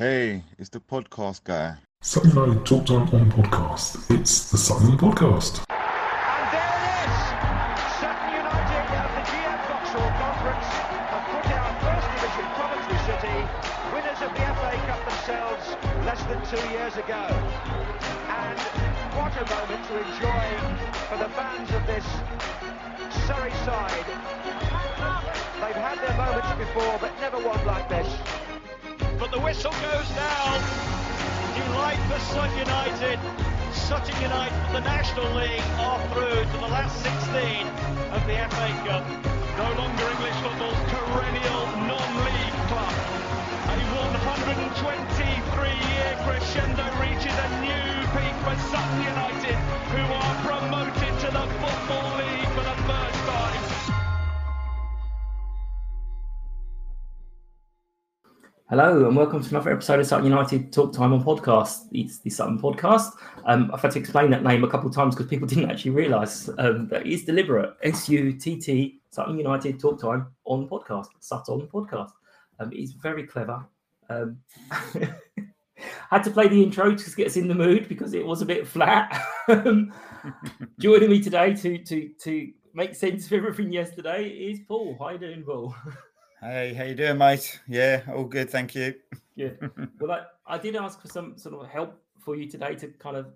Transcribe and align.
Hey, 0.00 0.42
it's 0.58 0.70
the 0.70 0.80
podcast 0.80 1.44
guy. 1.44 1.76
Something 2.00 2.32
I 2.32 2.56
talked 2.64 2.88
on 2.88 3.02
on 3.12 3.30
podcast. 3.32 4.08
It's 4.08 4.50
the 4.50 4.56
Sutton 4.56 4.96
Podcast. 4.96 5.60
And 5.68 6.44
there 6.56 6.72
it 6.72 7.04
is! 7.04 7.16
Sutton 8.00 8.32
United 8.32 8.86
of 8.96 9.12
the 9.12 9.24
GM 9.28 9.60
Vauxhall 9.68 10.10
Conference 10.16 10.68
have 11.04 11.26
put 11.28 11.52
out 11.52 11.72
First 11.84 12.08
Division 12.16 12.48
Coventry 12.56 13.00
City, 13.12 13.38
winners 13.92 14.20
of 14.24 14.32
the 14.32 14.44
FA 14.56 14.72
Cup 14.88 15.04
themselves 15.04 15.64
less 16.08 16.22
than 16.32 16.40
two 16.48 16.64
years 16.72 16.96
ago. 16.96 17.20
And 18.40 18.56
what 19.20 19.36
a 19.36 19.44
moment 19.52 19.84
to 19.84 20.00
enjoy 20.00 20.44
for 21.12 21.18
the 21.20 21.28
fans 21.36 21.68
of 21.76 21.84
this 21.84 22.08
Surrey 23.28 23.52
side. 23.68 24.08
They've 25.60 25.76
had 25.76 26.00
their 26.00 26.16
moments 26.16 26.56
before, 26.56 26.96
but 27.04 27.12
never 27.20 27.36
one 27.36 27.60
like 27.66 27.86
this. 27.90 28.39
The 29.30 29.38
whistle 29.38 29.70
goes 29.70 30.10
now. 30.18 30.58
Delight 31.54 32.02
for 32.10 32.18
Sutton 32.34 32.50
United. 32.58 33.14
Sutton 33.70 34.18
United 34.20 34.58
from 34.66 34.74
the 34.74 34.82
National 34.82 35.22
League 35.38 35.62
are 35.78 36.02
through 36.10 36.42
to 36.50 36.56
the 36.58 36.66
last 36.66 36.98
16 36.98 37.62
of 38.10 38.26
the 38.26 38.34
FA 38.50 38.68
Cup. 38.82 39.06
No 39.54 39.70
longer 39.78 40.02
English 40.18 40.34
football's 40.42 40.82
perennial 40.90 41.62
non-league 41.86 42.58
club. 42.74 42.90
A 43.70 43.78
123-year 43.94 46.10
crescendo 46.26 46.90
reaches 46.98 47.30
a 47.30 47.48
new 47.62 48.02
peak 48.10 48.34
for 48.42 48.58
Sutton 48.66 49.14
United, 49.14 49.54
who 49.94 50.10
are 50.10 50.34
promoted 50.42 51.14
to 51.22 51.30
the 51.30 51.46
Football 51.62 52.18
League 52.18 52.50
for 52.50 52.66
the 52.66 52.74
first 52.82 53.22
time. 53.30 53.99
Hello 58.70 59.04
and 59.08 59.16
welcome 59.16 59.42
to 59.42 59.50
another 59.50 59.72
episode 59.72 59.98
of 59.98 60.06
Sutton 60.06 60.26
United 60.26 60.72
Talk 60.72 60.92
Time 60.92 61.12
on 61.12 61.24
Podcast. 61.24 61.88
It's 61.90 62.20
the 62.20 62.30
Sutton 62.30 62.56
Podcast. 62.56 63.10
Um, 63.44 63.68
I've 63.74 63.82
had 63.82 63.90
to 63.90 63.98
explain 63.98 64.30
that 64.30 64.44
name 64.44 64.62
a 64.62 64.68
couple 64.68 64.88
of 64.88 64.94
times 64.94 65.16
because 65.16 65.28
people 65.28 65.48
didn't 65.48 65.68
actually 65.68 65.90
realise 65.90 66.48
um, 66.56 66.86
that 66.86 67.04
it 67.04 67.12
is 67.12 67.24
deliberate. 67.24 67.74
S 67.82 68.08
U 68.08 68.32
T 68.32 68.60
T 68.60 69.00
Sutton 69.10 69.36
United 69.36 69.80
Talk 69.80 70.00
Time 70.00 70.28
on 70.44 70.68
Podcast. 70.68 71.08
Sutton 71.18 71.66
Podcast. 71.66 72.12
Um, 72.60 72.70
it's 72.72 72.92
very 72.92 73.26
clever. 73.26 73.66
Um, 74.08 74.38
had 76.08 76.22
to 76.22 76.30
play 76.30 76.46
the 76.46 76.62
intro 76.62 76.94
to 76.94 77.16
get 77.16 77.26
us 77.26 77.36
in 77.36 77.48
the 77.48 77.56
mood 77.56 77.88
because 77.88 78.14
it 78.14 78.24
was 78.24 78.40
a 78.40 78.46
bit 78.46 78.68
flat. 78.68 79.20
Um, 79.48 79.92
Joining 80.78 81.10
me 81.10 81.20
today 81.20 81.54
to 81.54 81.76
to 81.76 82.08
to 82.20 82.52
make 82.72 82.94
sense 82.94 83.26
of 83.26 83.32
everything 83.32 83.72
yesterday 83.72 84.28
is 84.28 84.60
Paul. 84.68 84.96
How 84.96 85.08
you 85.08 85.18
doing, 85.18 85.42
Paul? 85.42 85.74
Hey, 86.42 86.72
how 86.72 86.84
you 86.84 86.94
doing, 86.94 87.18
mate? 87.18 87.60
Yeah, 87.68 88.00
all 88.08 88.24
good, 88.24 88.48
thank 88.48 88.74
you. 88.74 88.94
Good. 89.36 89.58
Well, 90.00 90.12
I, 90.12 90.54
I 90.54 90.56
did 90.56 90.74
ask 90.74 90.98
for 90.98 91.08
some 91.08 91.36
sort 91.36 91.54
of 91.54 91.68
help 91.68 92.00
for 92.18 92.34
you 92.34 92.48
today 92.48 92.74
to 92.76 92.88
kind 92.88 93.18
of 93.18 93.26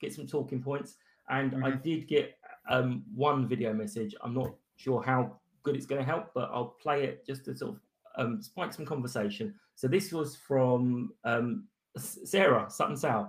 get 0.00 0.14
some 0.14 0.26
talking 0.26 0.62
points, 0.62 0.96
and 1.28 1.62
I 1.62 1.72
did 1.72 2.08
get 2.08 2.38
um, 2.70 3.02
one 3.14 3.46
video 3.46 3.74
message. 3.74 4.14
I'm 4.22 4.32
not 4.32 4.54
sure 4.76 5.02
how 5.02 5.38
good 5.62 5.76
it's 5.76 5.84
going 5.84 6.00
to 6.00 6.06
help, 6.06 6.32
but 6.32 6.48
I'll 6.54 6.74
play 6.82 7.04
it 7.04 7.26
just 7.26 7.44
to 7.44 7.54
sort 7.54 7.72
of 7.72 7.80
um, 8.16 8.40
spike 8.40 8.72
some 8.72 8.86
conversation. 8.86 9.54
So 9.74 9.86
this 9.86 10.10
was 10.10 10.34
from 10.34 11.12
um, 11.24 11.64
Sarah 11.98 12.64
Sutton 12.70 12.96
South. 12.96 13.28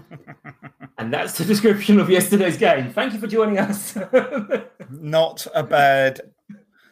And 0.99 1.13
that's 1.13 1.37
the 1.37 1.45
description 1.45 1.97
of 1.97 2.09
yesterday's 2.09 2.57
game. 2.57 2.91
Thank 2.91 3.13
you 3.13 3.19
for 3.19 3.27
joining 3.27 3.57
us. 3.57 3.97
Not 4.89 5.47
a 5.55 5.63
bad 5.63 6.19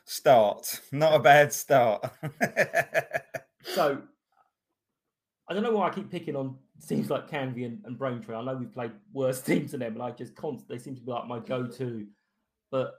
start. 0.05 0.79
Not 0.93 1.13
a 1.13 1.19
bad 1.19 1.51
start. 1.51 2.09
so 3.63 4.01
I 5.49 5.53
don't 5.53 5.63
know 5.63 5.71
why 5.71 5.89
I 5.89 5.93
keep 5.93 6.09
picking 6.09 6.37
on 6.37 6.55
teams 6.87 7.09
like 7.09 7.29
Canvey 7.29 7.65
and, 7.65 7.81
and 7.83 7.97
Braintree. 7.97 8.33
I 8.33 8.41
know 8.45 8.55
we've 8.55 8.71
played 8.71 8.93
worse 9.11 9.41
teams 9.41 9.71
than 9.71 9.81
them, 9.81 9.95
and 9.95 10.01
I 10.01 10.11
just 10.11 10.37
const- 10.37 10.69
they 10.69 10.77
seem 10.77 10.95
to 10.95 11.01
be 11.01 11.11
like 11.11 11.27
my 11.27 11.39
go-to. 11.39 12.07
But 12.71 12.93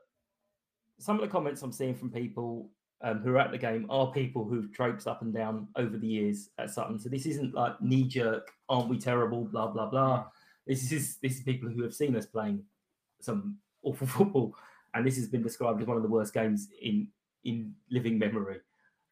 some 0.99 1.17
of 1.17 1.23
the 1.23 1.29
comments 1.29 1.63
I'm 1.63 1.73
seeing 1.73 1.95
from 1.95 2.11
people 2.11 2.71
um, 3.03 3.21
who 3.21 3.31
are 3.35 3.39
at 3.39 3.51
the 3.51 3.59
game 3.59 3.87
are 3.91 4.11
people 4.13 4.45
who've 4.45 4.73
traipsed 4.73 5.07
up 5.07 5.23
and 5.23 5.33
down 5.33 5.69
over 5.77 5.97
the 5.97 6.07
years 6.07 6.51
at 6.59 6.71
Sutton. 6.71 6.99
So 6.99 7.09
this 7.09 7.27
isn't 7.27 7.55
like 7.55 7.81
knee-jerk, 7.81 8.51
aren't 8.69 8.89
we 8.89 8.99
terrible, 8.99 9.45
blah 9.45 9.69
blah 9.69 9.87
blah. 9.87 10.27
This 10.67 10.91
is 10.93 11.17
this 11.23 11.37
is 11.37 11.43
people 11.43 11.69
who 11.69 11.83
have 11.83 11.95
seen 11.95 12.17
us 12.17 12.27
playing 12.27 12.65
some 13.21 13.59
awful 13.83 14.07
football, 14.17 14.55
and 14.95 15.07
this 15.07 15.17
has 15.17 15.29
been 15.29 15.43
described 15.43 15.81
as 15.81 15.87
one 15.87 15.97
of 15.97 16.03
the 16.03 16.09
worst 16.09 16.35
games 16.35 16.69
in 16.83 17.09
in 17.45 17.75
living 17.91 18.19
memory. 18.19 18.59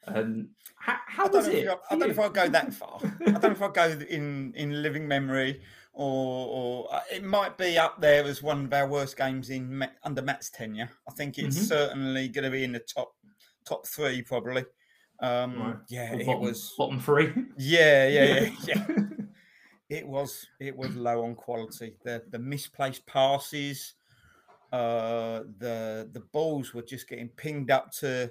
Um, 0.08 0.50
how, 0.76 0.96
how 1.06 1.24
I 1.24 1.28
don't, 1.28 1.36
was 1.36 1.46
know 1.48 1.52
if, 1.52 1.64
it? 1.64 1.68
I, 1.68 1.72
I 1.72 1.76
don't 1.90 1.98
know 2.00 2.06
if 2.06 2.18
I'll 2.18 2.30
go 2.30 2.48
that 2.48 2.74
far. 2.74 3.00
I 3.26 3.30
don't 3.32 3.42
know 3.42 3.50
if 3.50 3.62
I'll 3.62 3.70
go 3.70 3.88
in 4.08 4.52
in 4.54 4.82
living 4.82 5.08
memory, 5.08 5.60
or, 5.92 6.46
or 6.46 6.94
uh, 6.94 7.00
it 7.12 7.24
might 7.24 7.56
be 7.58 7.76
up 7.76 8.00
there 8.00 8.22
as 8.24 8.40
one 8.42 8.66
of 8.66 8.72
our 8.72 8.86
worst 8.86 9.16
games 9.16 9.50
in 9.50 9.84
under 10.04 10.22
Matt's 10.22 10.50
tenure. 10.50 10.90
I 11.08 11.12
think 11.12 11.38
it's 11.38 11.58
Mhm. 11.58 11.62
certainly 11.68 12.28
going 12.28 12.44
to 12.44 12.50
be 12.50 12.62
in 12.62 12.70
the 12.72 12.78
top 12.80 13.15
top 13.66 13.86
three, 13.86 14.22
probably. 14.22 14.64
Um, 15.20 15.58
Right. 15.60 15.76
Yeah, 15.88 16.12
Or 16.14 16.20
it 16.20 16.38
was. 16.40 16.74
bottom 16.78 17.00
three. 17.00 17.32
Yeah, 17.58 18.06
yeah, 18.08 18.24
yeah, 18.40 18.50
yeah. 18.66 18.86
it 19.88 20.06
was 20.06 20.46
it 20.60 20.76
was 20.76 20.94
low 20.96 21.24
on 21.24 21.34
quality. 21.34 21.94
The 22.04 22.22
the 22.30 22.38
misplaced 22.38 23.06
passes, 23.06 23.94
uh, 24.72 25.40
the 25.58 26.08
the 26.12 26.20
balls 26.32 26.74
were 26.74 26.82
just 26.82 27.08
getting 27.08 27.28
pinged 27.30 27.70
up 27.70 27.90
to 27.92 28.30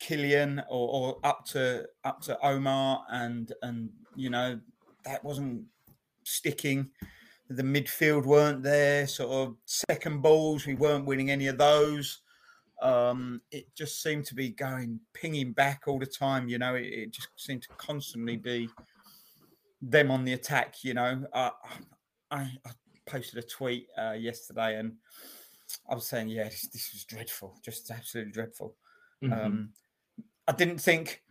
Killian 0.00 0.60
or, 0.68 0.88
or 0.88 1.18
up 1.24 1.44
to 1.46 1.86
up 2.04 2.20
to 2.22 2.38
Omar, 2.44 3.04
and 3.10 3.52
and 3.62 3.90
you 4.14 4.30
know 4.30 4.60
that 5.04 5.24
wasn't 5.24 5.62
sticking. 6.24 6.90
The 7.50 7.62
midfield 7.62 8.26
weren't 8.26 8.62
there. 8.62 9.06
Sort 9.06 9.30
of 9.30 9.56
second 9.64 10.20
balls, 10.20 10.66
we 10.66 10.74
weren't 10.74 11.06
winning 11.06 11.30
any 11.30 11.46
of 11.46 11.56
those. 11.56 12.20
Um, 12.80 13.42
it 13.50 13.74
just 13.74 14.02
seemed 14.02 14.24
to 14.26 14.34
be 14.34 14.50
going 14.50 15.00
pinging 15.14 15.52
back 15.52 15.84
all 15.86 15.98
the 15.98 16.06
time. 16.06 16.48
You 16.48 16.58
know, 16.58 16.74
it, 16.74 16.86
it 16.86 17.10
just 17.12 17.28
seemed 17.36 17.62
to 17.62 17.68
constantly 17.76 18.36
be 18.36 18.68
them 19.80 20.10
on 20.10 20.24
the 20.24 20.32
attack. 20.32 20.84
You 20.84 20.94
know, 20.94 21.26
uh, 21.32 21.50
I, 22.30 22.52
I 22.64 22.70
posted 23.06 23.42
a 23.42 23.46
tweet 23.46 23.88
uh, 23.98 24.12
yesterday 24.12 24.78
and 24.78 24.96
I 25.88 25.94
was 25.94 26.06
saying, 26.06 26.28
yeah, 26.28 26.44
this, 26.44 26.68
this 26.68 26.92
was 26.92 27.04
dreadful, 27.04 27.58
just 27.64 27.90
absolutely 27.90 28.32
dreadful. 28.32 28.76
Mhm. 29.22 29.32
Um, 29.32 29.72
I 30.48 30.52
didn't 30.52 30.78
think 30.78 31.24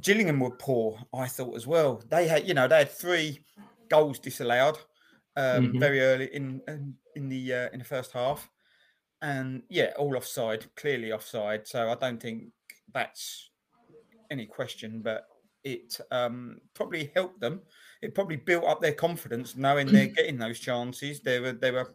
Gillingham 0.00 0.40
were 0.40 0.52
poor. 0.56 1.00
I 1.14 1.26
thought 1.28 1.56
as 1.56 1.66
well. 1.66 2.02
They 2.08 2.28
had, 2.28 2.46
you 2.48 2.54
know, 2.54 2.68
they 2.68 2.78
had 2.78 2.90
three 2.90 3.44
goals 3.88 4.18
disallowed 4.18 4.78
um, 5.36 5.72
Mhm. 5.74 5.80
very 5.80 6.00
early 6.00 6.34
in 6.34 6.62
in, 6.68 6.96
in 7.16 7.28
the 7.28 7.54
uh, 7.54 7.70
in 7.72 7.78
the 7.80 7.84
first 7.84 8.12
half, 8.12 8.50
and 9.22 9.62
yeah, 9.68 9.92
all 9.98 10.16
offside, 10.16 10.66
clearly 10.76 11.12
offside. 11.12 11.66
So 11.66 11.90
I 11.90 11.94
don't 11.94 12.20
think 12.20 12.44
that's 12.92 13.50
any 14.30 14.46
question. 14.46 15.02
But 15.02 15.26
it 15.64 16.00
um, 16.10 16.60
probably 16.74 17.10
helped 17.14 17.40
them. 17.40 17.60
It 18.02 18.14
probably 18.14 18.36
built 18.36 18.64
up 18.64 18.80
their 18.80 18.94
confidence, 18.94 19.56
knowing 19.56 19.86
they're 19.86 20.06
getting 20.16 20.38
those 20.38 20.58
chances. 20.60 21.20
They 21.20 21.40
were 21.40 21.52
they 21.52 21.70
were 21.70 21.94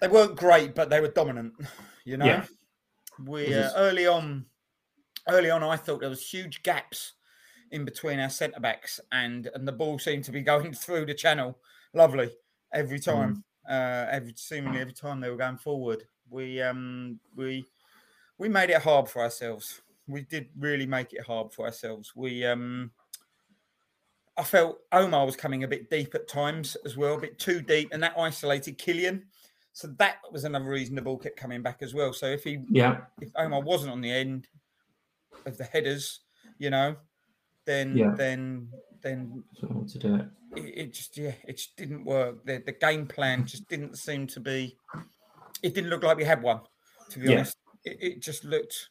they 0.00 0.08
weren't 0.08 0.36
great, 0.36 0.74
but 0.74 0.90
they 0.90 1.00
were 1.00 1.08
dominant. 1.08 1.54
You 2.04 2.16
know, 2.16 2.24
Yeah. 2.24 2.46
we 3.24 3.54
uh, 3.54 3.70
early 3.76 4.06
on, 4.06 4.46
early 5.28 5.50
on, 5.50 5.62
I 5.62 5.76
thought 5.76 6.00
there 6.00 6.08
was 6.08 6.26
huge 6.26 6.62
gaps 6.62 7.14
in 7.70 7.84
between 7.84 8.18
our 8.18 8.30
centre 8.30 8.60
backs, 8.60 8.98
and 9.12 9.48
and 9.54 9.68
the 9.68 9.72
ball 9.72 9.98
seemed 9.98 10.24
to 10.24 10.32
be 10.32 10.40
going 10.52 10.72
through 10.72 11.06
the 11.06 11.14
channel. 11.14 11.58
Lovely 11.92 12.30
every 12.72 13.00
time, 13.00 13.44
uh, 13.68 14.06
every 14.10 14.34
seemingly 14.36 14.80
every 14.80 14.92
time 14.92 15.20
they 15.20 15.30
were 15.30 15.36
going 15.36 15.58
forward. 15.58 16.04
We 16.28 16.60
um 16.62 17.18
we 17.34 17.64
we 18.38 18.48
made 18.48 18.70
it 18.70 18.82
hard 18.82 19.08
for 19.08 19.22
ourselves. 19.22 19.82
We 20.06 20.22
did 20.22 20.48
really 20.58 20.86
make 20.86 21.12
it 21.12 21.24
hard 21.24 21.52
for 21.52 21.66
ourselves. 21.66 22.14
We 22.14 22.44
um. 22.44 22.92
I 24.36 24.44
felt 24.44 24.78
Omar 24.92 25.26
was 25.26 25.36
coming 25.36 25.64
a 25.64 25.68
bit 25.68 25.90
deep 25.90 26.14
at 26.14 26.26
times 26.26 26.76
as 26.86 26.96
well, 26.96 27.16
a 27.16 27.20
bit 27.20 27.38
too 27.38 27.60
deep, 27.60 27.90
and 27.92 28.02
that 28.02 28.16
isolated 28.16 28.78
Killian. 28.78 29.26
So 29.72 29.88
that 29.98 30.16
was 30.32 30.44
another 30.44 30.64
reason 30.64 30.94
the 30.94 31.02
ball 31.02 31.18
kept 31.18 31.36
coming 31.36 31.62
back 31.62 31.82
as 31.82 31.92
well. 31.92 32.12
So 32.12 32.26
if 32.26 32.42
he 32.44 32.64
Yeah. 32.70 33.02
if 33.20 33.30
Omar 33.36 33.60
wasn't 33.62 33.92
on 33.92 34.00
the 34.00 34.10
end 34.10 34.48
of 35.46 35.58
the 35.58 35.64
headers, 35.64 36.20
you 36.58 36.70
know, 36.70 36.96
then 37.66 37.96
Yeah. 37.96 38.14
then 38.14 38.72
then 39.02 39.42
So 39.60 39.66
to 39.68 39.98
do 39.98 40.14
it. 40.16 40.26
it, 40.56 40.78
it 40.78 40.92
just 40.94 41.16
yeah, 41.16 41.34
it 41.46 41.56
just 41.56 41.76
didn't 41.76 42.04
work. 42.04 42.44
The 42.44 42.62
the 42.64 42.72
game 42.72 43.06
plan 43.06 43.46
just 43.46 43.68
didn't 43.68 43.96
seem 43.96 44.26
to 44.28 44.40
be. 44.40 44.76
It 45.62 45.74
didn't 45.74 45.90
look 45.90 46.02
like 46.02 46.16
we 46.16 46.24
had 46.24 46.42
one. 46.42 46.60
To 47.10 47.18
be 47.18 47.26
Yeah. 47.28 47.32
honest, 47.36 47.56
it, 47.84 47.98
it 48.00 48.22
just 48.22 48.44
looked 48.44 48.88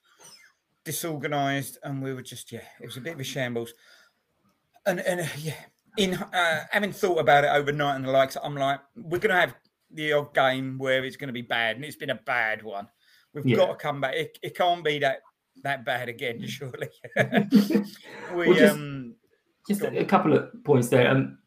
disorganized, 0.85 1.77
and 1.83 2.01
we 2.01 2.13
were 2.13 2.21
just 2.21 2.51
yeah, 2.51 2.63
it 2.81 2.85
was 2.85 2.97
a 2.97 3.01
bit 3.01 3.13
of 3.13 3.19
a 3.19 3.23
shambles. 3.23 3.73
And 4.85 4.99
and 5.01 5.21
uh, 5.21 5.25
yeah, 5.39 5.55
in 5.97 6.15
uh, 6.15 6.63
having 6.71 6.91
thought 6.91 7.19
about 7.19 7.43
it 7.43 7.49
overnight 7.49 7.95
and 7.95 8.05
the 8.05 8.11
likes, 8.11 8.37
I'm 8.41 8.55
like, 8.55 8.79
we're 8.95 9.19
gonna 9.19 9.39
have 9.39 9.55
the 9.91 10.13
odd 10.13 10.33
game 10.33 10.77
where 10.77 11.03
it's 11.03 11.15
gonna 11.17 11.33
be 11.33 11.41
bad, 11.41 11.75
and 11.75 11.85
it's 11.85 11.95
been 11.97 12.09
a 12.11 12.15
bad 12.25 12.63
one. 12.63 12.87
We've 13.33 13.45
Yeah. 13.45 13.57
got 13.57 13.67
to 13.67 13.75
come 13.75 14.01
back. 14.01 14.15
It, 14.15 14.39
it 14.41 14.55
can't 14.55 14.83
be 14.83 14.99
that 14.99 15.19
that 15.63 15.85
bad 15.85 16.09
again, 16.09 16.41
surely. 16.47 16.89
we 17.15 18.47
Well, 18.47 18.53
just- 18.53 18.75
um 18.75 19.15
Just 19.69 19.81
a, 19.83 19.99
a 19.99 20.05
couple 20.05 20.33
of 20.33 20.49
points 20.65 20.89
there. 20.89 21.09
Um, 21.09 21.37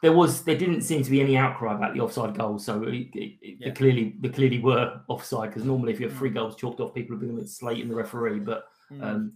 there 0.00 0.12
was 0.12 0.42
there 0.44 0.56
didn't 0.56 0.82
seem 0.82 1.02
to 1.02 1.10
be 1.10 1.20
any 1.20 1.36
outcry 1.36 1.74
about 1.74 1.92
the 1.94 2.00
offside 2.00 2.36
goal, 2.38 2.58
so 2.58 2.82
it, 2.84 2.94
it, 2.94 3.38
it- 3.42 3.56
Yeah. 3.60 3.68
they 3.68 3.74
clearly 3.74 4.16
they 4.20 4.28
clearly 4.30 4.60
were 4.60 5.00
offside 5.08 5.50
because 5.50 5.64
normally 5.64 5.92
if 5.92 6.00
you 6.00 6.08
have 6.08 6.16
three 6.16 6.30
Mm. 6.30 6.34
goals 6.34 6.56
chalked 6.56 6.80
off, 6.80 6.94
people 6.94 7.14
have 7.16 7.20
been 7.20 7.30
a 7.36 7.40
bit 7.40 7.48
slating 7.48 7.88
the 7.88 7.94
referee, 7.94 8.40
but 8.40 8.64
mm, 8.90 9.02
um, 9.02 9.32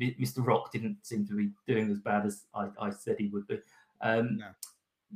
Mr. 0.00 0.46
Rock 0.46 0.70
didn't 0.72 0.98
seem 1.04 1.26
to 1.26 1.34
be 1.36 1.50
doing 1.66 1.90
as 1.90 1.98
bad 1.98 2.26
as 2.26 2.44
I, 2.54 2.68
I 2.80 2.90
said 2.90 3.16
he 3.18 3.28
would 3.28 3.46
be. 3.48 3.58
Um, 4.00 4.38
No. 4.38 4.46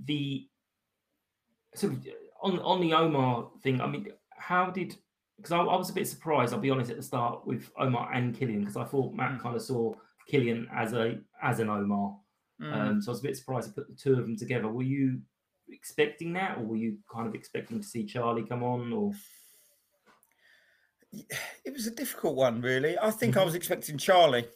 The 0.04 0.48
so 1.74 1.94
on 2.42 2.58
on 2.60 2.80
the 2.80 2.92
Omar 2.94 3.50
thing, 3.62 3.80
I 3.80 3.86
mean, 3.86 4.08
how 4.36 4.70
did 4.70 4.96
because 5.36 5.52
I, 5.52 5.58
I 5.58 5.76
was 5.76 5.90
a 5.90 5.94
bit 5.94 6.06
surprised. 6.08 6.52
I'll 6.52 6.60
be 6.60 6.70
honest 6.70 6.90
at 6.90 6.96
the 6.96 7.02
start 7.02 7.46
with 7.46 7.70
Omar 7.78 8.12
and 8.12 8.34
Killian 8.36 8.60
because 8.60 8.76
I 8.76 8.84
thought 8.84 9.14
Matt 9.14 9.32
Mm. 9.32 9.42
kind 9.42 9.56
of 9.56 9.62
saw 9.62 9.94
Killian 10.28 10.68
as 10.72 10.92
a 10.92 11.18
as 11.42 11.58
an 11.60 11.68
Omar. 11.70 12.16
Mm. 12.62 12.72
Um, 12.72 13.02
so 13.02 13.10
I 13.10 13.12
was 13.12 13.20
a 13.20 13.22
bit 13.24 13.36
surprised 13.36 13.68
to 13.68 13.74
put 13.74 13.88
the 13.88 13.94
two 13.94 14.12
of 14.12 14.18
them 14.18 14.36
together. 14.36 14.68
Were 14.68 14.82
you 14.82 15.20
expecting 15.68 16.32
that, 16.34 16.58
or 16.58 16.62
were 16.64 16.76
you 16.76 16.98
kind 17.12 17.26
of 17.26 17.34
expecting 17.34 17.80
to 17.80 17.86
see 17.86 18.04
Charlie 18.04 18.44
come 18.44 18.62
on? 18.62 18.92
Or 18.92 19.12
it 21.64 21.72
was 21.72 21.86
a 21.86 21.90
difficult 21.90 22.36
one, 22.36 22.60
really. 22.60 22.98
I 22.98 23.10
think 23.10 23.36
I 23.36 23.40
Mhm. 23.40 23.44
was 23.46 23.54
expecting 23.54 23.98
Charlie. 23.98 24.48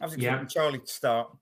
I 0.00 0.04
was 0.04 0.16
Yeah. 0.16 0.40
expecting 0.40 0.48
Charlie 0.48 0.78
to 0.80 0.86
start. 0.86 1.36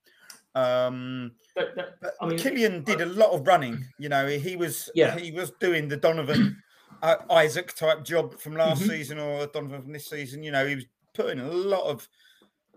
Um, 0.54 1.36
but, 1.54 1.74
that, 1.76 2.00
but 2.00 2.14
I 2.20 2.26
mean, 2.26 2.38
Killian 2.38 2.82
did 2.82 3.00
a 3.00 3.06
lot 3.06 3.30
of 3.30 3.46
running. 3.46 3.84
You 3.98 4.08
know, 4.08 4.26
he 4.26 4.56
was 4.56 4.90
Yeah. 4.94 5.16
he 5.16 5.30
was 5.30 5.52
doing 5.60 5.88
the 5.88 5.96
Donovan 5.96 6.60
uh, 7.02 7.16
Isaac 7.30 7.74
type 7.74 8.02
job 8.02 8.38
from 8.40 8.56
last 8.56 8.82
Mhm. 8.82 8.88
season 8.88 9.18
or 9.18 9.46
Donovan 9.46 9.82
from 9.82 9.92
this 9.92 10.08
season. 10.08 10.42
You 10.42 10.50
know, 10.50 10.66
he 10.66 10.74
was 10.74 10.86
putting 11.14 11.38
a 11.38 11.50
lot 11.50 11.84
of 11.84 12.08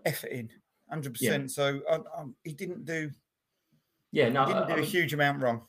effort 0.04 0.30
in, 0.30 0.50
hundred 0.88 1.14
percent. 1.14 1.50
So 1.50 1.82
um, 1.88 2.04
um, 2.16 2.36
he 2.44 2.52
didn't 2.52 2.84
do 2.84 3.10
yeah, 4.12 4.28
no, 4.28 4.46
didn't 4.46 4.68
do 4.68 4.74
I 4.74 4.78
a 4.78 4.82
huge 4.82 5.12
amount 5.14 5.42
wrong. 5.42 5.62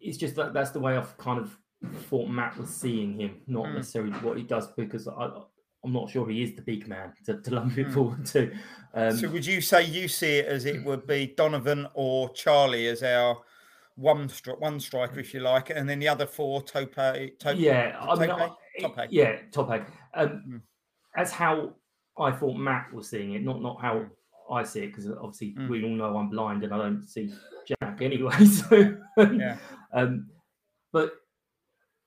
it's 0.00 0.18
just 0.18 0.34
that 0.36 0.52
that's 0.52 0.70
the 0.70 0.80
way 0.80 0.96
I've 0.96 1.16
kind 1.18 1.40
of 1.40 1.56
thought 2.10 2.28
Matt 2.28 2.56
was 2.58 2.68
seeing 2.70 3.18
him, 3.18 3.40
not 3.46 3.66
Mm. 3.66 3.74
necessarily 3.76 4.12
what 4.20 4.36
he 4.36 4.42
does, 4.44 4.68
because 4.72 5.08
I, 5.08 5.30
I'm 5.82 5.92
not 5.92 6.10
sure 6.10 6.28
he 6.28 6.42
is 6.42 6.54
the 6.54 6.62
big 6.62 6.86
man 6.86 7.14
to, 7.24 7.40
to 7.40 7.54
lump 7.54 7.78
it 7.78 7.86
Mm. 7.88 7.94
forward 7.94 8.26
to. 8.26 8.52
Um, 8.92 9.16
so 9.16 9.28
would 9.30 9.46
you 9.46 9.60
say 9.60 9.84
you 9.84 10.06
see 10.08 10.38
it 10.38 10.46
as 10.46 10.66
it 10.66 10.84
would 10.84 11.06
be 11.06 11.32
Donovan 11.36 11.86
or 11.94 12.28
Charlie 12.34 12.88
as 12.88 13.02
our 13.02 13.38
one 13.96 14.28
stri- 14.28 14.58
one 14.60 14.78
striker, 14.80 15.18
if 15.20 15.32
you 15.34 15.40
like, 15.40 15.70
and 15.70 15.88
then 15.88 15.98
the 15.98 16.08
other 16.08 16.26
four 16.26 16.62
Tope, 16.62 16.94
Tope 16.94 17.56
yeah, 17.56 17.96
I 18.00 18.14
mean, 18.16 18.28
Tope? 18.28 18.40
I- 18.78 18.82
Tope. 18.82 19.06
yeah, 19.10 19.36
top. 19.52 19.70
Um, 20.14 20.28
Mm. 20.48 20.60
That's 21.16 21.32
how 21.32 21.74
I 22.18 22.30
thought 22.32 22.56
Matt 22.56 22.92
was 22.92 23.08
seeing 23.10 23.32
it, 23.34 23.42
not 23.42 23.60
not 23.62 23.80
how 23.80 23.94
Mm. 23.94 24.10
I 24.50 24.62
see 24.64 24.80
it, 24.80 24.88
because 24.88 25.08
obviously 25.10 25.54
Mm. 25.54 25.68
we 25.68 25.84
all 25.84 25.90
know 25.90 26.16
I'm 26.16 26.28
blind 26.30 26.64
and 26.64 26.72
I 26.74 26.78
don't 26.78 27.04
see 27.04 27.32
Jack 27.66 28.00
anyway. 28.02 28.34
So, 28.46 28.96
Yeah. 29.18 29.56
um, 29.92 30.28
but 30.92 31.12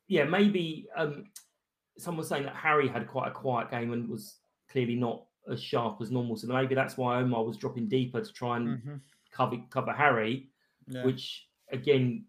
yeah, 0.07 0.25
maybe 0.25 0.87
um, 0.95 1.25
someone 1.97 2.19
was 2.19 2.27
saying 2.27 2.43
that 2.43 2.55
Harry 2.55 2.87
had 2.87 3.07
quite 3.07 3.29
a 3.29 3.31
quiet 3.31 3.71
game 3.71 3.93
and 3.93 4.09
was 4.09 4.39
clearly 4.69 4.95
not 4.95 5.23
as 5.49 5.61
sharp 5.61 6.01
as 6.01 6.11
normal. 6.11 6.35
So 6.35 6.47
maybe 6.47 6.75
that's 6.75 6.97
why 6.97 7.19
Omar 7.19 7.43
was 7.45 7.57
dropping 7.57 7.87
deeper 7.87 8.21
to 8.21 8.33
try 8.33 8.57
and 8.57 8.67
Mhm. 8.81 9.01
cover 9.31 9.57
cover 9.69 9.93
Harry, 9.93 10.49
Yeah. 10.87 11.05
which 11.05 11.47
again 11.71 12.25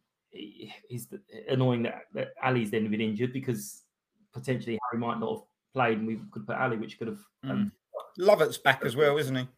is 0.91 1.09
annoying 1.49 1.83
that, 1.85 2.03
that 2.13 2.35
Ali's 2.43 2.71
then 2.71 2.91
been 2.91 3.01
injured 3.01 3.33
because 3.33 3.85
potentially 4.33 4.79
Harry 4.91 5.01
might 5.01 5.19
not 5.21 5.33
have 5.39 5.45
played 5.73 5.99
and 5.99 6.07
we 6.07 6.21
could 6.33 6.47
put 6.47 6.57
Ali, 6.57 6.77
which 6.77 6.99
could 6.99 7.09
have. 7.09 7.21
Um, 7.45 7.73
Lovett's 8.19 8.59
back 8.59 8.85
as 8.85 8.95
well, 8.97 9.17
isn't 9.19 9.35
he? 9.37 9.49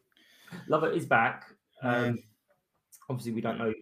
Lovett 0.67 0.95
is 0.95 1.05
back. 1.05 1.45
Yeah. 1.83 1.95
Um, 1.95 2.19
obviously, 3.09 3.33
we 3.33 3.41
don't 3.41 3.57
know 3.57 3.73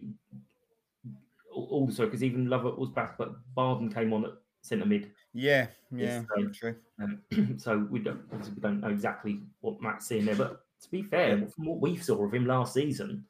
al- 1.54 1.62
also 1.70 2.04
because 2.04 2.22
even 2.24 2.48
Lovett 2.48 2.78
was 2.78 2.90
back, 2.90 3.16
but 3.18 3.32
Barden 3.54 3.92
came 3.92 4.12
on 4.12 4.24
at 4.24 4.32
centre 4.62 4.86
mid. 4.86 5.10
Yeah, 5.32 5.66
yeah, 5.90 6.22
so- 6.34 6.48
true. 6.52 6.76
Um, 7.00 7.20
so 7.58 7.86
we 7.90 7.98
don't 8.00 8.20
obviously 8.32 8.54
we 8.54 8.60
don't 8.60 8.80
know 8.80 8.88
exactly 8.88 9.40
what 9.60 9.80
Matt's 9.80 10.06
seeing 10.06 10.24
there. 10.24 10.34
But 10.36 10.62
to 10.82 10.90
be 10.90 11.02
fair, 11.02 11.36
from 11.48 11.66
what 11.66 11.80
we 11.80 11.96
saw 11.96 12.24
of 12.24 12.32
him 12.34 12.46
last 12.46 12.74
season, 12.74 13.24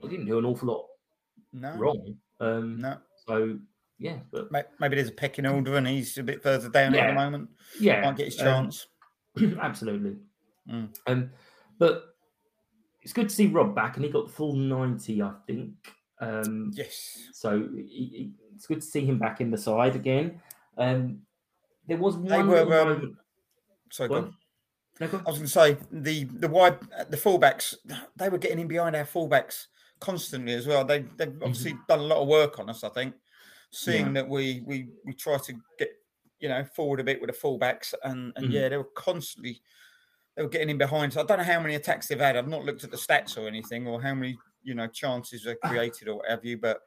he 0.00 0.08
didn't 0.08 0.26
do 0.26 0.38
an 0.38 0.44
awful 0.44 0.68
lot 0.68 0.86
No, 1.52 1.74
wrong. 1.76 2.16
Um, 2.40 2.80
no. 2.80 2.98
So 3.26 3.58
yeah, 3.98 4.16
but 4.32 4.48
Maybe 4.80 4.96
there's 4.96 5.08
a 5.10 5.12
pecking 5.12 5.46
order 5.46 5.76
and 5.76 5.86
he's 5.86 6.18
a 6.18 6.22
bit 6.24 6.42
further 6.42 6.68
down 6.68 6.94
at 6.96 7.06
the 7.06 7.12
moment. 7.14 7.50
yeah, 7.78 8.00
Might 8.02 8.16
get 8.16 8.26
his 8.26 8.40
um, 8.40 8.46
chance. 8.46 8.86
absolutely. 9.60 10.16
Mm. 10.68 10.88
Um, 11.06 11.30
but 11.78 12.11
it's 13.02 13.12
good 13.12 13.28
to 13.28 13.34
see 13.34 13.46
Rob 13.48 13.74
back, 13.74 13.96
and 13.96 14.04
he 14.04 14.10
got 14.10 14.26
the 14.28 14.32
full 14.32 14.54
ninety, 14.54 15.22
I 15.22 15.32
think. 15.46 15.72
Um, 16.20 16.70
yes. 16.74 17.18
So 17.32 17.68
he, 17.74 18.30
it's 18.54 18.66
good 18.66 18.80
to 18.80 18.86
see 18.86 19.04
him 19.04 19.18
back 19.18 19.40
in 19.40 19.50
the 19.50 19.58
side 19.58 19.96
again. 19.96 20.40
Um, 20.78 21.22
there 21.88 21.96
was 21.96 22.14
They 22.22 22.36
one 22.38 22.48
were, 22.48 22.64
little 22.64 22.72
um, 22.72 22.88
moment. 22.88 23.16
So 23.90 24.06
Go 24.08 24.14
go 24.14 24.18
on. 24.18 24.24
on. 24.26 24.34
No, 25.00 25.08
go 25.08 25.16
on. 25.18 25.24
I 25.26 25.30
was 25.30 25.38
going 25.38 25.46
to 25.46 25.52
say 25.52 25.76
the 25.90 26.24
the 26.24 26.48
wide 26.48 26.78
the 27.10 27.16
fullbacks 27.16 27.74
they 28.16 28.28
were 28.28 28.38
getting 28.38 28.60
in 28.60 28.68
behind 28.68 28.94
our 28.94 29.04
fullbacks 29.04 29.66
constantly 30.00 30.54
as 30.54 30.66
well. 30.66 30.84
They 30.84 31.00
they've 31.16 31.34
obviously 31.42 31.74
done 31.88 31.98
a 32.00 32.02
lot 32.02 32.22
of 32.22 32.28
work 32.28 32.58
on 32.58 32.70
us. 32.70 32.84
I 32.84 32.88
think 32.90 33.14
seeing 33.70 34.04
Mm-hmm. 34.06 34.16
Yeah. 34.16 34.22
that 34.22 34.28
we 34.30 34.62
we 34.66 34.88
we 35.04 35.14
try 35.14 35.38
to 35.38 35.54
get 35.78 35.90
you 36.40 36.48
know 36.48 36.64
forward 36.64 37.00
a 37.00 37.04
bit 37.04 37.20
with 37.20 37.30
the 37.30 37.36
fullbacks 37.36 37.94
and 38.04 38.32
and 38.36 38.46
Mhm. 38.48 38.52
yeah 38.52 38.68
they 38.68 38.76
were 38.76 38.88
constantly 38.94 39.60
they 40.36 40.42
were 40.42 40.48
getting 40.48 40.70
in 40.70 40.78
behind. 40.78 41.12
So 41.12 41.20
I 41.20 41.24
don't 41.24 41.38
know 41.38 41.44
how 41.44 41.60
many 41.60 41.74
attacks 41.74 42.06
they've 42.08 42.18
had. 42.18 42.36
I've 42.36 42.48
not 42.48 42.64
looked 42.64 42.84
at 42.84 42.90
the 42.90 42.96
stats 42.96 43.36
or 43.36 43.46
anything 43.46 43.86
or 43.86 44.00
how 44.02 44.14
many 44.14 44.38
you 44.62 44.74
know 44.74 44.86
chances 44.86 45.46
are 45.46 45.56
created 45.64 46.08
or 46.08 46.16
what 46.16 46.28
have 46.30 46.44
you. 46.44 46.56
But 46.58 46.80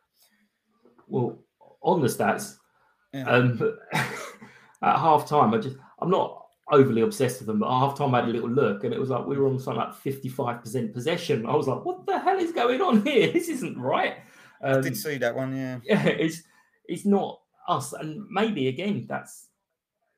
Well, 1.08 1.38
on 1.82 2.02
the 2.02 2.08
stats, 2.08 2.58
Yeah. 3.14 3.30
um, 3.30 3.78
at 3.94 4.98
half 4.98 5.28
time, 5.28 5.54
I 5.54 5.58
just 5.60 5.78
I'm 6.00 6.10
not 6.10 6.42
overly 6.72 7.02
obsessed 7.02 7.40
with 7.40 7.48
them, 7.48 7.60
but 7.60 7.68
at 7.68 7.80
half 7.80 7.98
time 7.98 8.16
I 8.16 8.22
had 8.22 8.30
a 8.30 8.32
little 8.32 8.50
look, 8.50 8.84
and 8.84 8.94
it 8.94 9.00
was 9.00 9.10
like 9.10 9.26
we 9.26 9.38
were 9.38 9.48
on 9.48 9.60
something 9.60 9.80
like 9.84 9.94
55% 9.94 10.94
possession. 10.94 11.46
I 11.46 11.56
was 11.56 11.68
like, 11.68 11.86
what 11.86 12.06
the 12.08 12.18
hell 12.20 12.40
is 12.40 12.52
going 12.52 12.82
on 12.82 13.04
here? 13.06 13.32
This 13.34 13.50
isn't 13.50 13.78
right. 13.80 14.18
I 14.64 14.72
Um, 14.72 14.82
did 14.82 14.98
see 14.98 15.18
that 15.18 15.36
one. 15.36 15.56
Yeah. 15.56 15.80
yeah, 15.84 16.06
it's 16.08 16.42
it's 16.88 17.06
not 17.06 17.42
us, 17.68 17.94
and 17.94 18.26
maybe 18.30 18.68
again 18.70 19.06
that's 19.08 19.50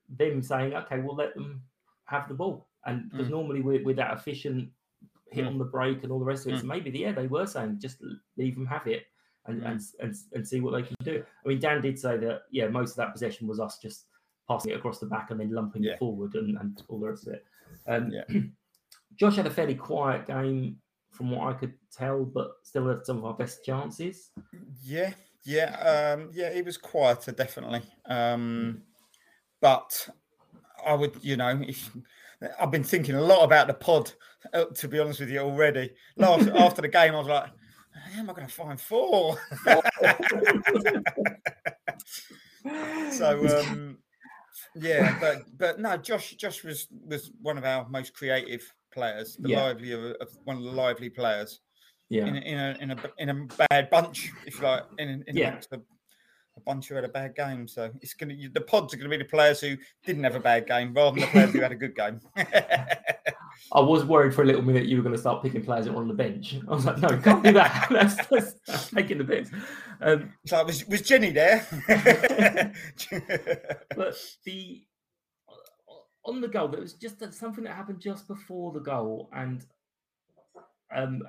them 0.09 0.41
saying, 0.41 0.73
okay, 0.73 0.99
we'll 0.99 1.15
let 1.15 1.33
them 1.33 1.61
have 2.05 2.27
the 2.29 2.33
ball, 2.33 2.67
and 2.87 3.09
because 3.11 3.27
Mm. 3.27 3.31
normally 3.31 3.61
we're, 3.61 3.83
we're 3.83 3.95
that 3.95 4.13
efficient, 4.17 4.69
hit 5.29 5.45
Mm. 5.45 5.49
on 5.49 5.57
the 5.59 5.65
break 5.65 6.01
and 6.03 6.11
all 6.11 6.19
the 6.19 6.25
rest 6.25 6.47
of 6.47 6.53
it. 6.53 6.59
So 6.61 6.65
maybe 6.65 6.89
yeah, 6.89 7.11
they 7.11 7.27
were 7.27 7.45
saying 7.45 7.79
just 7.79 8.01
leave 8.37 8.55
them 8.55 8.65
have 8.65 8.87
it 8.87 9.03
and, 9.45 9.61
Mm. 9.61 9.71
and 9.71 9.81
and 9.99 10.15
and 10.33 10.47
see 10.47 10.59
what 10.61 10.71
they 10.71 10.81
can 10.83 10.95
do. 11.03 11.23
I 11.43 11.47
mean, 11.47 11.59
Dan 11.59 11.81
did 11.81 11.99
say 11.99 12.17
that 12.17 12.43
yeah, 12.49 12.67
most 12.67 12.91
of 12.91 12.97
that 12.97 13.11
possession 13.13 13.47
was 13.47 13.59
us 13.59 13.77
just 13.79 14.05
passing 14.47 14.71
it 14.71 14.77
across 14.77 14.99
the 14.99 15.05
back 15.05 15.29
and 15.31 15.39
then 15.39 15.51
lumping 15.51 15.83
Yeah. 15.83 15.93
it 15.93 15.99
forward 15.99 16.33
and, 16.35 16.57
and 16.57 16.81
all 16.87 16.99
the 16.99 17.07
rest 17.09 17.27
of 17.27 17.33
it. 17.33 17.45
Um, 17.85 18.09
Yeah. 18.11 18.23
Josh 19.17 19.35
had 19.35 19.47
a 19.47 19.51
fairly 19.51 19.75
quiet 19.75 20.25
game 20.27 20.79
from 21.11 21.31
what 21.31 21.47
I 21.47 21.53
could 21.57 21.73
tell, 21.91 22.23
but 22.23 22.55
still 22.63 22.87
had 22.87 23.05
some 23.05 23.17
of 23.17 23.25
our 23.25 23.33
best 23.33 23.65
chances. 23.65 24.31
Yeah, 24.83 25.13
yeah, 25.43 26.13
um, 26.15 26.29
yeah. 26.33 26.53
He 26.53 26.61
was 26.61 26.77
quieter, 26.77 27.31
definitely. 27.31 27.81
Um, 28.05 28.83
but 29.59 30.09
I 30.85 30.93
would, 30.93 31.23
you 31.23 31.35
know, 31.37 31.59
if, 31.67 31.89
I've 32.59 32.71
been 32.71 32.83
thinking 32.83 33.15
a 33.15 33.21
lot 33.21 33.43
about 33.43 33.67
the 33.67 33.73
pod. 33.73 34.11
uh, 34.53 34.65
To 34.65 34.87
be 34.87 34.99
honest 34.99 35.19
with 35.19 35.29
you, 35.29 35.39
already. 35.39 35.91
Last 36.17 36.47
after 36.55 36.81
the 36.81 36.87
game, 36.87 37.15
I 37.15 37.19
was 37.19 37.27
like, 37.27 37.49
"How 38.13 38.19
am 38.19 38.29
I 38.29 38.33
going 38.33 38.47
to 38.47 38.53
find 38.53 38.79
four? 38.79 39.37
so, 43.11 43.59
um, 43.59 43.97
yeah, 44.75 45.17
but 45.19 45.43
but 45.57 45.79
no, 45.79 45.97
Josh 45.97 46.35
Josh 46.35 46.63
was 46.63 46.87
was 46.91 47.31
one 47.41 47.57
of 47.57 47.65
our 47.65 47.87
most 47.89 48.13
creative 48.13 48.61
players, 48.91 49.37
the 49.39 49.49
Yeah. 49.49 49.63
lively 49.63 49.91
of, 49.93 50.03
of 50.21 50.29
one 50.43 50.57
of 50.57 50.63
the 50.63 50.71
lively 50.71 51.09
players 51.09 51.61
yeah. 52.09 52.25
in 52.25 52.35
a, 52.35 52.39
in 52.39 52.59
a 52.59 52.77
in 52.81 52.91
a 52.91 52.97
in 53.17 53.29
a 53.29 53.47
bad 53.69 53.89
bunch, 53.89 54.31
if 54.45 54.59
you 54.59 54.65
like, 54.65 54.83
in, 54.97 55.23
in 55.27 55.35
Yeah. 55.35 55.49
amongst 55.49 55.71
a, 55.73 55.81
a 56.57 56.61
bunch 56.61 56.89
who 56.89 56.95
had 56.95 57.03
a 57.03 57.09
bad 57.09 57.35
game. 57.35 57.67
So 57.67 57.91
it's 58.01 58.13
gonna 58.13 58.35
the 58.51 58.61
pods 58.61 58.93
are 58.93 58.97
gonna 58.97 59.09
be 59.09 59.17
the 59.17 59.25
players 59.25 59.61
who 59.61 59.77
didn't 60.05 60.23
have 60.23 60.35
a 60.35 60.39
bad 60.39 60.67
game 60.67 60.93
rather 60.93 61.11
than 61.11 61.21
the 61.21 61.31
players 61.31 61.51
who 61.51 61.61
had 61.61 61.71
a 61.71 61.75
good 61.75 61.95
game. 61.95 62.19
I 63.73 63.79
was 63.81 64.05
worried 64.05 64.33
for 64.33 64.43
a 64.43 64.45
little 64.45 64.61
minute 64.61 64.85
you 64.85 64.97
were 64.97 65.03
going 65.03 65.15
to 65.15 65.19
start 65.19 65.43
picking 65.43 65.63
players 65.63 65.85
that 65.85 65.93
were 65.93 66.01
on 66.01 66.07
the 66.07 66.13
bench. 66.13 66.55
I 66.67 66.71
was 66.71 66.85
like, 66.85 66.99
no, 66.99 67.09
can't 67.17 67.43
do 67.43 67.51
that. 67.53 67.87
that's, 67.91 68.15
that's, 68.27 68.53
that's 68.65 68.89
taking 68.91 69.17
the 69.17 69.25
piss. 69.25 69.51
Um, 70.01 70.33
so 70.45 70.63
was 70.63 70.87
was 70.87 71.01
Jenny 71.01 71.31
there? 71.31 71.67
but 73.95 74.15
the 74.45 74.83
on 76.23 76.41
the 76.41 76.47
goal, 76.47 76.67
there 76.67 76.81
was 76.81 76.93
just 76.93 77.19
something 77.33 77.63
that 77.63 77.75
happened 77.75 77.99
just 77.99 78.27
before 78.27 78.71
the 78.71 78.79
goal, 78.79 79.29
and 79.33 79.65
um, 80.93 81.23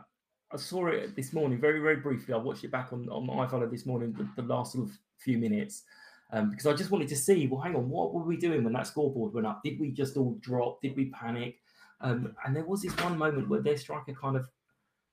I 0.52 0.56
saw 0.56 0.88
it 0.88 1.16
this 1.16 1.32
morning 1.32 1.60
very, 1.60 1.80
very 1.80 1.96
briefly. 1.96 2.34
I 2.34 2.38
watched 2.38 2.64
it 2.64 2.70
back 2.70 2.92
on 2.92 3.08
on 3.08 3.26
my 3.26 3.46
iPhone 3.46 3.70
this 3.70 3.86
morning, 3.86 4.12
the, 4.12 4.28
the 4.40 4.48
last 4.48 4.72
sort 4.72 4.88
of 4.88 4.98
few 5.18 5.38
minutes, 5.38 5.84
um, 6.32 6.50
because 6.50 6.66
I 6.66 6.74
just 6.74 6.90
wanted 6.90 7.08
to 7.08 7.16
see. 7.16 7.46
Well, 7.46 7.60
hang 7.60 7.76
on, 7.76 7.88
what 7.88 8.12
were 8.14 8.22
we 8.24 8.36
doing 8.36 8.64
when 8.64 8.72
that 8.74 8.86
scoreboard 8.86 9.32
went 9.34 9.46
up? 9.46 9.62
Did 9.62 9.78
we 9.80 9.90
just 9.90 10.16
all 10.16 10.36
drop? 10.40 10.80
Did 10.82 10.96
we 10.96 11.06
panic? 11.06 11.58
Um, 12.00 12.34
and 12.44 12.54
there 12.54 12.64
was 12.64 12.82
this 12.82 12.96
one 12.98 13.18
moment 13.18 13.48
where 13.48 13.60
their 13.60 13.76
striker 13.76 14.12
kind 14.12 14.36
of 14.36 14.48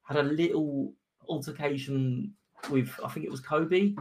had 0.03 0.17
a 0.17 0.23
little 0.23 0.93
altercation 1.27 2.33
with, 2.69 2.89
I 3.03 3.09
think 3.09 3.25
it 3.25 3.31
was 3.31 3.39
Kobe, 3.39 3.95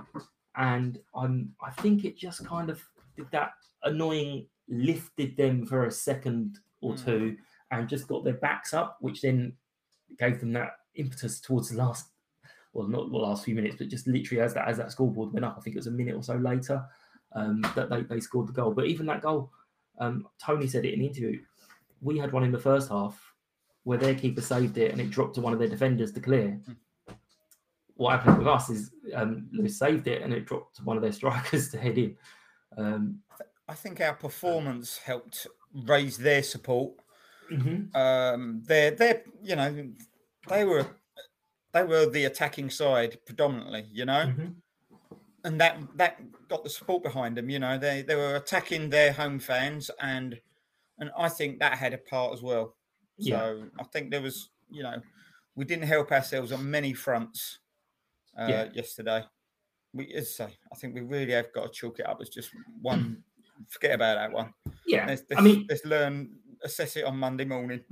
and 0.56 0.98
I'm, 1.14 1.54
I 1.62 1.70
think 1.70 2.04
it 2.04 2.16
just 2.16 2.44
kind 2.44 2.70
of 2.70 2.82
did 3.16 3.26
that 3.32 3.52
annoying 3.82 4.46
lifted 4.68 5.36
them 5.36 5.66
for 5.66 5.86
a 5.86 5.90
second 5.90 6.58
or 6.80 6.94
Mm. 6.94 7.04
two 7.04 7.36
and 7.70 7.88
just 7.88 8.06
got 8.08 8.24
their 8.24 8.34
backs 8.34 8.74
up, 8.74 8.98
which 9.00 9.22
then 9.22 9.54
gave 10.18 10.40
them 10.40 10.52
that 10.52 10.72
impetus 10.94 11.40
towards 11.40 11.70
the 11.70 11.76
last, 11.76 12.10
well, 12.74 12.88
not 12.88 13.10
the 13.10 13.16
last 13.16 13.44
few 13.44 13.54
minutes, 13.54 13.76
but 13.78 13.88
just 13.88 14.06
literally 14.06 14.42
as 14.42 14.52
that 14.54 14.68
as 14.68 14.76
that 14.76 14.92
scoreboard 14.92 15.32
went 15.32 15.44
up, 15.44 15.54
I 15.56 15.60
think 15.60 15.76
it 15.76 15.78
was 15.78 15.86
a 15.86 15.92
minute 15.92 16.16
or 16.16 16.22
so 16.22 16.34
later 16.34 16.84
um, 17.34 17.64
that 17.74 17.88
they, 17.88 18.02
they 18.02 18.20
scored 18.20 18.48
the 18.48 18.52
goal. 18.52 18.72
But 18.72 18.86
even 18.86 19.06
that 19.06 19.22
goal, 19.22 19.50
um, 19.98 20.26
Tony 20.44 20.66
said 20.66 20.84
it 20.84 20.92
in 20.92 21.00
the 21.00 21.06
interview. 21.06 21.40
We 22.00 22.18
had 22.18 22.32
one 22.32 22.44
in 22.44 22.52
the 22.52 22.58
first 22.58 22.90
half 22.90 23.18
where 23.84 23.98
their 23.98 24.14
keeper 24.14 24.40
saved 24.40 24.76
it 24.78 24.90
and 24.92 25.00
it 25.00 25.10
dropped 25.10 25.36
to 25.36 25.40
one 25.40 25.52
of 25.52 25.58
their 25.58 25.68
defenders 25.68 26.12
to 26.12 26.20
clear. 26.20 26.60
What 27.94 28.18
happened 28.18 28.38
with 28.38 28.48
us 28.48 28.70
is 28.70 28.90
um, 29.14 29.48
Lewis 29.52 29.78
saved 29.78 30.08
it 30.08 30.22
and 30.22 30.32
it 30.32 30.46
dropped 30.46 30.76
to 30.76 30.82
one 30.82 30.96
of 30.96 31.02
their 31.02 31.12
strikers 31.20 31.70
to 31.70 31.78
head 31.78 31.96
in. 31.98 32.16
Um, 32.76 33.20
I 33.68 33.74
think 33.74 34.00
our 34.00 34.14
performance 34.14 34.98
helped 34.98 35.46
raise 35.72 36.16
their 36.18 36.42
support. 36.42 36.94
mhm. 37.50 37.94
Um, 37.94 38.62
they're 38.66 38.90
they're 38.90 39.22
you 39.42 39.56
know 39.56 39.88
they 40.48 40.64
were 40.64 40.86
they 41.74 41.84
were 41.84 42.06
the 42.08 42.24
attacking 42.24 42.70
side 42.70 43.18
predominantly, 43.26 43.86
you 43.92 44.04
know. 44.06 44.26
Mhm. 44.26 44.54
and 45.46 45.60
that 45.60 45.76
that 45.96 46.18
got 46.48 46.64
the 46.64 46.70
support 46.70 47.02
behind 47.02 47.36
them. 47.36 47.50
You 47.50 47.58
know, 47.58 47.76
they 47.76 48.00
they 48.00 48.14
were 48.16 48.36
attacking 48.36 48.88
their 48.88 49.12
home 49.12 49.38
fans, 49.38 49.90
and 50.00 50.40
and 50.98 51.10
I 51.18 51.28
think 51.28 51.58
that 51.58 51.76
had 51.76 51.92
a 51.92 51.98
part 51.98 52.32
as 52.32 52.40
well. 52.42 52.74
Yeah. 53.18 53.40
So 53.40 53.68
I 53.78 53.84
think 53.92 54.10
there 54.10 54.22
was, 54.22 54.48
you 54.70 54.82
know, 54.82 55.02
we 55.54 55.64
didn't 55.66 55.84
help 55.86 56.12
ourselves 56.12 56.50
on 56.52 56.70
many 56.70 56.94
fronts 56.94 57.58
uh, 58.38 58.46
Yeah. 58.48 58.64
yesterday. 58.72 59.24
We, 59.92 60.12
as 60.14 60.28
I 60.40 60.46
say, 60.48 60.56
I 60.72 60.76
think 60.76 60.94
we 60.94 61.02
really 61.02 61.32
have 61.32 61.52
got 61.52 61.64
to 61.66 61.78
chalk 61.78 61.98
it 62.00 62.06
up 62.06 62.20
as 62.22 62.28
just 62.30 62.50
one. 62.80 63.22
forget 63.68 63.94
about 63.94 64.14
that 64.16 64.32
one. 64.32 64.52
Yeah, 64.86 65.06
Let's, 65.06 65.22
I 65.22 65.34
let's- 65.34 65.42
mean, 65.44 65.66
let's 65.68 65.84
learn, 65.84 66.36
assess 66.64 66.96
it 66.96 67.04
on 67.04 67.16
Monday 67.18 67.44
morning, 67.44 67.84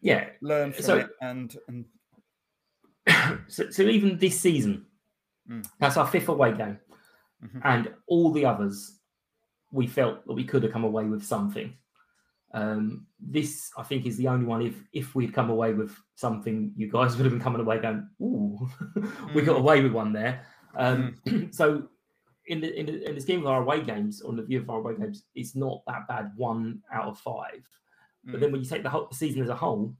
yeah. 0.00 0.30
learn 0.40 0.72
from 0.72 0.84
So- 0.84 0.96
it, 0.98 1.10
and 1.20 1.56
and 1.68 1.84
So, 3.48 3.70
so 3.70 3.82
even 3.82 4.18
this 4.18 4.40
season, 4.40 4.86
Mm. 5.50 5.66
that's 5.78 5.98
our 5.98 6.06
fifth 6.06 6.28
away 6.30 6.56
game, 6.56 6.78
Mhm. 7.44 7.60
and 7.64 7.94
all 8.06 8.32
the 8.32 8.46
others, 8.46 8.98
we 9.72 9.86
felt 9.86 10.26
that 10.26 10.32
we 10.32 10.42
could 10.44 10.62
have 10.62 10.72
come 10.72 10.84
away 10.84 11.04
with 11.04 11.22
something. 11.22 11.76
Um, 12.54 13.06
this, 13.20 13.70
I 13.76 13.82
think, 13.82 14.06
is 14.06 14.16
the 14.16 14.28
only 14.28 14.46
one. 14.46 14.62
If 14.62 14.76
if 14.92 15.14
we'd 15.14 15.34
come 15.34 15.50
away 15.50 15.74
with 15.74 15.94
something, 16.14 16.72
you 16.76 16.88
guys 16.90 17.16
would 17.16 17.26
have 17.26 17.32
been 17.34 17.42
coming 17.42 17.60
away 17.60 17.78
going, 17.78 18.08
"Ooh, 18.22 18.58
we 19.34 19.42
got 19.42 19.56
Mm. 19.56 19.60
away 19.60 19.82
with 19.82 19.92
one 19.92 20.12
there." 20.14 20.46
Um, 20.76 21.16
so, 21.50 21.88
in 22.46 22.60
the, 22.62 22.78
in 22.80 22.86
the 22.86 23.08
in 23.08 23.14
the 23.16 23.20
scheme 23.20 23.40
of 23.40 23.46
our 23.48 23.60
away 23.62 23.82
games, 23.82 24.22
on 24.22 24.36
the 24.36 24.42
view 24.44 24.60
of 24.60 24.70
our 24.70 24.78
away 24.78 24.96
games, 24.96 25.24
it's 25.34 25.54
not 25.54 25.82
that 25.86 26.08
bad. 26.08 26.32
One 26.36 26.82
out 26.90 27.06
of 27.08 27.18
five. 27.18 27.68
But 28.24 28.36
Mm. 28.36 28.40
then 28.40 28.52
when 28.52 28.62
you 28.62 28.66
take 28.70 28.82
the 28.82 28.88
whole 28.88 29.10
season 29.12 29.42
as 29.42 29.50
a 29.50 29.54
whole, 29.56 29.94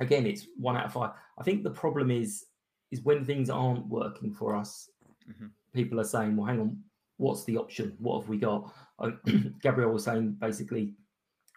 again, 0.00 0.26
it's 0.26 0.46
one 0.56 0.76
out 0.76 0.86
of 0.86 0.92
five. 0.92 1.10
I 1.38 1.42
think 1.42 1.62
the 1.62 1.70
problem 1.70 2.10
is 2.10 2.44
is 2.90 3.02
when 3.02 3.22
things 3.24 3.50
aren't 3.50 3.86
working 3.86 4.32
for 4.32 4.56
us, 4.56 4.90
Mhm. 5.28 5.50
people 5.74 6.00
are 6.00 6.04
saying, 6.04 6.36
"Well, 6.36 6.46
hang 6.46 6.60
on, 6.60 6.82
what's 7.18 7.44
the 7.44 7.58
option? 7.58 7.94
What 7.98 8.20
have 8.20 8.28
we 8.28 8.38
got?" 8.38 8.72
Gabriel 9.62 9.92
was 9.92 10.04
saying 10.04 10.32
basically, 10.40 10.94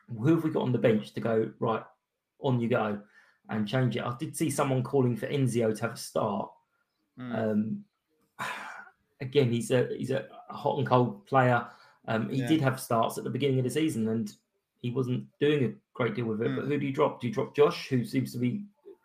"Who 0.10 0.36
have 0.36 0.44
we 0.44 0.50
got 0.52 0.64
on 0.64 0.74
the 0.74 0.78
bench 0.78 1.14
to 1.14 1.22
go 1.22 1.52
right 1.60 1.84
on 2.42 2.60
you 2.60 2.68
go 2.68 3.02
and 3.50 3.68
change 3.68 3.96
it?" 3.96 4.04
I 4.04 4.16
did 4.18 4.36
see 4.36 4.50
someone 4.50 4.84
calling 4.84 5.16
for 5.16 5.28
Enzio 5.28 5.74
to 5.74 5.82
have 5.84 5.94
a 5.94 5.98
start. 5.98 6.52
Mm. 7.18 7.36
Um, 7.52 7.86
again, 9.22 9.52
he's 9.52 9.72
a 9.72 9.88
he's 9.98 10.12
a 10.12 10.28
hot 10.50 10.80
and 10.80 10.88
cold 10.88 11.26
player. 11.28 11.66
Um, 12.08 12.30
he 12.30 12.38
Yeah. 12.42 12.48
did 12.48 12.62
have 12.62 12.80
starts 12.80 13.18
at 13.18 13.24
the 13.24 13.30
beginning 13.30 13.60
of 13.60 13.64
the 13.64 13.70
season, 13.70 14.08
and 14.10 14.36
he 14.82 14.90
wasn't 14.92 15.28
doing 15.40 15.64
a 15.66 15.74
great 15.94 16.16
deal 16.16 16.26
with 16.26 16.42
it. 16.42 16.48
Mm. 16.50 16.56
But 16.58 16.66
who 16.66 16.78
do 16.78 16.86
you 16.86 16.94
drop? 16.94 17.22
Do 17.22 17.28
you 17.28 17.34
drop 17.34 17.56
Josh, 17.56 17.88
who 17.90 18.04
seems 18.06 18.32
to 18.34 18.38
be 18.40 18.64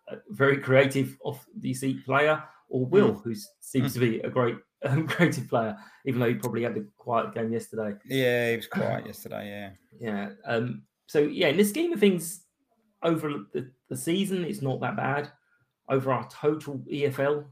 a 0.09 0.17
very 0.31 0.59
creative 0.59 1.17
off 1.25 1.45
the 1.61 1.75
seat 1.75 2.05
player, 2.05 2.43
or 2.69 2.87
Will, 2.87 3.15
Mm. 3.15 3.23
who 3.25 3.35
seems 3.61 3.93
to 3.95 4.01
be 4.01 4.21
a 4.21 4.31
great 4.31 4.57
um, 4.85 5.07
creative 5.09 5.49
player, 5.49 5.77
even 6.05 6.21
though 6.21 6.29
he 6.29 6.35
probably 6.35 6.63
had 6.63 6.77
a 6.77 6.85
quiet 6.97 7.35
game 7.35 7.53
yesterday. 7.53 7.95
yeah, 8.05 8.51
he 8.51 8.57
was 8.57 8.67
quiet 8.69 9.07
yesterday. 9.07 9.49
Yeah. 9.49 9.71
Yeah. 10.01 10.31
Um, 10.45 10.83
so 11.07 11.21
yeah, 11.21 11.49
in 11.49 11.57
the 11.57 11.65
scheme 11.65 11.93
of 11.93 12.01
things, 12.01 12.43
over 13.03 13.31
the, 13.53 13.71
the 13.89 13.97
season, 13.97 14.45
it's 14.45 14.63
not 14.63 14.81
that 14.81 14.97
bad. 14.97 15.31
Over 15.89 16.13
our 16.13 16.29
total 16.29 16.79
EFL 16.93 17.45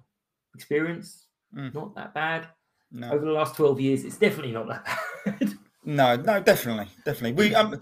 experience, 0.55 1.27
Mm. 1.57 1.73
not 1.73 1.95
that 1.95 2.13
bad. 2.15 2.49
No. 2.91 3.11
Over 3.13 3.25
the 3.25 3.31
last 3.33 3.55
twelve 3.57 3.81
years, 3.81 4.05
it's 4.05 4.17
definitely 4.17 4.53
not 4.53 4.67
that 4.69 4.85
bad. 5.25 5.55
No, 5.85 6.17
no, 6.17 6.41
definitely, 6.41 6.89
definitely. 7.05 7.33
We 7.49 7.55
um, 7.55 7.81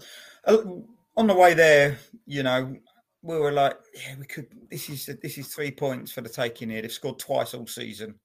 on 1.17 1.27
the 1.27 1.33
way 1.33 1.53
there, 1.53 1.97
you 2.25 2.43
know, 2.43 2.75
we 3.21 3.37
were 3.37 3.51
like, 3.51 3.77
yeah, 3.95 4.15
we 4.19 4.25
could. 4.25 4.47
This 4.69 4.89
is 4.89 5.05
this 5.21 5.37
is 5.37 5.47
three 5.47 5.71
points 5.71 6.11
for 6.11 6.21
the 6.21 6.29
taking 6.29 6.69
here. 6.69 6.81
They've 6.81 6.91
scored 6.91 7.19
twice 7.19 7.53
all 7.53 7.67
season. 7.67 8.15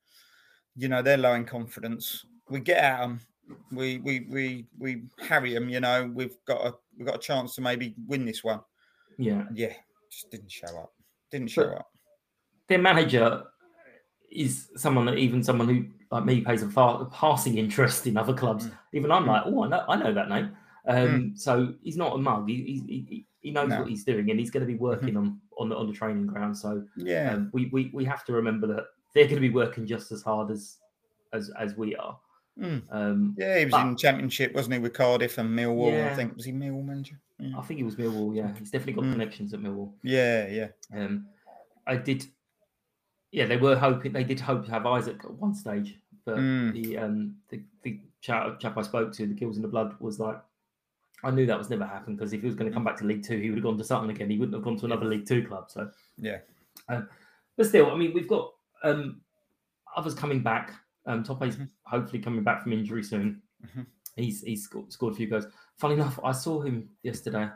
You 0.76 0.88
know, 0.88 1.02
they're 1.02 1.16
low 1.16 1.34
in 1.34 1.44
confidence. 1.44 2.24
We 2.50 2.60
get 2.60 2.78
at 2.82 3.00
them. 3.00 3.20
We 3.70 3.98
we 3.98 4.26
we 4.28 4.66
we 4.78 5.02
harry 5.20 5.54
them. 5.54 5.68
You 5.68 5.80
know, 5.80 6.10
we've 6.12 6.36
got 6.46 6.66
a 6.66 6.74
we've 6.96 7.06
got 7.06 7.16
a 7.16 7.20
chance 7.20 7.54
to 7.54 7.60
maybe 7.60 7.94
win 8.06 8.24
this 8.24 8.42
one. 8.42 8.60
yeah. 9.18 9.44
Yeah, 9.54 9.72
just 10.10 10.30
didn't 10.30 10.50
show 10.50 10.66
up. 10.78 10.92
Didn't 11.30 11.50
show 11.50 11.68
But- 11.68 11.78
up. 11.78 11.90
Their 12.68 12.78
manager 12.78 13.44
is 14.30 14.68
someone 14.76 15.06
that 15.06 15.16
even 15.16 15.42
someone 15.42 15.68
who 15.68 15.86
like 16.10 16.24
me 16.26 16.42
pays 16.42 16.62
a, 16.62 16.68
far, 16.68 17.06
passing 17.06 17.56
interest 17.56 18.06
in 18.06 18.16
other 18.18 18.34
clubs. 18.34 18.66
Mm. 18.66 18.78
Even 18.94 19.10
I'm 19.12 19.24
Mm. 19.24 19.28
like, 19.28 19.42
oh, 19.46 19.64
I 19.64 19.68
know, 19.68 19.84
I 19.88 19.96
know 19.96 20.12
that 20.12 20.28
name. 20.28 20.54
Um, 20.88 21.34
So 21.36 21.74
he's 21.82 21.96
not 21.96 22.14
a 22.14 22.18
mug. 22.18 22.48
He 22.48 22.56
he, 22.88 23.04
he, 23.08 23.26
he 23.40 23.50
knows 23.50 23.68
No. 23.68 23.80
what 23.80 23.88
he's 23.88 24.04
doing, 24.04 24.30
and 24.30 24.40
he's 24.40 24.50
going 24.50 24.66
to 24.66 24.72
be 24.72 24.78
working 24.78 25.16
on 25.16 25.40
on 25.58 25.68
the 25.68 25.76
on 25.76 25.86
the 25.86 25.92
training 25.92 26.26
ground. 26.26 26.56
So 26.56 26.82
Yeah, 26.96 27.34
um, 27.34 27.50
we, 27.52 27.66
we 27.72 27.90
we 27.92 28.04
have 28.04 28.24
to 28.26 28.32
remember 28.32 28.66
that 28.68 28.84
they're 29.14 29.24
going 29.24 29.36
to 29.36 29.40
be 29.40 29.50
working 29.50 29.86
just 29.86 30.10
as 30.12 30.22
hard 30.22 30.50
as 30.50 30.78
as 31.32 31.50
as 31.58 31.76
we 31.76 31.94
are. 31.96 32.18
Mm. 32.58 32.82
Um, 32.90 33.34
Yeah, 33.38 33.58
he 33.58 33.64
was 33.66 33.72
But- 33.72 33.86
in 33.86 33.96
Championship, 33.96 34.54
wasn't 34.54 34.74
he, 34.74 34.80
with 34.80 34.92
Cardiff 34.94 35.38
and 35.38 35.56
Millwall? 35.56 36.10
I 36.10 36.14
think 36.16 36.34
was 36.34 36.44
he 36.46 36.52
Millwall 36.52 36.84
manager? 36.84 37.20
Yeah, 37.38 37.56
I 37.58 37.62
think 37.62 37.78
it 37.78 37.84
was 37.84 37.94
Millwall. 37.96 38.34
Yeah, 38.34 38.52
he's 38.58 38.70
definitely 38.72 38.94
got 38.94 39.04
Mm. 39.04 39.12
connections 39.12 39.54
at 39.54 39.60
Millwall. 39.60 39.92
yeah. 40.02 40.48
yeah. 40.48 40.68
Um, 40.92 41.26
I 41.86 41.96
did. 41.96 42.26
Yeah, 43.30 43.46
they 43.46 43.58
were 43.58 43.76
hoping. 43.76 44.12
They 44.12 44.24
did 44.24 44.40
hope 44.40 44.64
to 44.64 44.70
have 44.70 44.86
Isaac 44.86 45.20
at 45.24 45.30
one 45.34 45.54
stage, 45.54 45.98
but 46.24 46.38
Mm. 46.38 46.72
the 46.72 46.98
um 46.98 47.36
the, 47.50 47.62
the 47.82 48.00
chap, 48.20 48.58
chap 48.58 48.76
I 48.76 48.82
spoke 48.82 49.12
to, 49.12 49.26
the 49.26 49.34
Kills 49.34 49.56
in 49.56 49.62
the 49.62 49.68
Blood, 49.68 49.94
was 50.00 50.18
like, 50.18 50.40
I 51.24 51.30
knew 51.30 51.46
that 51.46 51.58
was 51.58 51.68
never 51.70 51.84
happened 51.84 52.16
because 52.16 52.32
if 52.32 52.40
he 52.40 52.46
was 52.46 52.54
going 52.54 52.70
to 52.70 52.74
come 52.74 52.84
back 52.84 52.96
to 52.98 53.04
League 53.04 53.24
Two, 53.24 53.38
he 53.38 53.48
would 53.50 53.58
have 53.58 53.64
gone 53.64 53.78
to 53.78 53.84
Sutton 53.84 54.10
again. 54.10 54.30
He 54.30 54.38
wouldn't 54.38 54.54
have 54.54 54.62
gone 54.64 54.76
to 54.78 54.86
another 54.86 55.06
League 55.06 55.26
Two 55.26 55.44
club. 55.46 55.70
So, 55.70 55.90
Yeah. 56.16 56.38
but 56.88 57.66
still, 57.66 57.90
I 57.90 57.96
mean, 57.96 58.12
we've 58.14 58.28
got 58.28 58.52
um 58.84 59.20
others 59.96 60.14
coming 60.14 60.42
back. 60.42 60.72
Um, 61.06 61.22
Tope's 61.24 61.56
Mhm. 61.56 61.68
hopefully 61.84 62.22
coming 62.22 62.44
back 62.44 62.62
from 62.62 62.72
injury 62.72 63.02
soon. 63.02 63.42
Mhm. 63.66 63.86
He's 64.16 64.42
he's 64.42 64.64
scored, 64.64 64.92
scored 64.92 65.14
a 65.14 65.16
few 65.16 65.26
goals. 65.28 65.46
Funny 65.78 65.94
enough, 65.94 66.18
I 66.22 66.32
saw 66.32 66.60
him 66.60 66.88
yesterday. 67.02 67.50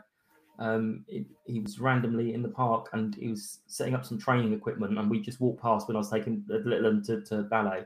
Um, 0.59 1.03
it, 1.07 1.25
he 1.45 1.59
was 1.59 1.79
randomly 1.79 2.33
in 2.33 2.41
the 2.43 2.49
park 2.49 2.89
and 2.93 3.15
he 3.15 3.27
was 3.29 3.61
setting 3.67 3.95
up 3.95 4.05
some 4.05 4.17
training 4.19 4.53
equipment, 4.53 4.97
and 4.97 5.09
we 5.09 5.19
just 5.19 5.39
walked 5.39 5.61
past 5.61 5.87
when 5.87 5.95
I 5.95 5.99
was 5.99 6.11
taking 6.11 6.43
the 6.47 6.59
little 6.59 6.91
one 6.91 7.01
to, 7.03 7.21
to 7.21 7.43
ballet, 7.43 7.85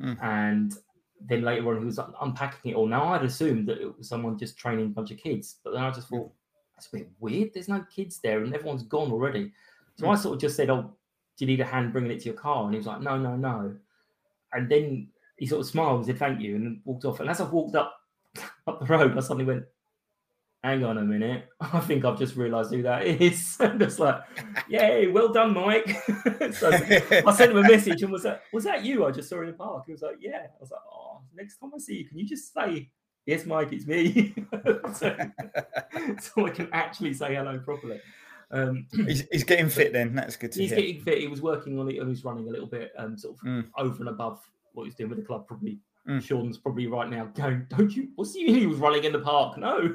Mm. 0.00 0.20
and 0.22 0.76
then 1.20 1.42
later 1.42 1.68
on 1.68 1.78
he 1.78 1.84
was 1.84 2.00
unpacking 2.20 2.72
it 2.72 2.74
all. 2.74 2.86
Now 2.86 3.12
I'd 3.12 3.24
assumed 3.24 3.68
that 3.68 3.80
it 3.80 3.96
was 3.96 4.08
someone 4.08 4.38
just 4.38 4.58
training 4.58 4.86
a 4.86 4.88
bunch 4.88 5.10
of 5.10 5.18
kids, 5.18 5.56
but 5.64 5.72
then 5.72 5.82
I 5.82 5.90
just 5.90 6.08
thought 6.08 6.32
that's 6.74 6.88
a 6.88 6.96
bit 6.96 7.10
weird. 7.20 7.50
There's 7.54 7.68
no 7.68 7.84
kids 7.94 8.20
there, 8.22 8.42
and 8.42 8.54
everyone's 8.54 8.82
gone 8.82 9.12
already. 9.12 9.52
So 9.96 10.08
I 10.08 10.16
sort 10.16 10.34
of 10.34 10.40
just 10.40 10.56
said, 10.56 10.70
"Oh, 10.70 10.82
do 11.36 11.44
you 11.44 11.46
need 11.46 11.60
a 11.60 11.64
hand 11.64 11.92
bringing 11.92 12.10
it 12.10 12.20
to 12.20 12.26
your 12.26 12.34
car?" 12.34 12.64
And 12.64 12.74
he 12.74 12.78
was 12.78 12.86
like, 12.86 13.00
"No, 13.00 13.16
no, 13.16 13.36
no." 13.36 13.76
And 14.52 14.68
then 14.68 15.08
he 15.36 15.46
sort 15.46 15.60
of 15.60 15.66
smiled 15.66 15.98
and 15.98 16.06
said, 16.06 16.18
"Thank 16.18 16.40
you," 16.40 16.56
and 16.56 16.80
walked 16.84 17.04
off. 17.04 17.20
And 17.20 17.30
as 17.30 17.40
I 17.40 17.44
walked 17.44 17.76
up 17.76 17.96
up 18.66 18.80
the 18.80 18.86
road, 18.86 19.16
I 19.16 19.20
suddenly 19.20 19.44
went, 19.44 19.64
"Hang 20.64 20.82
on 20.84 20.98
a 20.98 21.02
minute! 21.02 21.44
I 21.60 21.78
think 21.80 22.04
I've 22.04 22.18
just 22.18 22.34
realised 22.36 22.72
who 22.72 22.82
that 22.82 23.06
is." 23.06 23.56
and 23.60 23.80
it's 23.80 23.98
like, 24.00 24.20
"Yay, 24.68 25.06
well 25.08 25.32
done, 25.32 25.54
Mike." 25.54 25.88
so 26.52 26.70
I 26.72 27.32
sent 27.32 27.52
him 27.52 27.58
a 27.58 27.62
message 27.62 28.02
and 28.02 28.10
was 28.10 28.24
that 28.24 28.42
was 28.52 28.64
that 28.64 28.84
you? 28.84 29.04
I 29.06 29.10
just 29.12 29.28
saw 29.28 29.40
in 29.42 29.46
the 29.48 29.52
park. 29.52 29.84
He 29.86 29.92
was 29.92 30.02
like, 30.02 30.16
"Yeah." 30.20 30.38
I 30.46 30.60
was 30.60 30.70
like, 30.72 30.80
"Oh, 30.92 31.20
next 31.36 31.58
time 31.58 31.70
I 31.74 31.78
see 31.78 31.98
you, 31.98 32.08
can 32.08 32.18
you 32.18 32.26
just 32.26 32.52
say?" 32.52 32.90
Yes, 33.26 33.46
Mike, 33.46 33.72
it's 33.72 33.86
me. 33.86 34.34
so, 34.94 35.16
so 36.20 36.46
I 36.46 36.50
can 36.50 36.68
actually 36.72 37.14
say 37.14 37.34
hello 37.34 37.58
properly. 37.58 38.00
Um, 38.50 38.86
he's, 39.06 39.24
he's 39.32 39.44
getting 39.44 39.70
fit 39.70 39.92
then. 39.94 40.14
That's 40.14 40.36
good 40.36 40.52
to 40.52 40.60
he's 40.60 40.70
hear. 40.70 40.78
getting 40.80 41.00
fit. 41.00 41.18
He 41.18 41.26
was 41.28 41.40
working 41.40 41.78
on 41.78 41.88
it 41.90 41.98
and 41.98 42.08
he's 42.10 42.22
running 42.22 42.48
a 42.48 42.50
little 42.50 42.66
bit, 42.66 42.92
um, 42.98 43.16
sort 43.16 43.34
of 43.36 43.40
Mm. 43.40 43.64
over 43.78 43.96
and 44.00 44.08
above 44.10 44.40
what 44.74 44.84
he's 44.84 44.94
doing 44.94 45.08
with 45.08 45.18
the 45.18 45.24
club. 45.24 45.46
Probably 45.46 45.78
Mm. 46.06 46.22
Sean's 46.22 46.58
probably 46.58 46.86
right 46.86 47.08
now 47.08 47.24
going, 47.34 47.66
"Don't 47.70 47.96
you? 47.96 48.08
What's 48.14 48.34
he? 48.34 48.44
He 48.60 48.66
was 48.66 48.76
running 48.76 49.04
in 49.04 49.12
the 49.12 49.20
park. 49.20 49.56
No, 49.56 49.88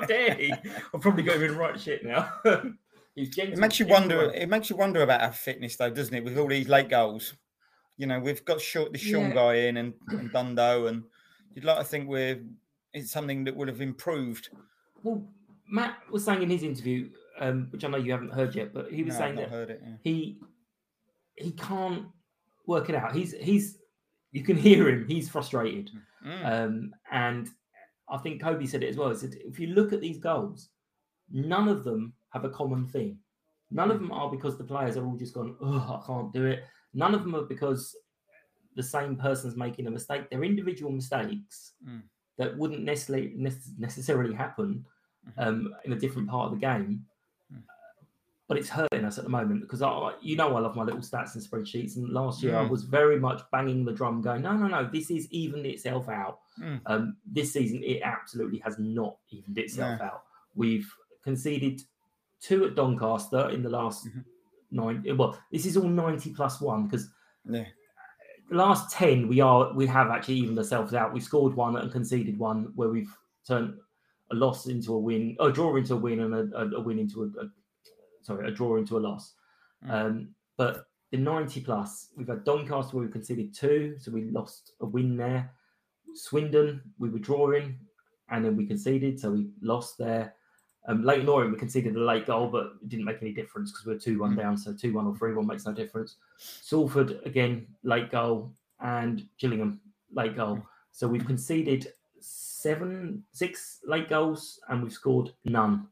how 0.00 0.06
dare 0.06 0.34
he? 0.34 0.52
I've 0.52 1.00
probably 1.00 1.22
got 1.22 1.36
him 1.36 1.44
in 1.44 1.56
right 1.56 1.78
shit 1.78 2.04
now." 2.04 2.32
he's 3.14 3.30
gentle. 3.34 3.54
It 3.54 3.58
makes 3.58 3.78
you 3.78 3.86
gentle 3.86 4.18
wonder. 4.18 4.32
It 4.32 4.48
makes 4.48 4.70
you 4.70 4.76
wonder 4.76 5.02
about 5.02 5.22
our 5.22 5.32
fitness, 5.32 5.76
though, 5.76 5.90
doesn't 5.90 6.14
it? 6.14 6.24
With 6.24 6.38
all 6.38 6.48
these 6.48 6.68
late 6.68 6.88
goals, 6.88 7.34
you 7.96 8.06
know, 8.06 8.18
we've 8.20 8.44
got 8.44 8.60
short 8.60 8.92
the 8.92 8.98
Sean 8.98 9.28
Yeah. 9.28 9.34
guy 9.34 9.54
in 9.54 9.76
and, 9.78 9.94
and 10.08 10.30
Dundo, 10.32 10.88
and 10.88 11.02
you'd 11.54 11.64
like 11.64 11.78
to 11.78 11.84
think 11.84 12.08
we're 12.08 12.40
it's 12.92 13.10
something 13.10 13.44
that 13.44 13.54
would 13.56 13.68
have 13.68 13.80
improved. 13.80 14.48
Well, 15.02 15.22
Matt 15.68 15.96
was 16.10 16.24
saying 16.24 16.42
in 16.42 16.48
his 16.50 16.62
interview, 16.62 17.10
um, 17.40 17.68
which 17.70 17.84
I 17.84 17.88
know 17.88 17.98
you 17.98 18.12
haven't 18.12 18.32
heard 18.32 18.54
yet, 18.54 18.72
but 18.72 18.90
he 18.90 19.02
was 19.02 19.14
No, 19.14 19.18
I've 19.18 19.24
saying 19.24 19.34
not 19.34 19.40
that 19.42 19.50
heard 19.50 19.70
it. 19.70 19.82
yeah. 19.84 19.92
he 20.02 20.38
he 21.36 21.50
can't 21.52 22.06
work 22.66 22.88
it 22.88 22.94
out. 22.94 23.14
He's 23.14 23.32
he's 23.34 23.78
you 24.32 24.42
can 24.42 24.56
hear 24.56 24.88
him. 24.88 25.06
He's 25.06 25.28
frustrated. 25.28 25.90
Mm. 26.26 26.44
Um, 26.44 26.94
and 27.10 27.48
I 28.08 28.18
think 28.18 28.40
Kobe 28.42 28.66
said 28.66 28.82
it 28.82 28.88
as 28.90 28.96
well. 28.96 29.10
He 29.10 29.16
said, 29.16 29.34
if 29.44 29.58
you 29.58 29.68
look 29.68 29.92
at 29.92 30.00
these 30.00 30.18
goals, 30.18 30.68
none 31.30 31.68
of 31.68 31.82
them 31.84 32.12
have 32.30 32.44
a 32.44 32.50
common 32.50 32.86
theme. 32.86 33.18
None 33.70 33.90
of 33.90 33.98
them 33.98 34.12
are 34.12 34.30
because 34.30 34.56
the 34.56 34.64
players 34.64 34.96
are 34.96 35.04
all 35.04 35.16
just 35.16 35.34
gone, 35.34 35.56
oh, 35.60 36.00
I 36.02 36.06
can't 36.06 36.32
do 36.32 36.46
it. 36.46 36.64
None 36.94 37.14
of 37.14 37.22
them 37.22 37.34
are 37.34 37.42
because 37.42 37.96
the 38.76 38.82
same 38.82 39.16
person's 39.16 39.56
making 39.56 39.86
a 39.86 39.90
mistake. 39.90 40.30
They're 40.30 40.44
individual 40.44 40.92
mistakes 40.92 41.72
Mm. 41.86 42.02
that 42.38 42.56
wouldn't 42.56 42.82
necessarily 42.84 43.34
necessarily 43.78 44.34
happen 44.34 44.84
Mm-hmm. 45.26 45.40
um, 45.40 45.74
in 45.84 45.92
a 45.92 45.98
different 45.98 46.28
part 46.28 46.52
of 46.52 46.60
the 46.60 46.64
game. 46.64 47.04
But 48.48 48.58
it's 48.58 48.68
hurting 48.68 49.04
us 49.04 49.18
at 49.18 49.24
the 49.24 49.30
moment 49.30 49.62
because 49.62 49.82
I, 49.82 50.12
you 50.22 50.36
know, 50.36 50.54
I 50.56 50.60
love 50.60 50.76
my 50.76 50.84
little 50.84 51.00
stats 51.00 51.34
and 51.34 51.42
spreadsheets. 51.44 51.96
And 51.96 52.08
last 52.10 52.42
year, 52.44 52.56
I 52.56 52.64
Mm. 52.64 52.70
was 52.70 52.84
very 52.84 53.18
much 53.18 53.42
banging 53.50 53.84
the 53.84 53.92
drum, 53.92 54.22
going, 54.22 54.42
"No, 54.42 54.56
no, 54.56 54.68
no, 54.68 54.88
this 54.88 55.10
is 55.10 55.26
evened 55.32 55.66
itself 55.66 56.08
out." 56.08 56.38
Mm. 56.60 56.80
Um, 56.86 57.16
this 57.26 57.52
season, 57.52 57.82
it 57.82 58.02
absolutely 58.02 58.58
has 58.60 58.78
not 58.78 59.16
evened 59.30 59.58
itself 59.58 60.00
out. 60.00 60.22
We've 60.54 60.88
conceded 61.22 61.80
two 62.40 62.64
at 62.66 62.76
Doncaster 62.76 63.48
in 63.50 63.62
the 63.64 63.68
last 63.68 64.06
Mhm. 64.06 64.24
nine. 64.70 65.16
Well, 65.16 65.36
this 65.50 65.66
is 65.66 65.76
all 65.76 65.88
ninety 65.88 66.32
plus 66.32 66.60
one 66.60 66.84
because 66.84 67.10
Yeah. 67.44 67.66
the 68.48 68.56
last 68.56 68.92
10 68.92 69.26
we 69.26 69.40
are 69.40 69.72
we 69.74 69.86
have 69.86 70.08
actually 70.10 70.36
evened 70.36 70.56
ourselves 70.58 70.94
out 70.94 71.12
we 71.12 71.18
scored 71.18 71.54
one 71.54 71.76
and 71.76 71.90
conceded 71.90 72.38
one 72.38 72.66
where 72.76 72.88
we've 72.88 73.12
turned 73.44 73.76
a 74.30 74.34
loss 74.36 74.66
into 74.68 74.92
a 74.94 74.98
win 74.98 75.36
a 75.40 75.50
draw 75.50 75.74
into 75.74 75.94
a 75.94 75.96
win 75.96 76.20
and 76.20 76.32
a, 76.32 76.56
a, 76.56 76.70
a 76.76 76.80
win 76.80 76.98
into 77.00 77.24
a, 77.24 77.26
a 77.44 77.50
sorry 78.26 78.48
a 78.48 78.50
draw 78.50 78.76
into 78.76 78.96
a 78.96 79.04
loss 79.08 79.34
Mm. 79.84 79.90
um 79.92 80.28
but 80.56 80.86
the 81.12 81.18
90 81.18 81.60
plus 81.60 82.08
we've 82.16 82.26
had 82.28 82.44
doncaster 82.44 82.96
where 82.96 83.06
we 83.06 83.12
conceded 83.12 83.54
two 83.54 83.94
so 83.98 84.10
we 84.10 84.22
lost 84.30 84.72
a 84.80 84.86
win 84.86 85.16
there 85.16 85.52
swindon 86.14 86.80
we 86.98 87.10
were 87.10 87.18
drawing 87.18 87.78
and 88.30 88.44
then 88.44 88.56
we 88.56 88.64
conceded 88.66 89.20
so 89.20 89.30
we 89.32 89.48
lost 89.60 89.98
there 89.98 90.34
um, 90.88 91.02
Leyton 91.02 91.28
Orient, 91.28 91.52
we 91.52 91.58
conceded 91.58 91.96
a 91.96 92.00
late 92.00 92.26
goal, 92.26 92.46
but 92.46 92.66
it 92.80 92.88
didn't 92.88 93.06
make 93.06 93.20
any 93.20 93.32
difference 93.32 93.72
because 93.72 93.86
we 93.86 93.92
were 93.94 93.98
2 93.98 94.20
1 94.20 94.34
Mm. 94.34 94.36
down. 94.36 94.56
So 94.56 94.72
2 94.72 94.92
1 94.92 95.04
or 95.04 95.16
3 95.16 95.34
1 95.34 95.44
makes 95.44 95.66
no 95.66 95.72
difference. 95.72 96.14
Salford, 96.38 97.18
again, 97.24 97.66
late 97.82 98.08
goal, 98.08 98.52
and 98.78 99.26
Gillingham, 99.36 99.80
late 100.12 100.36
goal. 100.36 100.62
So 100.92 101.08
we've 101.08 101.26
conceded 101.26 101.88
seven, 102.20 103.24
six 103.32 103.80
late 103.84 104.08
goals, 104.08 104.60
and 104.68 104.80
we've 104.80 104.92
scored 104.92 105.32
none, 105.44 105.88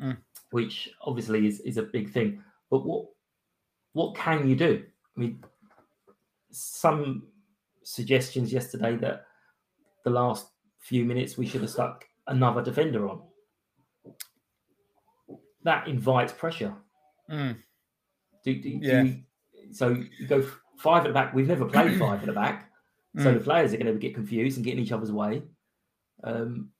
Mm. 0.00 0.16
Which 0.52 0.90
obviously 1.02 1.46
is, 1.46 1.60
is 1.60 1.76
a 1.78 1.82
big 1.82 2.10
thing. 2.10 2.42
But 2.70 2.86
what 2.86 3.06
what 3.94 4.14
can 4.16 4.48
you 4.48 4.56
do? 4.56 4.84
I 5.16 5.20
mean, 5.20 5.44
some 6.50 7.24
suggestions 7.82 8.52
yesterday 8.52 8.96
that 8.96 9.26
the 10.04 10.10
last 10.10 10.46
few 10.78 11.04
minutes 11.04 11.36
we 11.36 11.46
should 11.46 11.60
have 11.60 11.70
stuck 11.70 12.04
another 12.26 12.62
defender 12.62 13.08
on. 13.08 13.22
That 15.64 15.86
invites 15.88 16.32
pressure. 16.32 16.74
Mm. 17.30 17.56
Do, 18.44 18.54
do, 18.54 18.62
do 18.62 18.86
you- 19.04 19.22
so 19.70 19.88
you 20.18 20.26
go 20.26 20.44
five 20.78 21.04
at 21.04 21.08
the 21.08 21.14
back. 21.14 21.32
We've 21.34 21.46
never 21.46 21.64
played 21.64 21.98
five 21.98 22.20
at 22.20 22.26
the 22.26 22.32
back, 22.32 22.70
so 23.18 23.26
Mm. 23.26 23.38
the 23.38 23.44
players 23.44 23.72
are 23.72 23.76
going 23.78 23.92
to 23.92 23.98
get 23.98 24.14
confused 24.14 24.56
and 24.58 24.64
get 24.64 24.74
in 24.74 24.80
each 24.80 24.92
other's 24.92 25.12
way. 25.12 25.42
Um, 26.24 26.71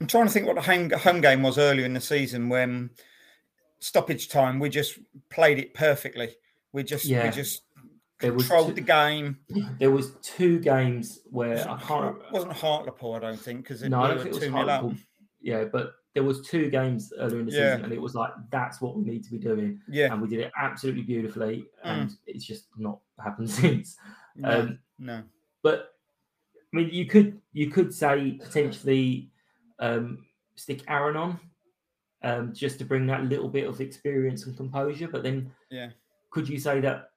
I'm 0.00 0.06
trying 0.06 0.26
to 0.26 0.32
think 0.32 0.46
what 0.46 0.56
the 0.56 0.62
home 0.62 0.90
home 0.90 1.20
game 1.20 1.42
was 1.42 1.58
earlier 1.58 1.84
in 1.84 1.92
the 1.94 2.00
season 2.00 2.48
when 2.48 2.90
stoppage 3.80 4.28
time 4.28 4.58
we 4.58 4.68
just 4.68 4.98
played 5.30 5.58
it 5.58 5.74
perfectly. 5.74 6.30
We 6.72 6.84
just 6.84 7.04
Yeah. 7.04 7.24
we 7.24 7.30
just 7.30 7.62
There 8.20 8.32
controlled 8.32 8.68
two- 8.68 8.74
the 8.74 8.80
game. 8.82 9.38
there 9.78 9.90
was 9.90 10.12
two 10.22 10.58
games 10.60 11.20
where 11.30 11.68
I 11.68 11.78
can't. 11.80 12.16
Wasn't 12.32 12.52
Hartlepool, 12.52 13.14
I 13.14 13.18
don't 13.18 13.40
think, 13.40 13.62
because 13.62 13.82
No, 13.82 13.98
I 13.98 14.02
we 14.02 14.08
don't 14.08 14.16
were 14.18 14.22
think 14.24 14.34
it 14.34 14.34
was 14.38 14.44
two 14.44 14.50
0 14.50 14.60
up. 14.62 14.68
Hartlepool. 14.68 14.98
Yeah, 15.42 15.64
but 15.64 15.94
there 16.14 16.22
was 16.24 16.42
two 16.46 16.70
games 16.70 17.12
earlier 17.18 17.40
in 17.40 17.46
the 17.46 17.52
Yeah. 17.52 17.72
season, 17.72 17.84
and 17.84 17.92
it 17.92 18.00
was 18.00 18.14
like 18.14 18.32
that's 18.50 18.80
what 18.80 18.96
we 18.96 19.04
need 19.04 19.22
to 19.24 19.30
be 19.30 19.38
doing, 19.38 19.80
Yeah, 19.88 20.12
and 20.12 20.20
we 20.22 20.28
did 20.28 20.40
it 20.40 20.52
absolutely 20.56 21.02
beautifully, 21.02 21.66
Mm. 21.84 21.90
and 22.02 22.16
it's 22.26 22.44
just 22.44 22.66
not 22.78 23.00
happened 23.22 23.50
since. 23.84 23.96
no, 24.36 24.60
Um, 24.60 24.78
no. 24.98 25.22
but 25.62 25.94
I 26.72 26.76
mean, 26.76 26.90
you 26.90 27.06
could 27.06 27.40
you 27.52 27.70
could 27.70 27.92
say 27.94 28.32
potentially 28.32 29.29
um, 29.80 30.24
stick 30.56 30.82
Aaron 30.88 31.16
on 31.16 31.40
um, 32.22 32.52
just 32.54 32.78
to 32.78 32.84
bring 32.84 33.06
that 33.06 33.24
little 33.24 33.48
bit 33.48 33.66
of 33.66 33.80
experience 33.80 34.46
and 34.46 34.56
composure. 34.56 35.08
But 35.08 35.22
then, 35.22 35.50
Yeah. 35.70 35.90
could 36.30 36.48
you 36.48 36.58
say 36.58 36.80
that? 36.80 37.10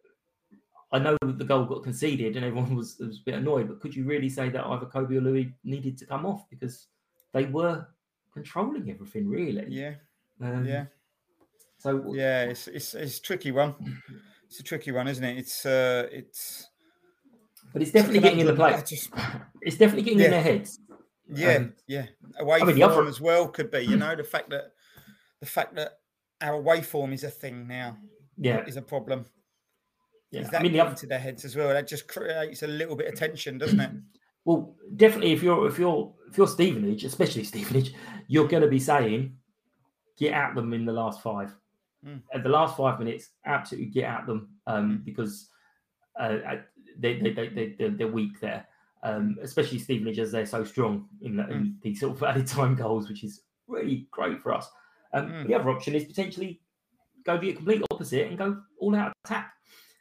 I 0.91 0.99
know 0.99 1.17
the 1.23 1.43
goal 1.43 1.65
got 1.65 1.81
conceded 1.83 2.35
and 2.35 2.45
everyone 2.45 2.75
was, 2.75 2.97
was 2.99 3.17
a 3.19 3.23
bit 3.25 3.33
annoyed, 3.35 3.67
but 3.67 3.79
could 3.81 3.95
you 3.95 4.05
really 4.05 4.29
say 4.29 4.49
that 4.49 4.63
either 4.65 4.85
Kobe 4.85 5.15
or 5.15 5.21
Louis 5.21 5.51
needed 5.63 5.97
to 5.97 6.05
come 6.05 6.23
off 6.25 6.47
because 6.51 6.87
they 7.33 7.45
were 7.45 7.87
controlling 8.31 8.89
everything 8.91 9.27
really? 9.27 9.65
Yeah, 9.69 9.95
Um, 10.39 10.65
yeah, 10.65 10.85
So 11.79 12.13
yeah. 12.13 12.43
It's 12.43 12.67
it's 12.67 12.93
it's 12.93 13.17
a 13.17 13.21
tricky 13.21 13.51
one. 13.51 13.73
It's 14.47 14.59
a 14.59 14.63
tricky 14.63 14.91
one, 14.91 15.07
isn't 15.07 15.23
it? 15.23 15.37
It's 15.39 15.65
uh, 15.65 16.07
it's 16.11 16.69
but 17.73 17.81
it's 17.81 17.89
definitely 17.91 18.19
getting 18.19 18.41
in 18.41 18.45
the 18.45 18.53
play. 18.53 18.79
Just- 18.85 19.09
It's 19.61 19.77
definitely 19.77 20.03
getting 20.03 20.19
in 20.19 20.29
their 20.29 20.43
heads. 20.43 20.79
Yeah, 21.31 21.55
Um, 21.55 21.73
yeah. 21.87 22.05
Away 22.39 22.59
I 22.61 22.65
mean, 22.65 22.77
form 22.77 22.91
other- 22.91 23.07
as 23.07 23.21
well 23.21 23.47
could 23.47 23.71
be. 23.71 23.81
You 23.81 23.97
know, 23.97 24.15
the 24.15 24.23
fact 24.23 24.49
that 24.49 24.73
the 25.39 25.45
fact 25.45 25.75
that 25.75 25.99
our 26.41 26.53
away 26.53 26.81
form 26.81 27.13
is 27.13 27.23
a 27.23 27.29
thing 27.29 27.67
now 27.67 27.97
Yeah, 28.37 28.65
is 28.65 28.77
a 28.77 28.81
problem. 28.81 29.25
Yeah, 30.31 30.41
Is 30.41 30.49
that 30.49 30.61
I 30.61 30.63
mean, 30.63 30.73
the 30.73 30.79
other, 30.79 30.95
to 30.95 31.05
their 31.07 31.19
heads 31.19 31.45
as 31.45 31.55
well? 31.55 31.69
That 31.69 31.87
just 31.87 32.07
creates 32.07 32.63
a 32.63 32.67
little 32.67 32.95
bit 32.95 33.07
of 33.07 33.15
tension, 33.19 33.57
doesn't 33.57 33.79
it? 33.79 33.91
well, 34.45 34.75
definitely, 34.95 35.31
if 35.31 35.43
you're 35.43 35.67
if 35.67 35.77
you're 35.77 36.13
if 36.29 36.37
you're 36.37 36.47
Stevenage, 36.47 37.03
especially 37.03 37.43
Stevenage, 37.51 37.93
you're 38.27 38.47
going 38.47 38.63
to 38.63 38.69
be 38.69 38.79
saying, 38.79 39.37
get 40.17 40.33
at 40.33 40.55
them 40.55 40.73
in 40.73 40.85
the 40.85 40.91
last 40.93 41.21
five. 41.21 41.55
Mm. 42.05 42.21
At 42.33 42.43
the 42.43 42.49
last 42.49 42.75
five 42.75 42.99
minutes, 42.99 43.29
absolutely 43.45 43.91
get 43.91 44.05
at 44.05 44.25
them 44.27 44.49
um, 44.67 44.99
Mm. 44.99 45.05
because 45.05 45.49
uh, 46.19 46.37
they, 46.99 47.19
they, 47.19 47.31
they, 47.33 47.47
they, 47.77 47.89
they're 47.89 48.07
weak 48.07 48.39
there, 48.41 48.67
um, 49.03 49.37
especially 49.41 49.77
Stevenage 49.79 50.17
as 50.19 50.31
they're 50.31 50.45
so 50.45 50.63
strong 50.63 51.07
in, 51.21 51.35
the, 51.35 51.47
in 51.49 51.75
these 51.81 51.99
sort 51.99 52.15
of 52.15 52.23
added 52.29 52.47
time 52.47 52.73
goals, 52.75 53.07
which 53.09 53.23
is 53.23 53.41
really 53.67 54.07
great 54.11 54.41
for 54.41 54.53
us. 54.53 54.67
Um, 55.13 55.27
Mm. 55.29 55.47
The 55.47 55.53
other 55.55 55.69
option 55.69 55.93
is 55.93 56.05
potentially 56.05 56.59
go 57.23 57.37
the 57.37 57.53
complete 57.53 57.83
opposite 57.91 58.27
and 58.27 58.37
go 58.37 58.57
all 58.79 58.95
out 58.95 59.13
attack 59.25 59.53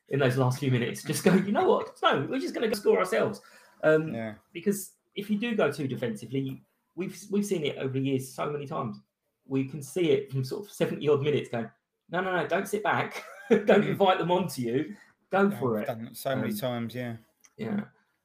in 0.09 0.19
those 0.19 0.37
last 0.38 0.59
few 0.59 0.71
minutes. 0.71 1.03
Just 1.03 1.23
go, 1.25 1.35
you 1.35 1.53
know 1.53 1.65
what? 1.69 1.91
No, 2.03 2.27
we're 2.31 2.38
just 2.41 2.55
going 2.55 2.62
to 2.69 2.75
go 2.75 2.81
score 2.81 2.99
ourselves. 2.99 3.41
Um, 3.83 4.15
Yeah. 4.15 4.35
Because 4.53 4.93
if 5.15 5.29
you 5.31 5.38
do 5.38 5.55
go 5.55 5.71
too 5.71 5.87
defensively, 5.87 6.62
we've 6.95 7.19
we've 7.31 7.45
seen 7.45 7.65
it 7.67 7.77
over 7.79 7.93
the 7.93 8.01
years 8.01 8.33
so 8.35 8.51
many 8.51 8.67
times. 8.67 9.01
We 9.47 9.65
can 9.65 9.83
see 9.83 10.11
it 10.12 10.31
from 10.31 10.45
sort 10.45 10.65
of 10.65 10.73
seventy 10.73 11.09
odd 11.09 11.23
minutes. 11.23 11.49
Going, 11.51 11.69
no, 12.11 12.21
no, 12.21 12.35
no, 12.37 12.47
don't 12.47 12.67
sit 12.69 12.83
back. 12.83 13.25
don't 13.51 13.67
Mm. 13.69 13.88
invite 13.88 14.19
them 14.19 14.31
onto 14.31 14.62
you. 14.62 14.95
Go 15.31 15.49
Yeah, 15.51 15.59
for 15.59 15.79
it 15.81 15.88
so 16.17 16.35
many 16.37 16.53
Um, 16.53 16.57
times, 16.57 16.95
yeah. 16.95 17.17
Yeah. 17.59 17.81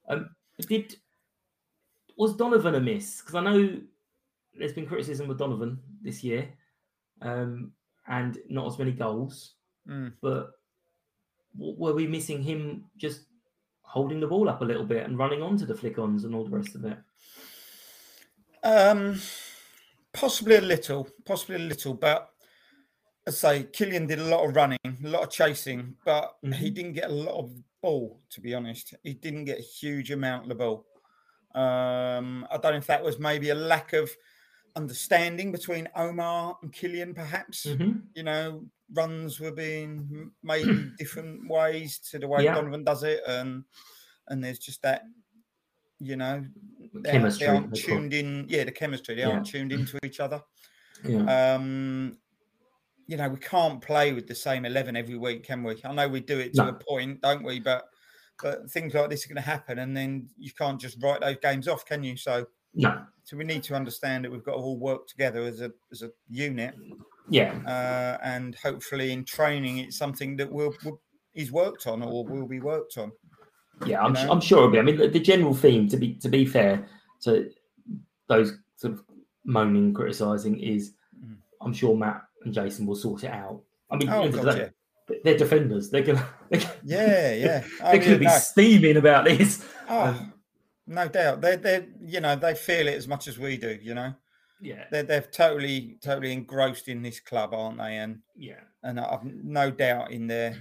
Um, 0.08 0.30
did 0.66 0.96
was 2.18 2.36
Donovan 2.36 2.76
a 2.76 2.80
miss? 2.80 3.22
Because 3.22 3.36
I 3.36 3.42
know 3.42 3.80
there's 4.58 4.74
been 4.74 4.88
criticism 4.88 5.30
of 5.30 5.38
Donovan 5.38 5.80
this 6.02 6.24
year, 6.24 6.50
um, 7.22 7.72
and 8.08 8.40
not 8.50 8.68
as 8.68 8.80
many 8.80 8.92
goals. 8.92 9.54
Mm. 9.88 10.14
But 10.22 10.52
were 11.56 11.94
we 11.94 12.08
missing 12.08 12.42
him 12.42 12.86
just 12.98 13.22
holding 13.82 14.20
the 14.20 14.28
ball 14.28 14.50
up 14.50 14.62
a 14.62 14.66
little 14.66 14.84
bit 14.84 15.06
and 15.06 15.18
running 15.18 15.42
onto 15.42 15.66
the 15.66 15.76
flick-ons 15.76 16.24
and 16.24 16.36
all 16.36 16.44
the 16.44 16.58
rest 16.58 16.76
of 16.76 16.86
it? 16.86 16.98
Um, 18.64 19.20
possibly 20.12 20.56
a 20.56 20.62
little, 20.62 21.08
possibly 21.26 21.56
a 21.56 21.60
little, 21.60 21.94
but 21.94 22.32
say 23.32 23.64
Killian 23.74 24.08
did 24.08 24.20
a 24.20 24.24
lot 24.26 24.48
of 24.48 24.56
running, 24.56 24.80
a 24.86 25.08
lot 25.08 25.24
of 25.24 25.30
chasing, 25.32 25.96
but 26.06 26.36
he 26.42 26.50
Mhm. 26.50 26.74
didn't 26.76 26.94
get 26.94 27.06
a 27.10 27.14
lot 27.14 27.36
of 27.40 27.52
ball. 27.82 28.22
To 28.32 28.42
be 28.42 28.54
honest, 28.54 28.94
he 29.04 29.14
didn't 29.14 29.46
get 29.46 29.60
a 29.60 29.62
huge 29.62 30.12
amount 30.12 30.44
of 30.44 30.50
the 30.50 30.56
ball. 30.56 30.86
Um, 31.56 32.46
I 32.52 32.58
don't 32.58 32.72
know 32.74 32.78
if 32.78 32.88
that 32.88 33.04
was 33.04 33.20
maybe 33.20 33.50
a 33.50 33.56
lack 33.56 33.94
of 33.94 34.12
understanding 34.76 35.52
between 35.52 35.88
Omar 35.96 36.58
and 36.62 36.72
Killian, 36.72 37.14
perhaps. 37.14 37.66
Mhm. 37.66 38.04
You 38.14 38.24
know, 38.24 38.66
runs 38.94 39.40
were 39.40 39.52
being 39.52 40.32
made 40.44 40.68
in 40.68 40.96
different 41.00 41.50
ways 41.50 42.00
to 42.12 42.20
the 42.20 42.28
way 42.28 42.44
Yeah. 42.44 42.56
Donovan 42.56 42.84
does 42.84 43.04
it, 43.04 43.22
and 43.28 43.64
and 44.30 44.44
there's 44.44 44.60
just 44.60 44.82
that, 44.82 45.04
you 46.00 46.16
know, 46.18 46.46
they, 46.94 47.10
aren't- 47.10 47.22
Chemistry, 47.22 47.48
aren't 47.48 47.72
they 47.74 47.80
it. 47.80 47.84
tuned 47.86 48.14
in. 48.14 48.46
Yeah, 48.50 48.66
the 48.66 48.72
chemistry. 48.72 49.16
They 49.16 49.22
Yeah. 49.22 49.30
aren't 49.30 49.48
tuned 49.48 49.72
into 49.72 49.98
each 50.06 50.20
other. 50.20 50.42
Yeah. 51.04 51.56
Um, 51.56 52.20
you 53.08 53.18
know, 53.18 53.30
we 53.30 53.38
can't 53.38 53.82
play 53.82 54.14
with 54.14 54.28
the 54.28 54.36
same 54.36 54.66
eleven 54.66 54.96
every 54.96 55.18
week, 55.18 55.44
can 55.46 55.64
we? 55.64 55.76
I 55.84 55.94
know 55.94 56.08
we 56.08 56.20
do 56.20 56.40
it 56.40 56.54
to 56.56 56.64
No. 56.64 56.70
a 56.70 56.74
point, 56.74 57.22
don't 57.22 57.44
we? 57.44 57.60
But 57.60 57.86
but 58.42 58.70
things 58.70 58.94
like 58.94 59.10
this 59.10 59.26
are 59.26 59.30
going 59.30 59.44
to 59.44 59.50
happen, 59.50 59.80
and 59.80 59.96
then 59.98 60.30
you 60.38 60.52
can't 60.52 60.80
just 60.80 61.02
write 61.02 61.22
those 61.22 61.38
games 61.42 61.68
off, 61.68 61.86
can 61.86 62.04
you? 62.04 62.16
So 62.18 62.46
no. 62.76 63.04
so 63.24 63.38
we 63.38 63.46
need 63.46 63.64
to 63.64 63.76
understand 63.76 64.26
that 64.26 64.32
we've 64.32 64.44
got 64.44 64.52
to 64.54 64.58
all 64.58 64.78
work 64.78 65.08
together 65.08 65.42
as 65.42 65.62
a 65.62 65.72
as 65.92 66.04
a 66.04 66.12
unit, 66.30 66.76
Yeah. 67.30 67.54
uh, 67.66 68.18
and 68.24 68.56
hopefully 68.56 69.12
in 69.14 69.24
training 69.26 69.80
it's 69.80 69.98
something 69.98 70.36
that 70.38 70.52
will, 70.52 70.76
will 70.84 71.02
is 71.34 71.52
worked 71.52 71.88
on 71.88 72.04
or 72.04 72.26
will 72.26 72.48
be 72.48 72.60
worked 72.60 72.98
on. 72.98 73.12
Yeah, 73.86 74.04
I'm, 74.04 74.16
I'm 74.18 74.42
sure 74.42 74.58
it'll 74.60 74.72
be. 74.72 74.80
I 74.80 74.82
mean, 74.82 74.98
the, 74.98 75.08
the 75.08 75.20
general 75.20 75.54
theme, 75.54 75.88
to 75.90 75.98
be 75.98 76.16
to 76.16 76.30
be 76.30 76.46
fair 76.46 76.86
to 77.22 77.50
those 78.28 78.58
sort 78.76 78.94
of 78.94 79.04
moaning, 79.46 79.94
criticising, 79.94 80.60
is 80.60 80.94
Mm. 81.26 81.38
I'm 81.62 81.74
sure 81.74 81.96
Matt 81.98 82.22
and 82.48 82.54
Jason 82.54 82.86
will 82.86 82.96
sort 82.96 83.24
it 83.24 83.32
out. 83.32 83.62
I 83.92 83.96
mean, 83.98 84.10
Oh, 84.10 84.24
end 84.24 84.34
of 84.36 84.44
God, 84.44 84.54
the 84.56 84.60
day, 84.60 85.20
they're 85.24 85.38
defenders. 85.38 85.90
They're 85.90 86.02
gonna 86.04 86.28
they're, 86.50 86.60
gonna- 86.62 86.74
Yeah, 86.84 87.34
yeah. 87.34 87.64
Oh, 87.82 87.92
they're 87.92 88.00
gonna 88.02 88.18
be 88.18 88.26
no. 88.26 88.38
steaming 88.38 88.98
about 88.98 89.26
this. 89.26 89.64
Oh, 89.90 90.02
Um, 90.08 90.34
no 90.88 91.08
doubt. 91.08 91.42
They 91.42 91.56
they 91.58 91.86
you 92.02 92.20
know 92.22 92.36
they 92.36 92.56
feel 92.56 92.88
it 92.88 92.96
as 92.96 93.08
much 93.08 93.28
as 93.28 93.38
we 93.38 93.58
do. 93.58 93.78
You 93.82 93.94
know 93.94 94.14
yeah, 94.60 94.86
they're 94.90 95.04
they're 95.04 95.22
totally 95.22 95.98
totally 96.02 96.32
engrossed 96.34 96.88
in 96.88 97.02
this 97.04 97.20
club, 97.20 97.54
aren't 97.54 97.78
they? 97.78 97.98
And 97.98 98.20
yeah, 98.36 98.62
and 98.84 99.00
I've 99.00 99.24
no 99.24 99.70
doubt 99.70 100.12
in 100.12 100.28
their 100.28 100.56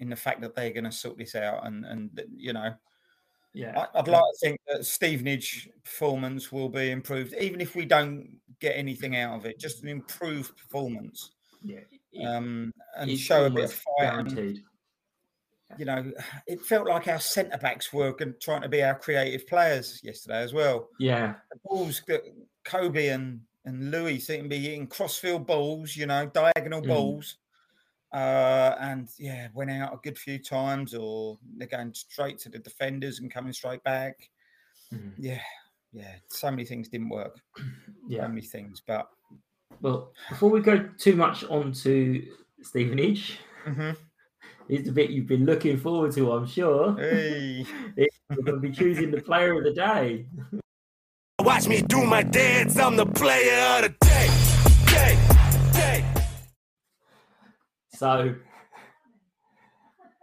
in 0.00 0.08
the 0.10 0.16
fact 0.16 0.40
that 0.42 0.54
they're 0.54 0.70
going 0.72 0.84
to 0.84 0.92
sort 0.92 1.18
this 1.18 1.34
out. 1.34 1.66
And 1.66 1.84
and 1.84 2.20
you 2.36 2.52
know 2.52 2.74
yeah. 3.58 3.86
I, 3.94 3.98
I'd 3.98 4.06
like 4.08 4.22
to 4.22 4.38
think 4.40 4.60
that 4.68 4.86
Stevenage 4.86 5.68
performance 5.82 6.52
will 6.52 6.68
be 6.68 6.90
improved, 6.92 7.34
even 7.40 7.60
if 7.60 7.74
we 7.74 7.84
don't 7.84 8.38
get 8.60 8.76
anything 8.76 9.16
out 9.16 9.36
of 9.36 9.46
it. 9.46 9.58
Just 9.58 9.82
an 9.82 9.88
improved 9.88 10.56
performance, 10.56 11.32
yeah. 11.62 11.80
Um, 12.24 12.72
and 12.96 13.10
it's 13.10 13.20
show 13.20 13.46
a 13.46 13.50
bit 13.50 13.64
of 13.64 13.72
fight. 13.72 14.32
and, 14.32 14.60
you 15.76 15.84
know, 15.84 16.12
it 16.46 16.62
felt 16.62 16.88
like 16.88 17.08
our 17.08 17.20
centre 17.20 17.58
backs 17.58 17.92
were 17.92 18.12
trying 18.40 18.62
to 18.62 18.68
be 18.68 18.82
our 18.82 18.94
creative 18.94 19.46
players 19.46 20.00
yesterday 20.04 20.42
as 20.42 20.54
well. 20.54 20.88
Yeah, 21.00 21.34
the 21.50 21.58
balls 21.64 22.00
that 22.06 22.22
Kobe 22.64 23.08
and 23.08 23.40
and 23.64 23.90
Louis 23.90 24.20
seem 24.20 24.44
to 24.44 24.48
be 24.48 24.58
hitting 24.60 24.86
crossfield 24.86 25.46
balls, 25.46 25.96
you 25.96 26.06
know, 26.06 26.26
diagonal 26.26 26.80
Mm. 26.80 26.86
balls. 26.86 27.36
Uh, 28.12 28.74
and 28.80 29.08
yeah, 29.18 29.48
went 29.54 29.70
out 29.70 29.92
a 29.92 29.98
good 30.02 30.16
few 30.16 30.38
times, 30.38 30.94
or 30.94 31.38
they're 31.56 31.68
going 31.68 31.92
straight 31.92 32.38
to 32.38 32.48
the 32.48 32.58
defenders 32.58 33.20
and 33.20 33.30
coming 33.30 33.52
straight 33.52 33.82
back. 33.84 34.30
Mhm. 34.94 35.12
Yeah, 35.18 35.42
yeah, 35.92 36.14
so 36.28 36.50
many 36.50 36.64
things 36.64 36.88
didn't 36.88 37.10
work. 37.10 37.38
yeah. 38.08 38.22
So 38.22 38.28
many 38.28 38.40
things, 38.40 38.82
but 38.86 39.08
Well, 39.82 40.12
before 40.30 40.50
we 40.50 40.60
go 40.60 40.88
too 40.96 41.14
much 41.16 41.44
onto 41.44 42.24
Stevenage, 42.62 43.38
Mhm. 43.66 43.96
here's 44.68 44.84
the 44.86 44.92
bit 44.92 45.10
you've 45.10 45.26
been 45.26 45.44
looking 45.44 45.76
forward 45.76 46.12
to, 46.12 46.32
I'm 46.32 46.46
sure. 46.46 46.96
hey, 46.98 47.64
We're 47.96 48.42
going 48.42 48.60
to 48.62 48.68
be 48.68 48.72
choosing 48.72 49.10
the 49.10 49.20
player 49.20 49.56
of 49.58 49.64
the 49.64 49.72
day. 49.72 50.26
Watch 51.40 51.68
me 51.68 51.82
do 51.82 52.04
my 52.04 52.22
dance, 52.22 52.78
I'm 52.78 52.96
the 52.96 53.06
player 53.06 53.60
of 53.76 53.82
the 53.82 53.88
day. 54.06 54.28
Day, 54.86 55.14
day. 55.14 55.27
So 57.98 58.32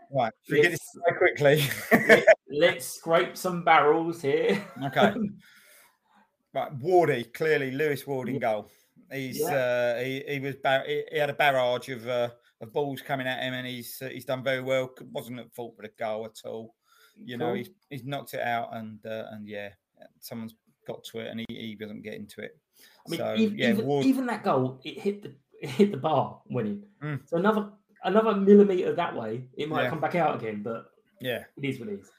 right, 0.10 0.32
we 0.50 0.62
get 0.62 0.72
this 0.72 0.80
very 1.06 1.18
quickly? 1.18 2.24
let's 2.50 2.86
scrape 2.86 3.36
some 3.36 3.66
barrels 3.66 4.22
here. 4.22 4.64
okay, 4.82 5.14
right, 6.54 6.80
Wardy, 6.80 7.34
clearly 7.34 7.72
Lewis 7.72 8.08
Ward 8.08 8.30
in 8.30 8.36
Yeah. 8.36 8.40
goal. 8.40 8.72
He's 9.12 9.42
Yeah. 9.42 9.56
uh, 9.56 10.00
he, 10.00 10.24
he 10.26 10.40
was 10.40 10.56
bar- 10.56 10.86
he, 10.88 11.04
he 11.12 11.18
had 11.18 11.30
a 11.30 11.34
barrage 11.34 11.90
of 11.90 12.08
uh, 12.08 12.30
of 12.62 12.72
balls 12.72 13.02
coming 13.02 13.28
at 13.28 13.44
him, 13.44 13.54
and 13.54 13.68
he's 13.68 14.02
uh, 14.02 14.08
he's 14.08 14.24
done 14.24 14.42
very 14.42 14.62
well. 14.62 14.94
Wasn't 15.12 15.38
at 15.38 15.54
fault 15.54 15.76
for 15.76 15.82
the 15.82 15.92
goal 16.00 16.24
at 16.24 16.50
all. 16.50 16.76
You 17.26 17.38
know, 17.38 17.56
he's 17.56 17.72
he's 17.90 18.06
knocked 18.06 18.36
it 18.36 18.42
out, 18.42 18.70
and 18.74 19.06
uh, 19.06 19.26
and 19.32 19.46
yeah, 19.50 19.72
someone's 20.22 20.56
got 20.88 21.04
to 21.12 21.20
it, 21.20 21.28
and 21.28 21.42
he, 21.42 21.46
he 21.50 21.76
doesn't 21.76 22.04
get 22.04 22.14
into 22.14 22.42
it. 22.42 22.58
I 22.80 23.10
mean, 23.10 23.20
so 23.20 23.36
even, 23.36 23.58
yeah, 23.58 23.70
even, 23.72 23.86
Ward, 23.86 24.06
even 24.06 24.26
that 24.28 24.44
goal, 24.44 24.80
it 24.86 24.98
hit 24.98 25.24
the 25.24 25.34
hit 25.68 25.92
the 25.92 25.98
bar 25.98 26.42
winning. 26.50 26.84
Mm. 27.02 27.22
So 27.28 27.38
another 27.38 27.72
another 28.04 28.36
millimeter 28.36 28.94
that 28.94 29.16
way, 29.16 29.48
it 29.58 29.70
might 29.70 29.84
Yeah. 29.84 29.90
come 29.90 30.02
back 30.02 30.16
out 30.16 30.36
again, 30.42 30.62
but 30.64 30.86
yeah, 31.22 31.44
it 31.58 31.66
is 31.66 31.80
what 31.80 31.90
it 31.90 32.00
is. 32.00 32.12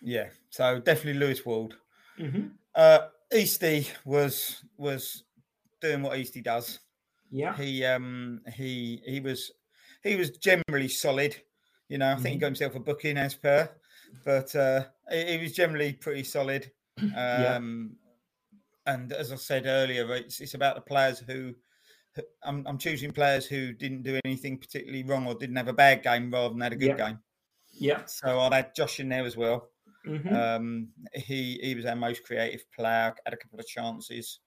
yeah. 0.00 0.28
So 0.50 0.80
definitely 0.80 1.18
Lewis 1.20 1.44
Ward. 1.46 1.74
Mhm. 2.18 2.52
Uh, 2.74 3.08
Easty 3.32 3.88
was 4.04 4.64
was 4.76 5.24
doing 5.80 6.02
what 6.02 6.18
Easty 6.18 6.42
does. 6.42 6.80
Yeah, 7.30 7.56
He 7.56 7.84
um 7.84 8.40
he 8.54 9.02
he 9.06 9.20
was 9.20 9.50
he 10.02 10.14
was 10.16 10.30
generally 10.38 10.88
solid. 10.88 11.34
You 11.88 11.98
know, 11.98 12.12
I 12.12 12.16
think 12.16 12.28
he 12.34 12.36
Mhm. 12.36 12.40
got 12.40 12.46
himself 12.46 12.74
a 12.76 12.80
booking 12.80 13.16
as 13.18 13.34
per, 13.34 13.68
but 14.24 14.54
uh, 14.54 14.84
he, 15.10 15.24
he 15.32 15.38
was 15.38 15.52
generally 15.52 15.92
pretty 15.94 16.24
solid. 16.24 16.70
Yeah. 17.02 17.56
Um, 17.56 17.96
and 18.86 19.12
as 19.12 19.32
I 19.32 19.36
said 19.36 19.64
earlier, 19.66 20.14
it's 20.14 20.40
it's 20.40 20.54
about 20.54 20.76
the 20.76 20.82
players 20.82 21.18
who. 21.20 21.54
I'm, 22.42 22.66
I'm 22.66 22.78
choosing 22.78 23.10
players 23.12 23.46
who 23.46 23.72
didn't 23.72 24.02
do 24.02 24.18
anything 24.24 24.58
particularly 24.58 25.02
wrong 25.04 25.26
or 25.26 25.34
didn't 25.34 25.56
have 25.56 25.68
a 25.68 25.72
bad 25.72 26.02
game 26.02 26.30
rather 26.30 26.50
than 26.50 26.60
had 26.60 26.72
a 26.72 26.76
good 26.76 26.96
Yeah. 26.98 27.06
game. 27.08 27.18
yeah. 27.72 28.04
So 28.06 28.40
I'd 28.40 28.52
add 28.52 28.74
Josh 28.74 29.00
in 29.00 29.08
there 29.08 29.24
as 29.24 29.36
well. 29.36 29.68
mhm. 30.06 30.32
Um, 30.32 30.88
he 31.14 31.58
he 31.62 31.74
was 31.74 31.86
our 31.86 31.96
most 31.96 32.22
creative 32.24 32.70
player. 32.72 33.14
Had 33.24 33.34
a 33.34 33.36
couple 33.36 33.58
of 33.58 33.66
chances. 33.66 34.40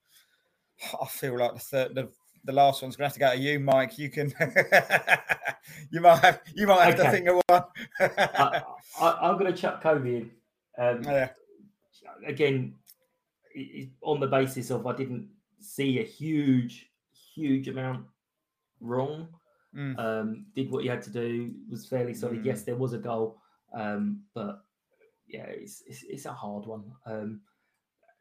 I 1.02 1.06
feel 1.06 1.36
like 1.36 1.54
the 1.54 1.58
third, 1.60 1.94
the, 1.94 2.08
the 2.44 2.52
last 2.52 2.80
one's 2.80 2.96
gonna 2.96 3.08
have 3.08 3.14
to 3.14 3.18
go 3.20 3.32
to 3.32 3.36
you, 3.38 3.58
Mike. 3.60 3.98
You 3.98 4.08
can. 4.10 4.32
you 5.90 6.00
might 6.00 6.18
have 6.20 6.40
you 6.54 6.66
might 6.66 6.84
have 6.84 6.96
to 6.96 7.10
think 7.10 7.28
of 7.28 7.42
one. 7.48 7.64
I, 8.00 8.62
I, 9.00 9.18
I'm 9.22 9.38
going 9.38 9.52
to 9.52 9.60
chuck 9.60 9.82
Kobe 9.82 10.16
in. 10.16 10.30
Um, 10.78 11.02
yeah, 11.02 11.30
again, 12.24 12.74
on 14.02 14.20
the 14.20 14.26
basis 14.28 14.70
of 14.70 14.86
I 14.86 14.94
didn't 14.94 15.28
see 15.60 15.98
a 15.98 16.04
huge, 16.04 16.88
huge 17.38 17.68
amount 17.68 18.06
wrong. 18.80 19.28
Mm. 19.76 19.98
Um, 19.98 20.46
did 20.54 20.70
what 20.70 20.82
he 20.82 20.88
had 20.88 21.02
to 21.02 21.10
do. 21.10 21.52
Was 21.70 21.86
fairly 21.86 22.14
solid. 22.14 22.40
Mm. 22.42 22.44
Yes, 22.46 22.62
there 22.62 22.76
was 22.76 22.92
a 22.94 22.98
goal, 22.98 23.38
um, 23.74 24.22
but 24.34 24.60
yeah, 25.26 25.44
it's, 25.46 25.82
it's 25.86 26.02
it's 26.08 26.24
a 26.26 26.32
hard 26.32 26.64
one. 26.66 26.84
Um, 27.06 27.40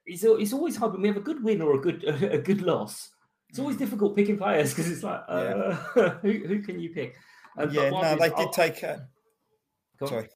it's 0.06 0.24
it's 0.24 0.54
always 0.54 0.76
hard 0.76 0.92
when 0.94 1.02
we 1.02 1.08
have 1.08 1.18
a 1.18 1.22
good 1.30 1.42
win 1.44 1.62
or 1.62 1.76
a 1.76 1.80
good 1.80 2.04
a 2.38 2.38
good 2.38 2.62
loss. 2.62 3.10
It's 3.50 3.60
always 3.60 3.78
Mm. 3.78 3.80
difficult 3.86 4.16
picking 4.16 4.38
players 4.38 4.72
because 4.74 4.92
it's 4.92 5.04
like 5.04 5.22
uh, 5.30 5.72
who 6.22 6.32
who 6.50 6.62
can 6.62 6.80
you 6.80 6.90
pick? 6.90 7.16
Um, 7.58 7.72
yeah, 7.72 7.90
no, 7.90 8.16
they 8.18 8.30
did 8.30 8.38
I'll- 8.38 8.50
take 8.52 8.84
a. 8.84 9.08
Sorry. 10.06 10.28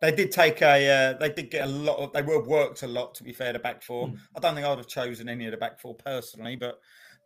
They 0.00 0.10
did 0.12 0.32
take 0.32 0.62
a. 0.62 0.88
Uh, 0.90 1.18
they 1.18 1.30
did 1.30 1.50
get 1.50 1.64
a 1.66 1.70
lot 1.70 1.98
of. 1.98 2.12
They 2.12 2.22
were 2.22 2.42
worked 2.42 2.82
a 2.82 2.88
lot. 2.88 3.14
To 3.16 3.24
be 3.24 3.32
fair, 3.32 3.52
the 3.52 3.58
back 3.58 3.82
four. 3.82 4.08
Mm. 4.08 4.18
I 4.36 4.40
don't 4.40 4.54
think 4.54 4.66
I'd 4.66 4.78
have 4.78 4.86
chosen 4.88 5.28
any 5.28 5.44
of 5.46 5.50
the 5.52 5.56
back 5.58 5.80
four 5.80 5.94
personally, 5.96 6.56
but 6.56 6.78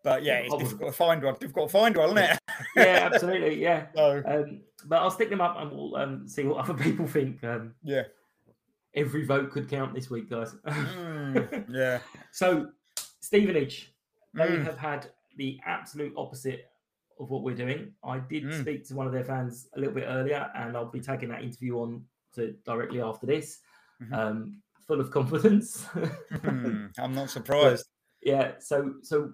but 0.07 0.23
yeah, 0.23 0.39
it's 0.45 0.55
difficult 0.57 0.91
to 0.93 0.97
find 0.97 1.21
one. 1.21 1.35
Difficult 1.41 1.69
to 1.69 1.73
find 1.73 1.97
one, 1.97 2.17
isn't 2.17 2.19
it? 2.31 2.39
yeah, 2.77 3.11
absolutely, 3.13 3.61
yeah. 3.61 3.87
So 3.97 4.23
Um, 4.25 4.61
but 4.87 5.03
I'll 5.03 5.11
stick 5.11 5.31
them 5.31 5.41
up 5.41 5.57
and 5.59 5.71
we'll 5.73 5.97
um, 5.97 6.29
see 6.29 6.45
what 6.45 6.59
other 6.65 6.75
people 6.81 7.09
think. 7.09 7.43
Um, 7.43 7.75
yeah, 7.83 8.05
every 8.95 9.25
vote 9.27 9.51
could 9.51 9.69
count 9.69 9.93
this 9.95 10.09
week, 10.09 10.31
guys. 10.31 10.55
Mm, 10.67 11.65
yeah. 11.69 11.99
So, 12.31 12.69
Stevenage, 13.21 13.93
they 14.33 14.47
Mm. 14.47 14.65
have 14.65 14.79
had 14.79 15.09
the 15.37 15.59
absolute 15.67 16.13
opposite 16.17 16.71
of 17.19 17.31
what 17.31 17.43
we're 17.43 17.57
doing. 17.57 17.93
I 18.05 18.21
did 18.21 18.45
Mm. 18.45 18.61
speak 18.61 18.87
to 18.89 18.95
one 18.95 19.07
of 19.09 19.13
their 19.13 19.25
fans 19.25 19.69
a 19.75 19.79
little 19.81 19.95
bit 19.95 20.05
earlier, 20.07 20.49
and 20.55 20.77
I'll 20.77 20.87
be 20.91 21.01
taking 21.01 21.31
that 21.31 21.43
interview 21.43 21.81
on 21.81 22.05
to 22.35 22.53
directly 22.65 23.01
after 23.03 23.27
this. 23.27 23.59
Mhm. 24.01 24.13
Um, 24.13 24.63
full 24.87 25.01
of 25.01 25.11
confidence. 25.11 25.85
Hmm, 26.45 26.87
I'm 26.99 27.13
not 27.15 27.31
surprised. 27.31 27.87
yeah. 28.23 28.53
So, 28.61 28.95
so 29.03 29.33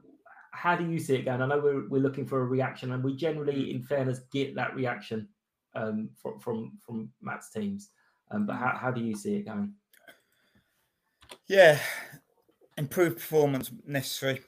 how 0.53 0.77
do 0.77 0.89
you 0.89 0.99
see 0.99 1.17
it 1.17 1.25
going? 1.25 1.43
I 1.43 1.47
know 1.47 1.59
we're, 1.59 1.89
we're 1.89 2.03
looking 2.03 2.27
for 2.27 2.41
a 2.41 2.45
reaction, 2.45 2.93
and 2.93 3.03
we 3.03 3.17
generally, 3.17 3.75
in 3.75 3.83
fairness, 3.83 4.21
get 4.33 4.55
that 4.55 4.75
reaction 4.75 5.29
um, 5.75 6.11
from 6.15 6.39
from 6.39 6.79
from 6.85 7.11
Matt's 7.21 7.51
teams. 7.51 7.91
Um, 8.31 8.47
but 8.47 8.57
how, 8.57 8.77
how 8.77 8.91
do 8.91 9.01
you 9.01 9.17
see 9.17 9.37
it 9.37 9.47
going? 9.47 9.75
Yeah, 11.49 11.79
improved 12.77 13.17
performance 13.17 13.71
necessary, 13.87 14.43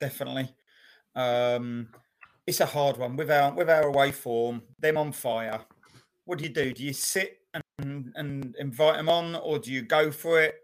definitely. 0.00 0.54
Um, 1.14 1.88
it's 2.46 2.60
a 2.60 2.66
hard 2.66 2.96
one 2.96 3.16
with 3.16 3.30
our 3.30 3.52
with 3.52 3.70
our 3.70 3.84
away 3.84 4.12
form. 4.12 4.62
Them 4.78 4.96
on 4.96 5.12
fire. 5.12 5.60
What 6.24 6.38
do 6.38 6.44
you 6.44 6.50
do? 6.50 6.72
Do 6.72 6.82
you 6.82 6.92
sit 6.92 7.38
and 7.78 8.12
and 8.16 8.56
invite 8.58 8.96
them 8.96 9.08
on, 9.08 9.36
or 9.36 9.58
do 9.58 9.70
you 9.70 9.82
go 9.82 10.10
for 10.10 10.40
it 10.40 10.56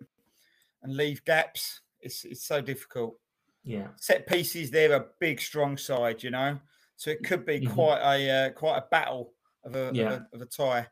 and 0.83 0.97
leave 0.97 1.25
gaps? 1.25 1.83
It's 2.01 2.25
it's 2.25 2.47
so 2.47 2.61
difficult. 2.62 3.19
Yeah. 3.66 3.88
Set 3.96 4.26
pieces, 4.29 4.70
they're 4.70 4.94
a 4.94 5.07
big, 5.18 5.40
strong 5.40 5.76
side, 5.76 6.22
you 6.22 6.31
know. 6.31 6.59
So 6.94 7.11
it 7.11 7.24
could 7.24 7.44
be 7.44 7.61
Mhm. 7.61 7.74
quite 7.74 7.98
a 8.00 8.31
uh, 8.31 8.50
quite 8.52 8.79
a 8.79 8.87
battle 8.90 9.35
of 9.64 9.74
a, 9.74 9.90
Yeah. 9.92 10.12
of 10.12 10.12
a 10.12 10.29
of 10.37 10.40
a 10.42 10.46
tie. 10.46 10.88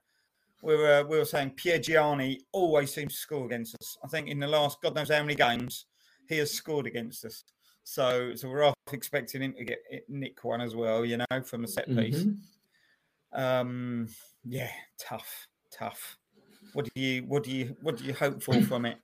We 0.60 0.74
were 0.76 1.04
we 1.08 1.16
were 1.18 1.24
saying 1.24 1.52
Piergianni 1.52 2.40
always 2.52 2.92
seems 2.92 3.14
to 3.14 3.18
score 3.20 3.46
against 3.46 3.76
us. 3.76 3.96
I 4.04 4.08
think 4.08 4.28
in 4.28 4.40
the 4.40 4.48
last 4.48 4.80
God 4.82 4.94
knows 4.96 5.08
how 5.10 5.22
many 5.22 5.34
games 5.36 5.86
he 6.28 6.36
has 6.38 6.50
scored 6.52 6.86
against 6.86 7.24
us. 7.24 7.44
So 7.84 8.34
so 8.34 8.48
we're 8.50 8.64
off 8.64 8.74
expecting 8.92 9.40
him 9.42 9.54
to 9.54 9.64
get 9.64 9.78
nick 10.08 10.42
one 10.42 10.60
as 10.60 10.74
well, 10.74 11.04
you 11.04 11.16
know, 11.18 11.42
from 11.44 11.64
a 11.64 11.68
set 11.68 11.86
piece. 11.86 12.24
Mhm. 12.24 12.38
Um, 13.32 14.08
yeah, 14.44 14.72
tough, 14.98 15.46
tough. 15.70 16.18
What 16.72 16.86
do 16.92 17.00
you 17.00 17.22
what 17.22 17.44
do 17.44 17.50
you 17.52 17.76
what 17.82 17.96
do 17.98 18.04
you 18.04 18.14
hope 18.14 18.42
for 18.42 18.60
from 18.62 18.84
it? 18.84 18.98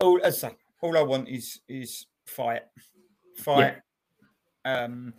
All 0.00 0.18
as 0.24 0.42
I 0.44 0.48
say, 0.48 0.56
all 0.80 0.96
I 0.96 1.02
want 1.02 1.28
is 1.28 1.60
is 1.68 2.06
fight, 2.26 2.62
fight. 3.38 3.76
Um, 4.64 5.14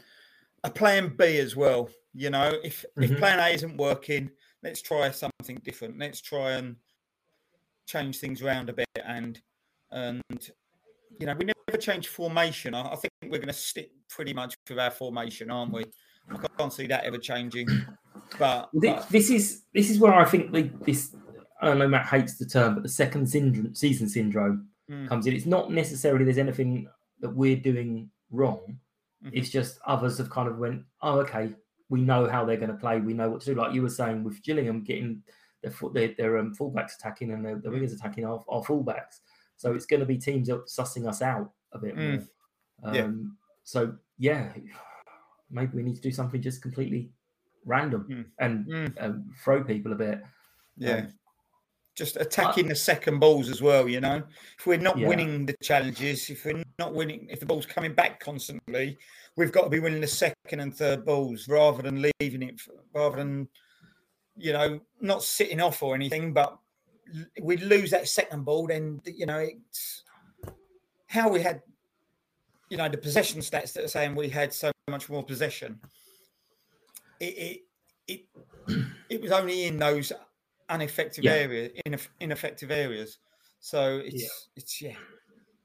a 0.64 0.70
plan 0.70 1.16
B 1.18 1.38
as 1.40 1.56
well. 1.56 1.90
You 2.14 2.30
know, 2.30 2.54
if 2.64 2.86
if 2.98 3.12
Mhm. 3.12 3.18
plan 3.20 3.40
A 3.40 3.50
isn't 3.54 3.78
working, 3.78 4.30
let's 4.62 4.82
try 4.82 5.10
something 5.12 5.58
different. 5.64 5.98
Let's 6.00 6.22
try 6.22 6.52
and 6.54 6.76
change 7.86 8.20
things 8.20 8.42
around 8.42 8.70
a 8.70 8.74
bit 8.74 8.88
and 9.06 9.42
and 9.92 10.22
you 11.20 11.26
know 11.28 11.36
we 11.36 11.46
never 11.46 11.78
change 11.80 12.08
formation. 12.08 12.74
I, 12.74 12.94
I 12.94 12.96
think 12.96 13.12
we're 13.24 13.38
going 13.40 13.48
to 13.48 13.54
stick 13.54 13.92
pretty 14.10 14.34
much 14.34 14.56
with 14.70 14.80
our 14.80 14.92
formation, 14.92 15.52
aren't 15.52 15.74
we? 15.74 15.84
I 16.30 16.38
can't 16.58 16.72
see 16.72 16.88
that 16.88 17.04
ever 17.04 17.18
changing. 17.18 17.68
But, 18.40 18.70
Well, 18.74 18.82
thi- 18.82 18.88
but 18.94 19.10
this 19.10 19.30
is 19.30 19.64
this 19.74 19.90
is 19.90 20.00
where 20.00 20.14
I 20.14 20.24
think 20.26 20.52
the, 20.54 20.72
this. 20.86 21.16
I 21.62 21.68
don't 21.68 21.80
know. 21.80 21.88
Matt 21.88 22.08
hates 22.08 22.38
the 22.38 22.46
term, 22.46 22.74
but 22.76 22.84
the 22.84 22.90
second 22.90 23.28
syndrome, 23.28 23.74
season 23.76 24.08
syndrome 24.10 24.70
Mm. 24.90 25.08
comes 25.08 25.28
in. 25.28 25.34
It's 25.34 25.46
not 25.46 25.72
necessarily 25.72 26.26
there's 26.26 26.38
anything 26.38 26.88
that 27.24 27.30
we're 27.34 27.56
doing 27.56 28.12
wrong. 28.32 28.78
Mhm. 29.24 29.32
It's 29.34 29.50
just 29.50 29.80
others 29.88 30.18
have 30.18 30.30
kind 30.30 30.50
of 30.50 30.58
went, 30.60 30.84
oh, 31.02 31.20
okay, 31.22 31.56
we 31.90 32.02
know 32.02 32.28
how 32.30 32.44
they're 32.44 32.58
going 32.58 32.70
to 32.72 32.78
play. 32.78 33.00
We 33.00 33.14
know 33.14 33.30
what 33.30 33.40
to 33.42 33.54
do. 33.54 33.56
Like 33.60 33.74
you 33.74 33.82
were 33.82 33.90
saying 33.90 34.24
with 34.26 34.44
Gillingham 34.44 34.84
getting 34.84 35.24
their 35.62 35.74
their, 35.94 36.10
their 36.18 36.38
um, 36.40 36.54
fullbacks 36.54 36.96
attacking 36.98 37.32
and 37.32 37.44
their, 37.46 37.56
their 37.58 37.72
Mm. 37.72 37.80
wingers 37.82 37.94
attacking 37.96 38.26
our, 38.26 38.44
our 38.50 38.62
fullbacks. 38.64 39.22
So 39.56 39.74
it's 39.74 39.86
going 39.86 40.02
to 40.02 40.06
be 40.06 40.18
teams 40.18 40.50
that 40.50 40.66
sussing 40.66 41.08
us 41.08 41.22
out 41.22 41.54
a 41.72 41.80
bit 41.80 41.96
Mm. 41.96 42.28
more. 42.84 42.94
Yeah. 42.94 43.04
Um, 43.06 43.38
So 43.64 43.96
yeah, 44.18 44.52
maybe 45.50 45.78
we 45.78 45.84
need 45.84 45.96
to 45.96 46.02
do 46.02 46.12
something 46.12 46.42
just 46.42 46.62
completely 46.62 47.12
random 47.66 48.06
Mm. 48.10 48.26
and 48.40 48.66
Mm. 48.68 48.94
um, 49.04 49.34
throw 49.42 49.64
people 49.64 49.94
a 49.94 49.96
bit. 49.96 50.22
yeah. 50.76 50.96
Um, 51.06 51.14
just 51.96 52.18
attacking 52.18 52.68
the 52.68 52.76
second 52.76 53.20
balls 53.20 53.50
as 53.50 53.62
well. 53.62 53.88
You 53.88 54.02
know, 54.02 54.24
if 54.58 54.66
we're 54.66 54.78
not 54.78 54.98
Yeah. 54.98 55.08
winning 55.08 55.46
the 55.46 55.56
challenges, 55.62 56.30
if 56.30 56.46
we're 56.46 56.64
not 56.80 56.94
winning, 56.94 57.28
if 57.30 57.40
the 57.40 57.46
ball's 57.46 57.66
coming 57.66 57.94
back 57.94 58.20
constantly, 58.20 58.98
we've 59.36 59.52
got 59.52 59.64
to 59.64 59.70
be 59.70 59.80
winning 59.80 60.02
the 60.02 60.08
second 60.08 60.60
and 60.60 60.76
third 60.76 61.06
balls 61.06 61.48
rather 61.48 61.82
than 61.84 62.04
leaving 62.20 62.44
it, 62.44 62.62
rather 62.94 63.18
than 63.18 63.48
you 64.36 64.54
know 64.54 64.80
not 65.02 65.24
sitting 65.24 65.62
off 65.62 65.84
or 65.84 65.94
anything. 65.96 66.34
But 66.34 66.58
l- 67.16 67.26
we 67.42 67.58
lose 67.58 67.92
that 67.92 68.08
second 68.08 68.44
ball, 68.44 68.68
then 68.68 69.02
you 69.06 69.26
know 69.26 69.40
it's 69.40 70.04
how 71.08 71.30
we 71.30 71.42
had. 71.42 71.62
You 72.70 72.78
know 72.78 72.90
the 72.90 72.98
possession 72.98 73.40
stats 73.42 73.74
that 73.74 73.84
are 73.84 73.88
saying 73.88 74.16
we 74.16 74.30
had 74.30 74.52
so 74.52 74.72
much 74.90 75.08
more 75.08 75.22
possession. 75.24 75.80
It 77.20 77.38
it 77.38 77.62
it, 78.08 78.86
it 79.10 79.22
was 79.22 79.32
only 79.32 79.66
in 79.66 79.78
those 79.78 80.12
ineffective 80.70 81.24
Yeah. 81.24 81.34
areas, 81.34 81.72
ineff- 81.88 82.10
ineffective 82.20 82.72
areas. 82.72 83.18
So 83.60 84.02
it's 84.04 84.50
it's 84.56 84.82
yeah, 84.82 84.96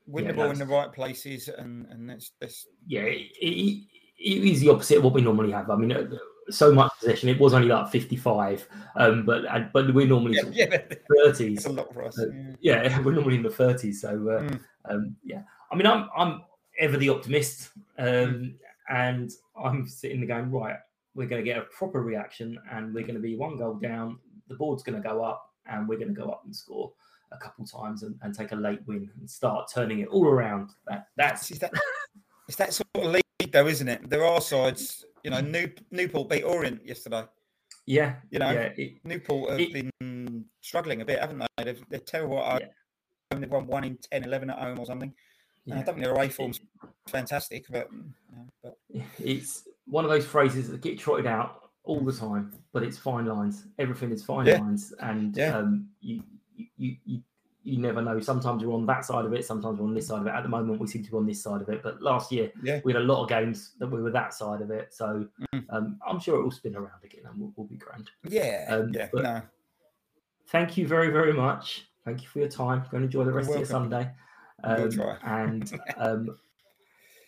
win 0.07 0.25
Yeah, 0.25 0.31
the 0.33 0.37
ball 0.37 0.51
in 0.51 0.59
the 0.59 0.67
right 0.67 0.93
places, 0.93 1.49
and 1.49 1.87
and 1.91 2.09
that's 2.09 2.33
that's 2.41 2.67
yeah, 2.87 3.03
it, 3.03 3.31
it, 3.41 3.85
it 4.19 4.45
is 4.45 4.61
the 4.61 4.71
opposite 4.71 4.99
of 4.99 5.05
what 5.05 5.15
we 5.15 5.21
normally 5.21 5.53
have. 5.53 5.69
I 5.71 5.77
mean, 5.77 5.93
uh, 5.93 6.07
so 6.51 6.73
much 6.73 6.93
possession. 7.01 7.29
It 7.29 7.41
was 7.41 7.55
only 7.55 7.69
like 7.69 7.91
fifty-five, 7.91 8.69
um, 8.97 9.25
but 9.27 9.45
but 9.73 9.93
we're 9.95 10.07
normally 10.07 10.37
yeah, 10.53 10.67
yeah, 10.71 10.79
thirties. 11.17 11.59
it's 11.59 11.67
a 11.67 11.73
lot 11.73 11.93
for 11.93 12.05
us. 12.05 12.19
Uh, 12.19 12.27
yeah. 12.61 12.85
yeah, 12.85 13.01
we're 13.05 13.13
normally 13.13 13.37
in 13.37 13.43
the 13.43 13.51
thirties. 13.51 14.01
So 14.01 14.11
uh, 14.11 14.43
Mm. 14.43 14.61
um, 14.89 15.17
yeah, 15.25 15.43
I 15.73 15.77
mean, 15.77 15.87
I'm 15.87 16.09
I'm 16.17 16.43
ever 16.79 16.97
the 16.97 17.09
optimist, 17.09 17.71
um, 17.99 18.07
Mm. 18.07 18.55
and 18.91 19.31
I'm 19.63 19.87
sitting 19.89 20.21
there 20.21 20.29
going, 20.29 20.53
right, 20.53 20.77
we're 21.17 21.27
going 21.27 21.45
to 21.45 21.45
get 21.45 21.59
a 21.59 21.63
proper 21.63 22.01
reaction, 22.01 22.59
and 22.71 22.95
we're 22.95 23.03
going 23.03 23.17
to 23.17 23.21
be 23.21 23.37
one 23.37 23.57
goal 23.59 23.75
down. 23.75 24.19
The 24.49 24.55
board's 24.55 24.83
going 24.83 25.01
to 25.01 25.07
go 25.09 25.23
up, 25.25 25.53
and 25.67 25.89
we're 25.89 25.99
going 25.99 26.15
to 26.15 26.21
go 26.21 26.31
up 26.31 26.43
and 26.45 26.55
score 26.55 26.93
a 27.33 27.37
couple 27.37 27.65
times 27.67 28.03
and, 28.03 28.17
and 28.23 28.35
take 28.35 28.53
a 28.53 28.57
late 28.57 28.81
win 28.87 29.11
and 29.21 29.29
start 29.29 29.71
turning 29.73 30.01
it 30.01 30.09
all 30.09 30.27
around. 30.27 30.71
That 30.87 31.09
that's 31.17 31.51
It's 31.51 31.61
that, 31.61 31.73
it's 32.49 32.57
that 32.57 32.73
sort 32.73 32.89
of 32.95 33.05
league, 33.13 33.53
though, 33.53 33.67
isn't 33.67 33.89
it? 33.89 34.09
There 34.09 34.25
are 34.25 34.41
sides. 34.41 35.05
You 35.25 35.31
know, 35.31 35.41
New, 35.41 35.69
Newport 35.91 36.31
beat 36.31 36.45
Orient 36.45 36.87
yesterday. 36.87 37.25
yeah, 37.87 38.15
You 38.31 38.39
know, 38.39 38.51
yeah, 38.51 38.71
it, 38.77 38.95
Newport 39.05 39.51
have 39.51 39.61
It- 39.61 39.91
been 40.01 40.45
struggling 40.63 41.03
a 41.03 41.05
bit, 41.05 41.19
haven't 41.19 41.39
they? 41.57 41.65
They've, 41.65 41.85
they're 41.91 42.01
terrible 42.01 42.39
at 42.43 42.63
home. 42.63 43.41
They've 43.41 43.51
won 43.51 43.67
one 43.67 43.85
in 43.85 43.99
10, 44.11 44.25
11 44.25 44.49
at 44.51 44.59
home 44.59 44.79
or 44.79 44.87
something. 44.87 45.13
And 45.67 45.75
I 45.75 45.83
don't 45.83 45.97
think 45.97 46.05
their 46.05 46.15
away 46.15 46.31
form's 46.31 46.61
fantastic, 47.09 47.67
but, 47.71 47.89
but 48.63 48.79
it's 49.19 49.65
one 49.87 50.05
of 50.05 50.11
those 50.11 50.25
phrases 50.25 50.69
that 50.71 50.81
get 50.81 50.99
trotted 50.99 51.27
out 51.27 51.68
all 51.89 52.01
the 52.01 52.13
time, 52.13 52.53
but 52.73 52.83
it's 52.83 52.99
fine 52.99 53.25
lines. 53.27 53.65
Everything 53.79 54.13
is 54.13 54.23
fine 54.23 54.47
Yeah. 54.47 54.59
lines, 54.61 54.93
and 55.01 55.35
Yeah. 55.37 55.57
um, 55.57 55.89
you, 56.01 56.23
you 56.77 56.97
you 57.05 57.23
you 57.65 57.77
never 57.79 58.01
know. 58.01 58.19
Sometimes 58.21 58.63
you're 58.63 58.73
on 58.73 58.87
that 58.87 59.05
side 59.05 59.25
of 59.27 59.33
it. 59.35 59.45
Sometimes 59.45 59.79
we're 59.79 59.87
on 59.87 59.93
this 59.95 60.07
side 60.07 60.21
of 60.21 60.27
it. 60.27 60.31
At 60.31 60.43
the 60.43 60.49
moment, 60.49 60.81
we 60.81 60.87
seem 60.87 61.03
to 61.05 61.11
be 61.11 61.17
on 61.17 61.27
this 61.27 61.43
side 61.43 61.61
of 61.61 61.69
it. 61.69 61.83
But 61.83 62.01
last 62.01 62.31
year, 62.33 62.51
Yeah. 62.63 62.81
we 62.85 62.93
had 62.93 63.03
a 63.03 63.05
lot 63.05 63.23
of 63.23 63.29
games 63.29 63.75
that 63.79 63.89
we 63.89 64.01
were 64.01 64.11
that 64.13 64.33
side 64.33 64.63
of 64.63 64.71
it. 64.71 64.95
So 64.95 65.27
Mm. 65.55 65.65
um, 65.71 65.99
I'm 66.07 66.19
sure 66.19 66.39
it 66.39 66.43
will 66.43 66.51
spin 66.51 66.77
around 66.77 67.03
again, 67.05 67.23
and 67.27 67.39
we'll, 67.39 67.53
we'll 67.57 67.67
be 67.67 67.77
grand. 67.77 68.11
yeah, 68.25 68.67
Um, 68.71 68.91
yeah, 68.95 69.09
but- 69.13 69.23
no. 69.23 69.43
Thank 70.47 70.77
you 70.79 70.87
very 70.87 71.11
very 71.11 71.33
much. 71.35 71.89
Thank 72.05 72.23
you 72.23 72.29
for 72.29 72.39
your 72.39 72.49
time. 72.49 72.85
Go 72.91 72.97
and 72.97 73.05
enjoy 73.05 73.25
the 73.25 73.33
rest 73.33 73.51
of 73.51 73.57
your 73.57 73.67
welcome. 73.69 73.91
Sunday. 73.91 74.11
We'll 74.65 74.85
Um, 74.85 74.91
try. 74.91 75.17
and 75.25 75.81
um, 75.99 76.39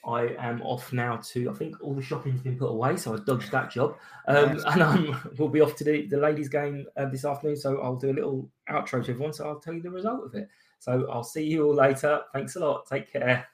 I 0.05 0.35
am 0.39 0.63
off 0.63 0.93
now 0.93 1.17
to. 1.17 1.51
I 1.51 1.55
think 1.55 1.77
all 1.83 1.95
the 1.95 2.03
shopping's 2.03 2.41
been 2.41 2.59
put 2.59 2.71
away, 2.71 2.97
so 2.97 3.15
I 3.15 3.19
dodged 3.19 3.51
that 3.53 3.71
job. 3.71 3.97
Um, 4.27 4.57
Nice. 4.57 4.65
and 4.73 4.83
um, 4.83 5.33
we'll 5.39 5.49
be 5.49 5.61
off 5.61 5.77
to 5.77 5.85
the, 5.85 6.07
the 6.07 6.17
ladies' 6.17 6.49
game 6.49 6.87
uh, 6.97 7.07
this 7.07 7.25
afternoon. 7.25 7.57
So 7.57 7.81
I'll 7.81 7.97
do 7.97 8.11
a 8.11 8.13
little 8.13 8.49
outro 8.71 9.05
to 9.05 9.11
everyone. 9.13 9.33
So 9.33 9.47
I'll 9.49 9.61
tell 9.61 9.75
you 9.75 9.83
the 9.83 9.91
result 9.91 10.25
of 10.25 10.35
it. 10.35 10.49
So 10.79 11.07
I'll 11.11 11.25
see 11.25 11.45
you 11.45 11.67
all 11.67 11.75
later. 11.75 12.23
Thanks 12.33 12.57
a 12.57 12.61
lot. 12.61 12.87
Take 12.87 13.13
care. 13.13 13.47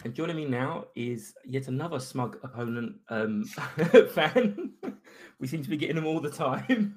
And 0.07 0.15
joining 0.15 0.37
me 0.37 0.45
now 0.45 0.85
is 0.95 1.33
yet 1.43 1.67
another 1.67 1.99
smug 1.99 2.37
opponent 2.41 2.95
um, 3.09 3.43
fan. 4.13 4.71
we 5.37 5.47
seem 5.47 5.61
to 5.61 5.69
be 5.69 5.75
getting 5.75 5.97
them 5.97 6.07
all 6.07 6.21
the 6.21 6.29
time. 6.29 6.95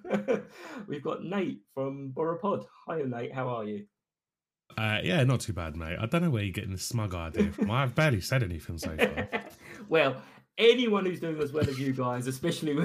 We've 0.86 1.02
got 1.02 1.24
Nate 1.24 1.62
from 1.74 2.12
Borough 2.12 2.38
Pod. 2.38 2.66
Hi, 2.86 3.02
Nate. 3.02 3.34
How 3.34 3.48
are 3.48 3.64
you? 3.64 3.84
Uh, 4.78 4.98
yeah, 5.02 5.24
not 5.24 5.40
too 5.40 5.52
bad, 5.52 5.74
mate. 5.74 5.96
I 6.00 6.06
don't 6.06 6.22
know 6.22 6.30
where 6.30 6.44
you're 6.44 6.52
getting 6.52 6.70
the 6.70 6.78
smug 6.78 7.12
idea 7.16 7.50
from. 7.50 7.68
I've 7.72 7.96
barely 7.96 8.20
said 8.20 8.44
anything 8.44 8.78
so 8.78 8.96
far. 8.96 9.28
well, 9.88 10.22
anyone 10.56 11.04
who's 11.04 11.18
doing 11.18 11.42
as 11.42 11.52
well 11.52 11.68
as 11.68 11.80
you 11.80 11.92
guys, 11.92 12.28
especially 12.28 12.76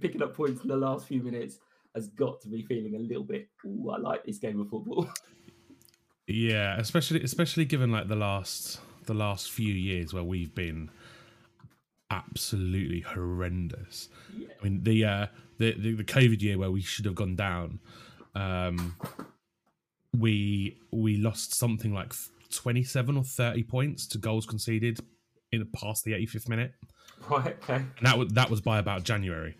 picking 0.00 0.22
up 0.22 0.36
points 0.36 0.62
in 0.62 0.68
the 0.68 0.76
last 0.76 1.08
few 1.08 1.24
minutes, 1.24 1.58
has 1.96 2.06
got 2.06 2.40
to 2.42 2.48
be 2.48 2.62
feeling 2.62 2.94
a 2.94 3.00
little 3.00 3.24
bit. 3.24 3.48
Ooh, 3.66 3.90
I 3.90 3.98
like 3.98 4.24
this 4.24 4.38
game 4.38 4.60
of 4.60 4.70
football. 4.70 5.08
Yeah, 6.28 6.76
especially 6.78 7.24
especially 7.24 7.64
given 7.64 7.90
like 7.90 8.06
the 8.06 8.14
last 8.14 8.80
the 9.06 9.14
last 9.14 9.50
few 9.50 9.72
years 9.72 10.12
where 10.12 10.24
we've 10.24 10.54
been 10.54 10.90
absolutely 12.10 13.00
horrendous. 13.00 14.08
Yeah. 14.36 14.48
I 14.60 14.64
mean 14.64 14.82
the, 14.82 15.04
uh, 15.04 15.26
the 15.58 15.72
the 15.72 15.94
the 15.94 16.04
COVID 16.04 16.42
year 16.42 16.58
where 16.58 16.70
we 16.70 16.82
should 16.82 17.04
have 17.04 17.14
gone 17.14 17.36
down, 17.36 17.80
um, 18.34 18.96
we 20.16 20.78
we 20.90 21.16
lost 21.16 21.54
something 21.54 21.92
like 21.92 22.12
twenty 22.50 22.84
seven 22.84 23.16
or 23.16 23.24
thirty 23.24 23.62
points 23.62 24.06
to 24.08 24.18
goals 24.18 24.46
conceded 24.46 25.00
in 25.52 25.66
past 25.72 26.04
the 26.04 26.14
eighty 26.14 26.26
fifth 26.26 26.48
minute. 26.48 26.72
Right. 27.30 27.56
Okay. 27.62 27.76
And 27.76 28.06
that 28.06 28.18
was 28.18 28.28
that 28.32 28.50
was 28.50 28.60
by 28.60 28.78
about 28.78 29.04
January 29.04 29.56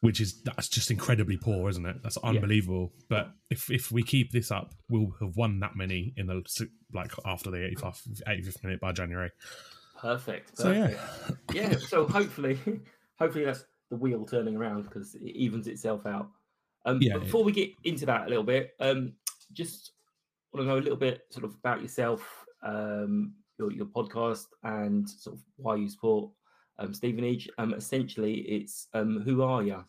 which 0.00 0.20
is 0.20 0.42
that's 0.42 0.68
just 0.68 0.90
incredibly 0.90 1.36
poor, 1.36 1.68
isn't 1.68 1.84
it? 1.84 1.96
That's 2.02 2.16
unbelievable. 2.18 2.92
Yeah. 2.94 3.04
But 3.08 3.30
if 3.50 3.70
if 3.70 3.90
we 3.90 4.02
keep 4.02 4.30
this 4.30 4.50
up, 4.50 4.74
we'll 4.88 5.14
have 5.20 5.36
won 5.36 5.60
that 5.60 5.74
many 5.74 6.14
in 6.16 6.26
the 6.26 6.42
like 6.92 7.12
after 7.24 7.50
the 7.50 7.58
85th, 7.58 8.22
85th 8.26 8.64
minute 8.64 8.80
by 8.80 8.92
January. 8.92 9.30
Perfect. 10.00 10.56
perfect. 10.56 10.58
So 10.58 10.72
yeah, 10.72 10.94
yeah. 11.52 11.76
So 11.78 12.06
hopefully, 12.06 12.58
hopefully 13.18 13.44
that's 13.44 13.64
the 13.90 13.96
wheel 13.96 14.24
turning 14.24 14.56
around 14.56 14.84
because 14.84 15.14
it 15.14 15.22
evens 15.22 15.66
itself 15.66 16.06
out. 16.06 16.28
Um, 16.86 16.98
yeah, 17.00 17.18
before 17.18 17.40
yeah. 17.40 17.46
we 17.46 17.52
get 17.52 17.70
into 17.84 18.06
that 18.06 18.26
a 18.26 18.28
little 18.28 18.44
bit, 18.44 18.70
um, 18.78 19.14
just 19.52 19.92
want 20.52 20.64
to 20.64 20.72
know 20.72 20.78
a 20.78 20.80
little 20.80 20.96
bit 20.96 21.22
sort 21.30 21.44
of 21.44 21.54
about 21.54 21.82
yourself, 21.82 22.46
um, 22.62 23.34
your 23.58 23.72
your 23.72 23.86
podcast, 23.86 24.46
and 24.62 25.10
sort 25.10 25.34
of 25.34 25.42
why 25.56 25.74
you 25.74 25.88
support 25.88 26.30
um, 26.78 26.94
Stevenage. 26.94 27.48
Um, 27.58 27.74
essentially, 27.74 28.34
it's 28.40 28.88
um, 28.94 29.20
who 29.20 29.42
are 29.42 29.62
you? 29.62 29.84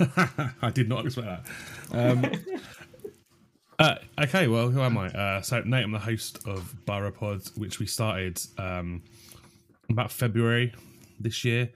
I 0.62 0.70
did 0.72 0.88
not 0.88 1.06
expect 1.06 1.26
that. 1.26 1.46
Um, 1.92 2.24
uh, 3.78 3.94
okay, 4.22 4.48
well, 4.48 4.70
who 4.70 4.80
am 4.80 4.98
I? 4.98 5.08
Uh, 5.08 5.40
so, 5.42 5.60
Nate, 5.60 5.84
I'm 5.84 5.92
the 5.92 5.98
host 5.98 6.40
of 6.46 6.74
Borough 6.84 7.12
Pod, 7.12 7.42
which 7.56 7.78
we 7.78 7.86
started 7.86 8.40
um, 8.58 9.02
about 9.88 10.10
February 10.10 10.74
this 11.20 11.44
year. 11.44 11.70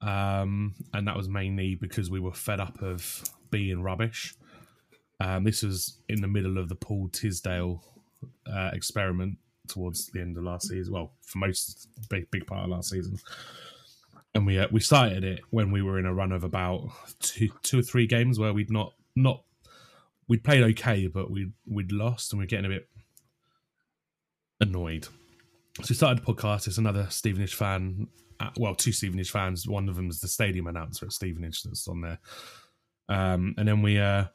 Um, 0.00 0.74
and 0.92 1.08
that 1.08 1.16
was 1.16 1.28
mainly 1.28 1.74
because 1.74 2.10
we 2.10 2.20
were 2.20 2.32
fed 2.32 2.60
up 2.60 2.82
of 2.82 3.24
being 3.50 3.82
rubbish. 3.82 4.34
Um, 5.20 5.44
this 5.44 5.62
was 5.62 5.98
in 6.08 6.20
the 6.20 6.28
middle 6.28 6.58
of 6.58 6.68
the 6.68 6.74
Paul 6.74 7.08
Tisdale 7.08 7.84
uh, 8.52 8.70
experiment 8.72 9.38
towards 9.68 10.08
the 10.08 10.20
end 10.20 10.36
of 10.36 10.44
last 10.44 10.68
season. 10.68 10.92
Well, 10.92 11.12
for 11.22 11.38
most 11.38 11.88
big 12.08 12.30
big 12.30 12.46
part 12.46 12.64
of 12.64 12.70
last 12.70 12.90
season, 12.90 13.18
and 14.34 14.46
we 14.46 14.58
uh, 14.58 14.68
we 14.70 14.80
started 14.80 15.24
it 15.24 15.40
when 15.50 15.70
we 15.70 15.82
were 15.82 15.98
in 15.98 16.06
a 16.06 16.14
run 16.14 16.32
of 16.32 16.44
about 16.44 16.88
two 17.20 17.50
two 17.62 17.78
or 17.78 17.82
three 17.82 18.06
games 18.06 18.38
where 18.38 18.52
we'd 18.52 18.70
not 18.70 18.92
not 19.16 19.42
we'd 20.28 20.44
played 20.44 20.62
okay, 20.62 21.06
but 21.06 21.30
we'd 21.30 21.52
we'd 21.66 21.92
lost 21.92 22.32
and 22.32 22.38
we 22.38 22.44
we're 22.44 22.48
getting 22.48 22.66
a 22.66 22.74
bit 22.74 22.88
annoyed. 24.60 25.04
So 25.82 25.86
we 25.90 25.94
started 25.96 26.24
the 26.24 26.32
podcast. 26.32 26.66
It's 26.66 26.78
another 26.78 27.06
Stevenage 27.10 27.54
fan. 27.54 28.08
Uh, 28.38 28.50
well, 28.58 28.74
two 28.74 28.92
Stevenage 28.92 29.30
fans. 29.30 29.66
One 29.66 29.88
of 29.88 29.96
them 29.96 30.08
is 30.08 30.20
the 30.20 30.28
stadium 30.28 30.66
announcer 30.66 31.06
at 31.06 31.12
Stevenage 31.12 31.62
that's 31.62 31.88
on 31.88 32.00
there. 32.00 32.18
Um, 33.08 33.54
and 33.58 33.66
then 33.66 33.82
we 33.82 33.98
uh, 33.98 34.26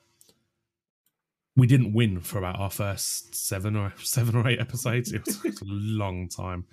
we 1.59 1.67
didn't 1.67 1.93
win 1.93 2.21
for 2.21 2.37
about 2.37 2.57
our 2.57 2.69
first 2.69 3.35
seven 3.35 3.75
or 3.75 3.93
seven 4.03 4.35
or 4.35 4.47
eight 4.47 4.59
episodes. 4.59 5.11
It 5.11 5.25
was, 5.25 5.43
it 5.45 5.59
was 5.59 5.61
a 5.61 5.65
long 5.67 6.29
time, 6.29 6.65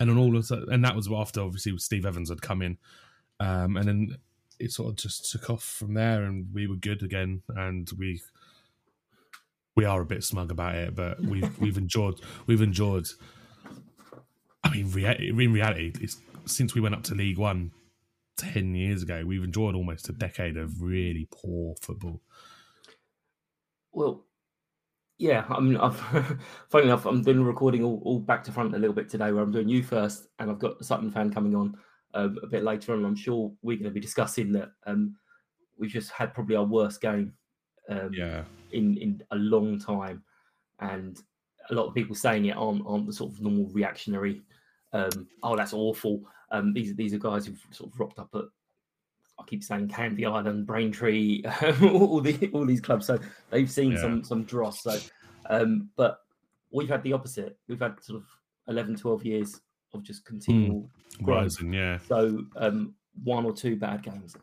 and 0.00 0.10
on 0.10 0.18
all 0.18 0.36
of 0.36 0.48
that, 0.48 0.68
and 0.68 0.84
that 0.84 0.96
was 0.96 1.08
after 1.12 1.42
obviously 1.42 1.76
Steve 1.78 2.06
Evans 2.06 2.30
had 2.30 2.42
come 2.42 2.62
in, 2.62 2.78
um, 3.38 3.76
and 3.76 3.86
then 3.86 4.16
it 4.58 4.72
sort 4.72 4.88
of 4.88 4.96
just 4.96 5.30
took 5.30 5.50
off 5.50 5.62
from 5.62 5.94
there, 5.94 6.24
and 6.24 6.46
we 6.52 6.66
were 6.66 6.76
good 6.76 7.02
again, 7.02 7.42
and 7.48 7.90
we 7.98 8.20
we 9.76 9.84
are 9.84 10.00
a 10.00 10.06
bit 10.06 10.24
smug 10.24 10.50
about 10.50 10.74
it, 10.74 10.94
but 10.94 11.20
we've 11.20 11.58
we've 11.60 11.78
enjoyed 11.78 12.20
we've 12.46 12.62
enjoyed. 12.62 13.06
I 14.64 14.70
mean, 14.70 14.90
rea- 14.90 15.28
in 15.28 15.52
reality, 15.52 15.92
it's 16.00 16.16
since 16.46 16.74
we 16.74 16.80
went 16.80 16.94
up 16.94 17.04
to 17.04 17.14
League 17.14 17.38
One 17.38 17.70
ten 18.38 18.74
years 18.74 19.02
ago, 19.02 19.24
we've 19.26 19.44
enjoyed 19.44 19.74
almost 19.74 20.08
a 20.08 20.12
decade 20.12 20.56
of 20.56 20.82
really 20.82 21.28
poor 21.30 21.74
football. 21.82 22.22
Well, 23.96 24.26
yeah, 25.16 25.46
I 25.48 25.58
mean, 25.58 25.78
I've 25.78 25.96
funny 26.68 26.84
enough, 26.84 27.06
I'm 27.06 27.22
doing 27.22 27.42
recording 27.42 27.82
all, 27.82 28.02
all 28.04 28.20
back 28.20 28.44
to 28.44 28.52
front 28.52 28.74
a 28.74 28.78
little 28.78 28.94
bit 28.94 29.08
today, 29.08 29.32
where 29.32 29.42
I'm 29.42 29.50
doing 29.50 29.70
you 29.70 29.82
first, 29.82 30.28
and 30.38 30.50
I've 30.50 30.58
got 30.58 30.84
Sutton 30.84 31.10
fan 31.10 31.32
coming 31.32 31.56
on 31.56 31.78
um, 32.12 32.38
a 32.42 32.46
bit 32.46 32.62
later 32.62 32.92
on. 32.92 33.06
I'm 33.06 33.16
sure 33.16 33.50
we're 33.62 33.78
going 33.78 33.88
to 33.88 33.94
be 33.94 34.00
discussing 34.00 34.52
that 34.52 34.68
um, 34.86 35.16
we've 35.78 35.90
just 35.90 36.10
had 36.10 36.34
probably 36.34 36.56
our 36.56 36.64
worst 36.64 37.00
game, 37.00 37.32
um, 37.88 38.10
yeah, 38.12 38.42
in 38.72 38.98
in 38.98 39.22
a 39.30 39.36
long 39.36 39.78
time, 39.78 40.22
and 40.80 41.18
a 41.70 41.74
lot 41.74 41.86
of 41.86 41.94
people 41.94 42.14
saying 42.14 42.44
it 42.44 42.56
aren't 42.56 42.86
aren't 42.86 43.06
the 43.06 43.14
sort 43.14 43.32
of 43.32 43.40
normal 43.40 43.70
reactionary. 43.72 44.42
Um, 44.92 45.26
oh, 45.42 45.56
that's 45.56 45.72
awful. 45.72 46.20
Um, 46.50 46.74
these 46.74 46.94
these 46.96 47.14
are 47.14 47.18
guys 47.18 47.46
who've 47.46 47.64
sort 47.70 47.90
of 47.90 47.98
rocked 47.98 48.18
up 48.18 48.28
at 48.34 48.44
I 49.38 49.44
keep 49.46 49.62
saying 49.62 49.88
Canvey 49.88 50.24
Island, 50.24 50.66
Braintree, 50.66 51.42
all 51.82 52.20
the 52.20 52.50
all 52.52 52.66
these 52.66 52.80
clubs. 52.80 53.06
So 53.06 53.18
they've 53.50 53.70
seen 53.70 53.92
yeah. 53.92 54.00
some 54.00 54.24
some 54.24 54.44
dross. 54.44 54.82
So, 54.82 54.98
um, 55.50 55.90
but 55.96 56.20
we've 56.72 56.88
had 56.88 57.02
the 57.02 57.12
opposite. 57.12 57.58
We've 57.68 57.80
had 57.80 58.02
sort 58.02 58.20
of 58.20 58.26
11, 58.68 58.96
12 58.96 59.24
years 59.24 59.60
of 59.94 60.02
just 60.02 60.24
continual 60.24 60.88
mm, 61.20 61.22
growth. 61.22 61.42
Rising, 61.42 61.72
yeah. 61.72 61.98
So 62.08 62.44
um, 62.56 62.94
one 63.24 63.44
or 63.44 63.52
two 63.52 63.76
bad 63.76 64.02
games 64.02 64.36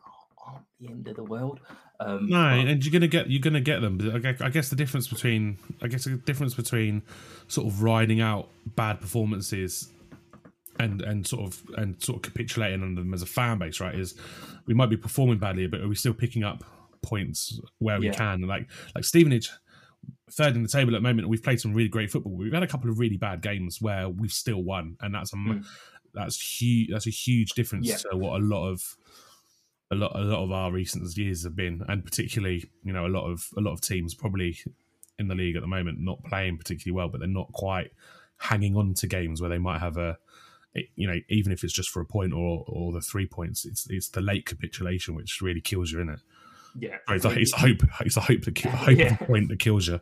aren't 0.44 0.64
the 0.80 0.88
end 0.88 1.08
of 1.08 1.16
the 1.16 1.24
world. 1.24 1.60
Um, 2.00 2.28
no, 2.28 2.36
but... 2.36 2.68
and 2.68 2.84
you're 2.84 2.92
gonna 2.92 3.06
get 3.06 3.30
you're 3.30 3.40
gonna 3.40 3.60
get 3.60 3.80
them. 3.80 3.98
I 4.40 4.48
guess 4.48 4.68
the 4.68 4.76
difference 4.76 5.08
between 5.08 5.58
I 5.80 5.88
guess 5.88 6.04
the 6.04 6.16
difference 6.16 6.54
between 6.54 7.02
sort 7.48 7.66
of 7.66 7.82
riding 7.82 8.20
out 8.20 8.48
bad 8.74 9.00
performances 9.00 9.90
and 10.78 11.02
and 11.02 11.26
sort 11.26 11.46
of 11.46 11.62
and 11.76 12.02
sort 12.02 12.16
of 12.16 12.22
capitulating 12.22 12.82
on 12.82 12.94
them 12.94 13.14
as 13.14 13.22
a 13.22 13.26
fan 13.26 13.58
base, 13.58 13.80
right? 13.80 13.94
Is 13.94 14.14
we 14.66 14.74
might 14.74 14.90
be 14.90 14.96
performing 14.96 15.38
badly, 15.38 15.66
but 15.66 15.80
are 15.80 15.88
we 15.88 15.94
still 15.94 16.14
picking 16.14 16.44
up 16.44 16.64
points 17.02 17.60
where 17.78 17.98
we 18.00 18.06
yeah. 18.06 18.14
can? 18.14 18.42
Like 18.42 18.68
like 18.94 19.04
Stevenage, 19.04 19.50
third 20.30 20.56
in 20.56 20.62
the 20.62 20.68
table 20.68 20.94
at 20.94 20.98
the 20.98 21.08
moment. 21.08 21.28
We've 21.28 21.42
played 21.42 21.60
some 21.60 21.74
really 21.74 21.88
great 21.88 22.10
football. 22.10 22.32
We've 22.32 22.52
had 22.52 22.62
a 22.62 22.68
couple 22.68 22.90
of 22.90 22.98
really 22.98 23.16
bad 23.16 23.42
games 23.42 23.80
where 23.80 24.08
we've 24.08 24.32
still 24.32 24.62
won, 24.62 24.96
and 25.00 25.14
that's 25.14 25.32
a 25.32 25.36
mm. 25.36 25.64
that's 26.12 26.40
huge. 26.40 26.90
That's 26.90 27.06
a 27.06 27.10
huge 27.10 27.50
difference 27.50 27.86
yeah. 27.86 27.96
to 28.10 28.16
what 28.16 28.40
a 28.40 28.44
lot 28.44 28.68
of 28.68 28.96
a 29.90 29.94
lot 29.94 30.12
a 30.14 30.22
lot 30.22 30.42
of 30.42 30.52
our 30.52 30.72
recent 30.72 31.16
years 31.16 31.44
have 31.44 31.56
been, 31.56 31.82
and 31.88 32.04
particularly 32.04 32.64
you 32.82 32.92
know 32.92 33.06
a 33.06 33.08
lot 33.08 33.30
of 33.30 33.48
a 33.56 33.60
lot 33.60 33.72
of 33.72 33.80
teams 33.80 34.14
probably 34.14 34.58
in 35.18 35.28
the 35.28 35.34
league 35.34 35.54
at 35.56 35.62
the 35.62 35.68
moment 35.68 36.00
not 36.00 36.22
playing 36.24 36.58
particularly 36.58 36.94
well, 36.94 37.08
but 37.08 37.20
they're 37.20 37.28
not 37.28 37.52
quite 37.52 37.90
hanging 38.38 38.76
on 38.76 38.94
to 38.94 39.06
games 39.06 39.40
where 39.40 39.50
they 39.50 39.58
might 39.58 39.78
have 39.78 39.96
a 39.96 40.18
it, 40.74 40.86
you 40.96 41.06
know, 41.06 41.18
even 41.28 41.52
if 41.52 41.62
it's 41.64 41.72
just 41.72 41.90
for 41.90 42.00
a 42.00 42.04
point 42.06 42.32
or 42.32 42.64
or 42.66 42.92
the 42.92 43.00
three 43.00 43.26
points, 43.26 43.64
it's 43.64 43.86
it's 43.90 44.08
the 44.08 44.20
late 44.20 44.46
capitulation 44.46 45.14
which 45.14 45.40
really 45.40 45.60
kills 45.60 45.92
you 45.92 46.00
in 46.00 46.08
it. 46.08 46.20
Yeah, 46.78 46.96
it's, 47.08 47.24
a, 47.24 47.30
it's 47.30 47.52
a 47.52 47.58
hope. 47.58 47.82
It's 48.00 48.16
a 48.16 48.20
hope 48.20 48.42
that 48.42 48.54
ki- 48.56 48.68
hope 48.68 48.98
Yeah. 48.98 49.16
point 49.16 49.48
that 49.48 49.60
kills 49.60 49.86
you. 49.86 50.00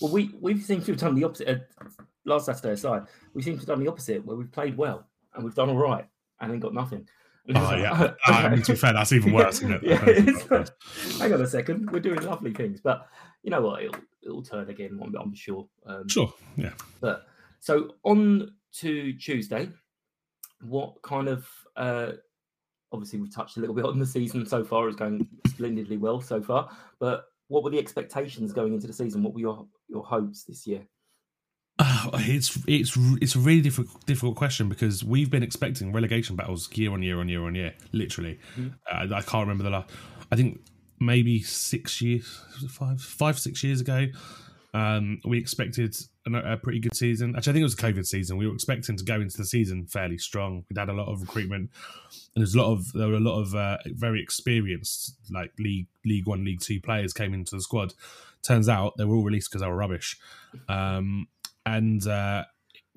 Well, 0.00 0.12
we 0.12 0.30
we 0.40 0.58
seem 0.60 0.80
to 0.82 0.92
have 0.92 1.00
done 1.00 1.14
the 1.16 1.24
opposite. 1.24 1.48
Uh, 1.78 1.84
last 2.24 2.46
Saturday 2.46 2.72
aside, 2.74 3.02
we 3.34 3.42
seem 3.42 3.54
to 3.54 3.60
have 3.60 3.66
done 3.66 3.80
the 3.80 3.88
opposite, 3.90 4.24
where 4.24 4.36
we've 4.36 4.52
played 4.52 4.76
well 4.76 5.06
and 5.34 5.44
we've 5.44 5.54
done 5.54 5.68
all 5.70 5.76
right, 5.76 6.06
and 6.40 6.52
then 6.52 6.60
got 6.60 6.72
nothing. 6.74 7.08
Oh 7.48 7.60
like, 7.60 7.80
yeah. 7.82 8.12
oh, 8.28 8.32
Uh, 8.32 8.56
to 8.56 8.72
be 8.72 8.78
fair, 8.78 8.92
that's 8.92 9.12
even 9.12 9.32
worse, 9.32 9.56
isn't 9.56 9.72
it? 9.72 9.82
yeah, 9.82 9.98
hang 11.18 11.32
on 11.34 11.40
a 11.42 11.46
second, 11.46 11.90
we're 11.90 12.00
doing 12.00 12.22
lovely 12.22 12.52
things, 12.54 12.80
but 12.80 13.06
you 13.42 13.50
know 13.50 13.60
what? 13.60 13.82
It'll 13.82 14.00
it'll 14.22 14.42
turn 14.42 14.70
again. 14.70 14.98
I'm, 15.02 15.14
I'm 15.16 15.34
sure. 15.34 15.66
Um, 15.86 16.08
Sure. 16.08 16.32
Yeah. 16.56 16.70
But 17.00 17.26
so 17.60 17.96
on 18.04 18.52
to 18.80 19.12
Tuesday, 19.14 19.68
what 20.64 21.00
kind 21.02 21.28
of 21.28 21.46
uh 21.76 22.12
obviously 22.92 23.18
we've 23.18 23.34
touched 23.34 23.56
a 23.56 23.60
little 23.60 23.74
bit 23.74 23.84
on 23.84 23.98
the 23.98 24.06
season 24.06 24.46
so 24.46 24.64
far, 24.64 24.88
it's 24.88 24.96
going 24.96 25.26
splendidly 25.48 25.96
well 25.96 26.20
so 26.20 26.40
far. 26.40 26.70
But 27.00 27.24
what 27.48 27.64
were 27.64 27.70
the 27.70 27.78
expectations 27.78 28.52
going 28.52 28.72
into 28.72 28.86
the 28.86 28.92
season? 28.92 29.22
What 29.22 29.34
were 29.34 29.40
your 29.40 29.66
your 29.88 30.04
hopes 30.04 30.44
this 30.44 30.66
year? 30.66 30.82
Uh, 31.78 32.10
it's 32.14 32.58
it's 32.66 32.96
it's 33.20 33.34
a 33.34 33.38
really 33.38 33.60
difficult 33.60 34.06
difficult 34.06 34.36
question 34.36 34.68
because 34.68 35.04
we've 35.04 35.30
been 35.30 35.42
expecting 35.42 35.92
relegation 35.92 36.36
battles 36.36 36.70
year 36.76 36.92
on 36.92 37.02
year 37.02 37.18
on 37.18 37.28
year 37.28 37.44
on 37.44 37.54
year, 37.54 37.74
literally. 37.92 38.38
Mhm. 38.56 38.74
Uh, 38.90 39.14
I 39.14 39.22
can't 39.22 39.46
remember 39.46 39.64
the 39.64 39.70
last. 39.70 39.90
I 40.30 40.36
think 40.36 40.60
maybe 41.00 41.42
six 41.42 42.00
years, 42.00 42.40
five, 42.70 43.00
five, 43.00 43.38
six 43.38 43.62
years 43.62 43.80
ago. 43.80 44.06
Um, 44.72 45.20
we 45.24 45.38
expected 45.38 45.96
a, 46.26 46.56
pretty 46.56 46.80
good 46.80 46.96
season. 46.96 47.34
Actually, 47.36 47.50
I 47.50 47.54
think 47.54 47.60
it 47.60 47.64
was 47.64 47.74
a 47.74 47.76
COVID 47.78 48.06
season. 48.06 48.36
We 48.36 48.46
were 48.46 48.54
expecting 48.54 48.96
to 48.96 49.04
go 49.04 49.20
into 49.20 49.36
the 49.36 49.44
season 49.44 49.86
fairly 49.86 50.18
strong. 50.18 50.64
We'd 50.68 50.78
had 50.78 50.88
a 50.88 50.94
lot 50.94 51.08
of 51.08 51.20
recruitment, 51.20 51.70
and 52.34 52.42
there's 52.42 52.54
a 52.54 52.62
lot 52.62 52.72
of 52.72 52.92
there 52.92 53.08
were 53.08 53.14
a 53.14 53.20
lot 53.20 53.40
of 53.40 53.54
uh, 53.54 53.78
very 53.86 54.22
experienced 54.22 55.16
like 55.30 55.52
league 55.58 55.88
League 56.04 56.26
One, 56.26 56.44
League 56.44 56.60
Two 56.60 56.80
players 56.80 57.12
came 57.12 57.34
into 57.34 57.54
the 57.54 57.62
squad. 57.62 57.94
Turns 58.42 58.68
out 58.68 58.94
they 58.96 59.04
were 59.04 59.16
all 59.16 59.24
released 59.24 59.50
because 59.50 59.62
they 59.62 59.68
were 59.68 59.76
rubbish, 59.76 60.18
um, 60.68 61.28
and 61.66 62.06
uh, 62.06 62.44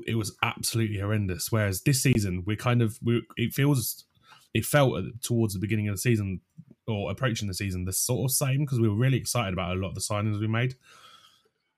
it 0.06 0.16
was 0.16 0.36
absolutely 0.44 1.00
horrendous. 1.00 1.52
Whereas 1.52 1.82
this 1.82 2.02
season, 2.02 2.44
we're 2.46 2.56
kind 2.56 2.82
of 2.82 2.98
we 3.04 3.24
it 3.36 3.54
feels 3.54 4.06
it 4.54 4.66
felt 4.66 4.96
towards 5.22 5.54
the 5.54 5.60
beginning 5.60 5.90
of 5.90 5.96
the 5.96 6.02
season 6.02 6.42
or 6.88 7.12
approaching 7.12 7.50
the 7.50 7.54
season 7.54 7.84
the 7.84 7.92
sort 7.92 8.30
of 8.30 8.34
same 8.34 8.60
because 8.60 8.80
we 8.80 8.88
were 8.88 8.96
really 8.96 9.18
excited 9.18 9.54
about 9.54 9.76
a 9.76 9.80
lot 9.80 9.90
of 9.90 9.96
the 9.96 10.02
signings 10.02 10.40
we 10.40 10.48
made. 10.48 10.76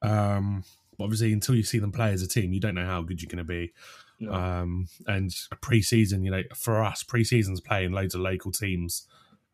Um, 0.01 0.63
obviously, 0.99 1.33
until 1.33 1.55
you 1.55 1.63
see 1.63 1.79
them 1.79 1.91
play 1.91 2.11
as 2.11 2.21
a 2.21 2.27
team, 2.27 2.53
you 2.53 2.59
don't 2.59 2.75
know 2.75 2.85
how 2.85 3.01
good 3.01 3.21
you're 3.21 3.29
going 3.29 3.37
to 3.37 3.43
be. 3.43 3.73
No. 4.19 4.33
Um, 4.33 4.87
and 5.07 5.33
pre-season, 5.61 6.23
you 6.23 6.31
know, 6.31 6.43
for 6.55 6.83
us, 6.83 7.03
pre-season's 7.03 7.61
playing 7.61 7.91
loads 7.91 8.15
of 8.15 8.21
local 8.21 8.51
teams 8.51 9.07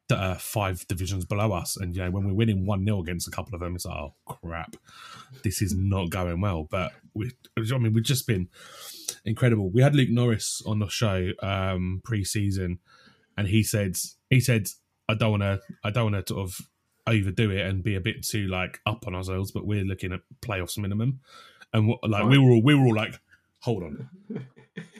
that 0.08 0.20
are 0.20 0.36
five 0.36 0.88
divisions 0.88 1.26
below 1.26 1.52
us, 1.52 1.78
and 1.78 1.96
you 1.96 2.04
know, 2.04 2.12
when 2.12 2.26
we're 2.26 2.34
winning 2.34 2.66
one 2.66 2.86
0 2.86 3.02
against 3.02 3.28
a 3.28 3.32
couple 3.32 3.56
of 3.56 3.62
them, 3.62 3.76
it's 3.76 3.86
like, 3.86 3.98
oh 3.98 4.14
crap, 4.28 4.76
this 5.44 5.62
is 5.62 5.76
not 5.76 6.10
going 6.10 6.42
well. 6.42 6.68
But 6.70 6.92
we, 7.14 7.32
I 7.58 7.78
mean, 7.78 7.94
we've 7.94 8.04
just 8.04 8.28
been 8.28 8.50
incredible. 9.24 9.72
We 9.72 9.82
had 9.82 9.96
Luke 9.96 10.10
Norris 10.10 10.62
on 10.66 10.80
the 10.80 10.88
show 10.88 11.32
um, 11.42 12.02
pre-season, 12.04 12.80
and 13.36 13.48
he 13.48 13.64
said, 13.64 13.98
he 14.30 14.40
said, 14.40 14.68
I 15.10 15.16
don't 15.16 15.32
want 15.32 15.44
to, 15.44 15.60
I 15.84 15.90
don't 15.90 16.12
want 16.12 16.28
to 16.28 16.34
sort 16.34 16.48
of 16.48 16.60
overdo 17.08 17.52
it 17.52 17.66
and 17.66 17.84
be 17.84 17.96
a 17.96 18.02
bit 18.02 18.24
too 18.24 18.48
like 18.48 18.80
up 18.86 19.06
on 19.08 19.16
ourselves, 19.16 19.52
but 19.52 19.66
we're 19.66 19.84
looking 19.84 20.14
at 20.14 20.22
playoffs 20.42 20.78
minimum, 20.78 21.20
and 21.74 21.88
what, 21.88 22.00
like 22.10 22.26
we 22.26 22.38
were 22.38 22.52
all, 22.52 22.62
we 22.62 22.76
were 22.76 22.86
all 22.86 22.96
like, 22.96 23.20
hold 23.60 23.84
on, 23.84 24.10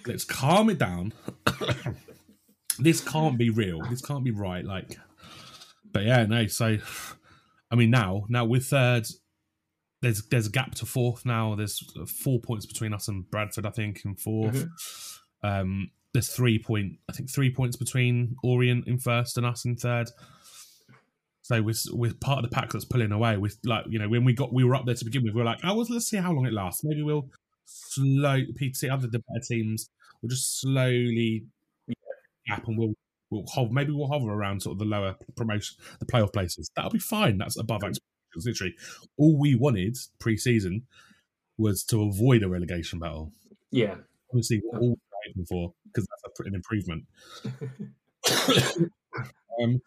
let's 0.06 0.24
calm 0.24 0.70
it 0.70 0.78
down. 0.78 1.14
this 2.80 3.02
can't 3.02 3.38
be 3.38 3.50
real. 3.50 3.82
This 3.90 4.02
can't 4.02 4.24
be 4.24 4.32
right. 4.32 4.66
Like, 4.66 4.98
but 5.92 6.04
yeah, 6.04 6.26
no. 6.26 6.48
So, 6.48 6.78
I 7.72 7.76
mean, 7.76 7.92
now, 7.92 8.26
now 8.30 8.46
with 8.46 8.66
third, 8.66 9.06
there's 10.02 10.24
there's 10.28 10.48
a 10.48 10.52
gap 10.52 10.76
to 10.76 10.86
fourth 10.86 11.26
now. 11.26 11.56
There's 11.56 11.80
four 12.08 12.40
points 12.40 12.66
between 12.66 12.94
us 12.94 13.08
and 13.08 13.30
Bradford, 13.30 13.66
I 13.66 13.72
think, 13.72 14.04
in 14.06 14.16
4th 14.16 14.70
Um, 15.44 15.92
there's 16.14 16.30
three 16.30 16.60
point, 16.60 16.94
I 17.10 17.14
think, 17.14 17.30
three 17.30 17.54
points 17.54 17.76
between 17.76 18.36
Orient 18.44 18.88
in 18.88 19.00
first 19.00 19.38
and 19.38 19.46
us 19.46 19.66
in 19.66 19.76
third. 19.76 20.10
So 21.46 21.62
we're, 21.62 21.76
we're 21.92 22.14
part 22.16 22.44
of 22.44 22.50
the 22.50 22.56
pack 22.56 22.72
that's 22.72 22.86
pulling 22.86 23.12
away. 23.12 23.38
With 23.38 23.60
like 23.64 23.86
you 23.88 24.00
know 24.00 24.10
when 24.10 24.24
we 24.24 24.34
got 24.34 24.52
we 24.52 24.64
were 24.64 24.74
up 24.74 24.88
there 24.88 24.96
to 24.96 25.06
begin 25.06 25.24
with, 25.24 25.36
we 25.36 25.42
were 25.42 25.46
like, 25.46 25.60
oh, 25.64 25.76
well, 25.76 25.86
let's 25.92 26.08
see 26.08 26.18
how 26.18 26.32
long 26.32 26.48
it 26.48 26.54
lasts. 26.54 26.84
Maybe 26.84 27.04
we'll 27.04 27.30
slow 27.66 28.42
PT 28.60 28.86
other 28.86 29.06
the 29.06 29.20
better 29.20 29.46
teams 29.48 29.92
will 30.24 30.30
just 30.30 30.60
slowly 30.60 31.46
gap 32.48 32.68
and 32.68 32.80
we'll 32.80 32.96
we'll 33.30 33.46
hover, 33.54 33.72
maybe 33.72 33.92
we'll 33.92 34.08
hover 34.08 34.32
around 34.32 34.64
sort 34.64 34.74
of 34.74 34.80
the 34.80 34.86
lower 34.86 35.18
promotion 35.36 35.78
the 36.00 36.08
playoff 36.08 36.34
places. 36.34 36.68
That'll 36.76 36.90
be 36.90 36.98
fine. 36.98 37.38
That's 37.38 37.60
above 37.60 37.84
expectations. 37.84 38.48
Literally, 38.48 38.76
all 39.16 39.40
we 39.40 39.54
wanted 39.54 39.98
pre-season 40.20 40.88
was 41.60 41.84
to 41.84 42.02
avoid 42.02 42.42
a 42.42 42.50
relegation 42.50 42.98
battle. 42.98 43.32
Yeah. 43.70 43.98
Obviously, 44.32 44.64
we're 44.64 44.80
all 44.80 44.98
hoping 45.28 45.46
for 45.46 45.74
because 45.94 46.08
that's 46.10 46.40
a, 46.40 46.44
an 46.48 46.56
improvement. 46.56 47.06
um, 49.62 49.80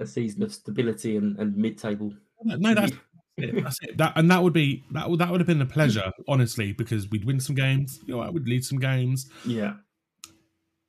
A 0.00 0.06
season 0.06 0.42
of 0.42 0.52
stability 0.52 1.16
and, 1.16 1.38
and 1.38 1.56
mid-table. 1.56 2.12
no, 2.44 2.74
that's 2.74 2.92
it. 3.36 3.62
That's 3.62 3.78
it. 3.82 3.96
That 3.98 4.14
and 4.16 4.30
that 4.30 4.42
would 4.42 4.52
be 4.52 4.82
that 4.92 5.08
would 5.08 5.20
that 5.20 5.30
would 5.30 5.40
have 5.40 5.46
been 5.46 5.62
a 5.62 5.66
pleasure, 5.66 6.10
honestly, 6.28 6.72
because 6.72 7.08
we'd 7.10 7.24
win 7.24 7.38
some 7.40 7.54
games. 7.54 8.00
You 8.06 8.16
know, 8.16 8.20
I 8.20 8.28
would 8.30 8.48
lead 8.48 8.64
some 8.64 8.78
games. 8.78 9.28
Yeah. 9.46 9.74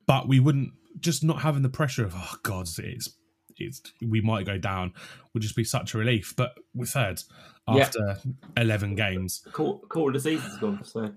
but 0.08 0.28
we 0.28 0.40
wouldn't 0.40 0.72
just 1.00 1.24
not 1.24 1.42
having 1.42 1.62
the 1.62 1.70
pressure 1.70 2.04
of 2.06 2.14
oh 2.16 2.36
god 2.44 2.68
it's 2.80 3.10
it's 3.58 3.82
we 4.06 4.20
might 4.22 4.46
go 4.46 4.58
down 4.58 4.92
would 5.34 5.42
just 5.42 5.56
be 5.56 5.64
such 5.64 5.94
a 5.94 5.98
relief 5.98 6.34
but 6.36 6.52
we're 6.74 6.86
third 6.86 7.22
Yeah. 7.70 7.84
after 7.84 8.18
11 8.58 8.96
games 8.96 9.42
Quarter, 9.54 9.88
quarter 9.88 10.18
of 10.18 10.22
the 10.24 10.30
season's 10.30 10.58
gone, 10.58 10.84
so 10.84 11.12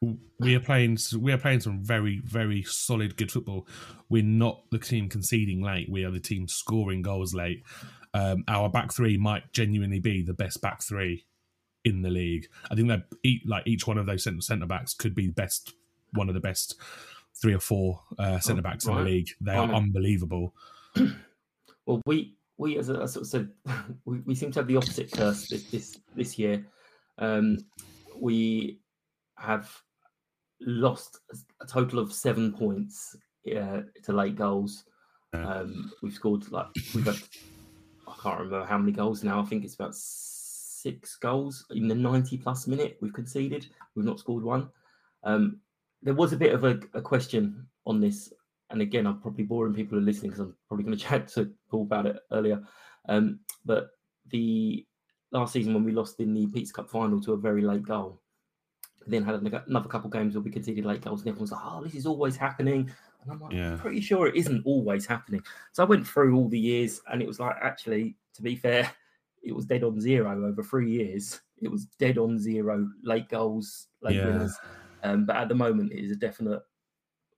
we 0.00 0.54
are 0.54 0.60
playing 0.60 0.98
we 1.18 1.32
are 1.32 1.38
playing 1.38 1.60
some 1.60 1.82
very 1.82 2.20
very 2.24 2.62
solid 2.62 3.16
good 3.16 3.32
football. 3.32 3.66
We're 4.08 4.22
not 4.22 4.62
the 4.70 4.78
team 4.78 5.08
conceding 5.08 5.62
late. 5.62 5.88
We 5.90 6.04
are 6.04 6.10
the 6.10 6.20
team 6.20 6.48
scoring 6.48 7.02
goals 7.02 7.34
late. 7.34 7.64
Um, 8.14 8.44
our 8.48 8.68
back 8.68 8.92
three 8.92 9.16
might 9.16 9.52
genuinely 9.52 10.00
be 10.00 10.22
the 10.22 10.34
best 10.34 10.60
back 10.60 10.82
three 10.82 11.26
in 11.84 12.02
the 12.02 12.10
league. 12.10 12.46
I 12.70 12.74
think 12.74 12.88
that 12.88 13.04
each, 13.22 13.42
like 13.46 13.66
each 13.66 13.86
one 13.86 13.98
of 13.98 14.06
those 14.06 14.24
centre 14.24 14.40
centre 14.40 14.66
backs 14.66 14.94
could 14.94 15.14
be 15.14 15.28
best 15.28 15.74
one 16.12 16.28
of 16.28 16.34
the 16.34 16.40
best 16.40 16.76
three 17.34 17.54
or 17.54 17.60
four 17.60 18.00
uh, 18.18 18.38
centre 18.40 18.62
backs 18.62 18.86
in 18.86 18.94
right. 18.94 19.04
the 19.04 19.10
league. 19.10 19.28
They 19.40 19.54
are 19.54 19.72
unbelievable. 19.72 20.54
Well, 21.86 22.02
we 22.04 22.34
we 22.58 22.76
as 22.76 22.90
I 22.90 23.06
sort 23.06 23.22
of 23.22 23.26
said, 23.28 23.48
we, 24.04 24.20
we 24.26 24.34
seem 24.34 24.50
to 24.52 24.58
have 24.58 24.66
the 24.66 24.76
opposite 24.76 25.10
curse 25.10 25.48
this 25.48 25.64
this, 25.70 25.98
this 26.14 26.38
year. 26.38 26.66
Um, 27.16 27.56
we 28.20 28.80
have 29.38 29.74
lost 30.60 31.20
a 31.60 31.66
total 31.66 31.98
of 31.98 32.12
seven 32.12 32.52
points 32.52 33.16
uh, 33.56 33.82
to 34.04 34.12
late 34.12 34.36
goals. 34.36 34.84
Um, 35.34 35.92
we've 36.02 36.14
scored 36.14 36.50
like 36.50 36.66
we've 36.94 37.04
had 37.04 37.16
I 38.06 38.14
can't 38.22 38.40
remember 38.40 38.64
how 38.64 38.78
many 38.78 38.92
goals 38.92 39.22
now. 39.22 39.40
I 39.40 39.44
think 39.44 39.64
it's 39.64 39.74
about 39.74 39.94
six 39.94 41.16
goals 41.16 41.66
in 41.70 41.88
the 41.88 41.94
ninety 41.94 42.38
plus 42.38 42.66
minute 42.66 42.98
we've 43.00 43.12
conceded. 43.12 43.66
We've 43.94 44.06
not 44.06 44.18
scored 44.20 44.44
one. 44.44 44.70
Um, 45.24 45.60
there 46.02 46.14
was 46.14 46.32
a 46.32 46.36
bit 46.36 46.54
of 46.54 46.64
a, 46.64 46.80
a 46.94 47.02
question 47.02 47.66
on 47.86 48.00
this, 48.00 48.32
and 48.70 48.80
again, 48.80 49.06
I'm 49.06 49.20
probably 49.20 49.44
boring 49.44 49.74
people 49.74 49.98
who 49.98 50.02
are 50.02 50.06
listening 50.06 50.30
because 50.30 50.46
I'm 50.46 50.56
probably 50.68 50.84
going 50.84 50.96
to 50.98 51.04
chat 51.04 51.28
to 51.28 51.52
Paul 51.70 51.82
about 51.82 52.06
it 52.06 52.16
earlier. 52.32 52.62
Um, 53.08 53.40
but 53.64 53.90
the 54.30 54.86
last 55.32 55.52
season 55.52 55.74
when 55.74 55.84
we 55.84 55.92
lost 55.92 56.20
in 56.20 56.34
the 56.34 56.46
Pizza 56.46 56.72
Cup 56.72 56.90
final 56.90 57.20
to 57.22 57.32
a 57.32 57.38
very 57.38 57.62
late 57.62 57.82
goal, 57.82 58.20
then 59.10 59.24
had 59.24 59.34
another 59.66 59.88
couple 59.88 60.10
games 60.10 60.34
where 60.34 60.42
we 60.42 60.50
conceded 60.50 60.84
late 60.84 61.02
goals, 61.02 61.20
and 61.20 61.28
everyone's 61.28 61.52
like, 61.52 61.60
"Oh, 61.64 61.82
this 61.82 61.94
is 61.94 62.06
always 62.06 62.36
happening." 62.36 62.90
And 63.22 63.32
I'm 63.32 63.40
like, 63.40 63.52
Yeah. 63.52 63.72
I'm 63.72 63.78
pretty 63.78 64.00
sure 64.00 64.28
it 64.28 64.36
isn't 64.36 64.64
always 64.64 65.04
happening. 65.04 65.42
So 65.72 65.82
I 65.82 65.86
went 65.86 66.06
through 66.06 66.36
all 66.36 66.48
the 66.48 66.58
years, 66.58 67.00
and 67.10 67.20
it 67.20 67.26
was 67.26 67.40
like, 67.40 67.56
actually, 67.60 68.16
to 68.34 68.42
be 68.42 68.54
fair, 68.54 68.90
it 69.42 69.54
was 69.54 69.66
dead 69.66 69.82
on 69.84 70.00
zero 70.00 70.46
over 70.46 70.62
three 70.62 70.90
years. 70.90 71.40
It 71.60 71.70
was 71.70 71.86
dead 71.98 72.18
on 72.18 72.38
zero 72.38 72.88
late 73.02 73.28
goals, 73.28 73.88
late 74.02 74.16
Yeah. 74.16 74.26
winners. 74.26 74.56
Um, 75.02 75.24
but 75.26 75.36
at 75.36 75.48
the 75.48 75.54
moment, 75.54 75.92
it 75.92 75.98
is 76.04 76.10
a 76.12 76.16
definite. 76.16 76.62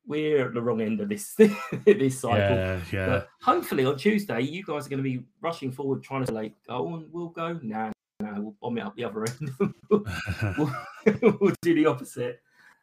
We're 0.06 0.46
at 0.48 0.54
the 0.54 0.62
wrong 0.62 0.80
end 0.80 1.00
of 1.00 1.08
this 1.08 1.34
this 1.86 2.20
cycle. 2.20 2.56
Yeah, 2.56 2.80
yeah. 2.92 3.06
But 3.06 3.28
hopefully 3.42 3.84
on 3.84 3.96
Tuesday, 3.96 4.40
you 4.40 4.64
guys 4.64 4.86
are 4.86 4.90
going 4.90 5.02
to 5.02 5.08
be 5.08 5.24
rushing 5.40 5.70
forward, 5.70 6.02
trying 6.02 6.24
to 6.24 6.32
late 6.32 6.54
goal, 6.66 6.96
and 6.96 7.12
we'll 7.12 7.28
go. 7.28 7.58
Nah, 7.62 7.90
nah, 8.20 8.40
we'll 8.40 8.56
bomb 8.60 8.78
it 8.78 8.80
up 8.82 8.96
the 8.96 9.04
other 9.04 9.24
end. 9.24 9.50
we'll, 9.90 10.74
we'll 11.40 11.55
do 11.62 11.74
the 11.74 11.86
opposite. 11.86 12.40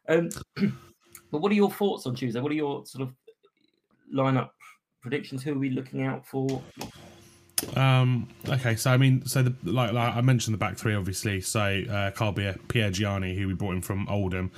Um, 0.08 0.30
but 0.56 1.40
what 1.40 1.52
are 1.52 1.56
your 1.56 1.70
thoughts 1.70 2.06
on 2.06 2.14
Tuesday? 2.14 2.40
What 2.40 2.52
are 2.52 2.56
your 2.56 2.86
sort 2.86 3.02
of 3.02 3.14
lineup 4.14 4.50
predictions? 5.00 5.42
Who 5.42 5.52
are 5.52 5.58
we 5.58 5.70
looking 5.70 6.02
out 6.02 6.26
for? 6.26 6.62
Um, 7.76 8.28
okay, 8.48 8.76
so 8.76 8.90
I 8.90 8.96
mean, 8.96 9.26
so 9.26 9.42
the, 9.42 9.54
like, 9.64 9.92
like 9.92 10.14
I 10.14 10.20
mentioned 10.20 10.54
the 10.54 10.58
back 10.58 10.76
three, 10.76 10.94
obviously. 10.94 11.40
So 11.40 11.82
uh, 11.90 12.10
Carl 12.12 12.32
Beer, 12.32 12.56
Piergianni, 12.68 13.36
who 13.36 13.48
we 13.48 13.54
brought 13.54 13.74
in 13.74 13.82
from 13.82 14.06
Oldham. 14.08 14.52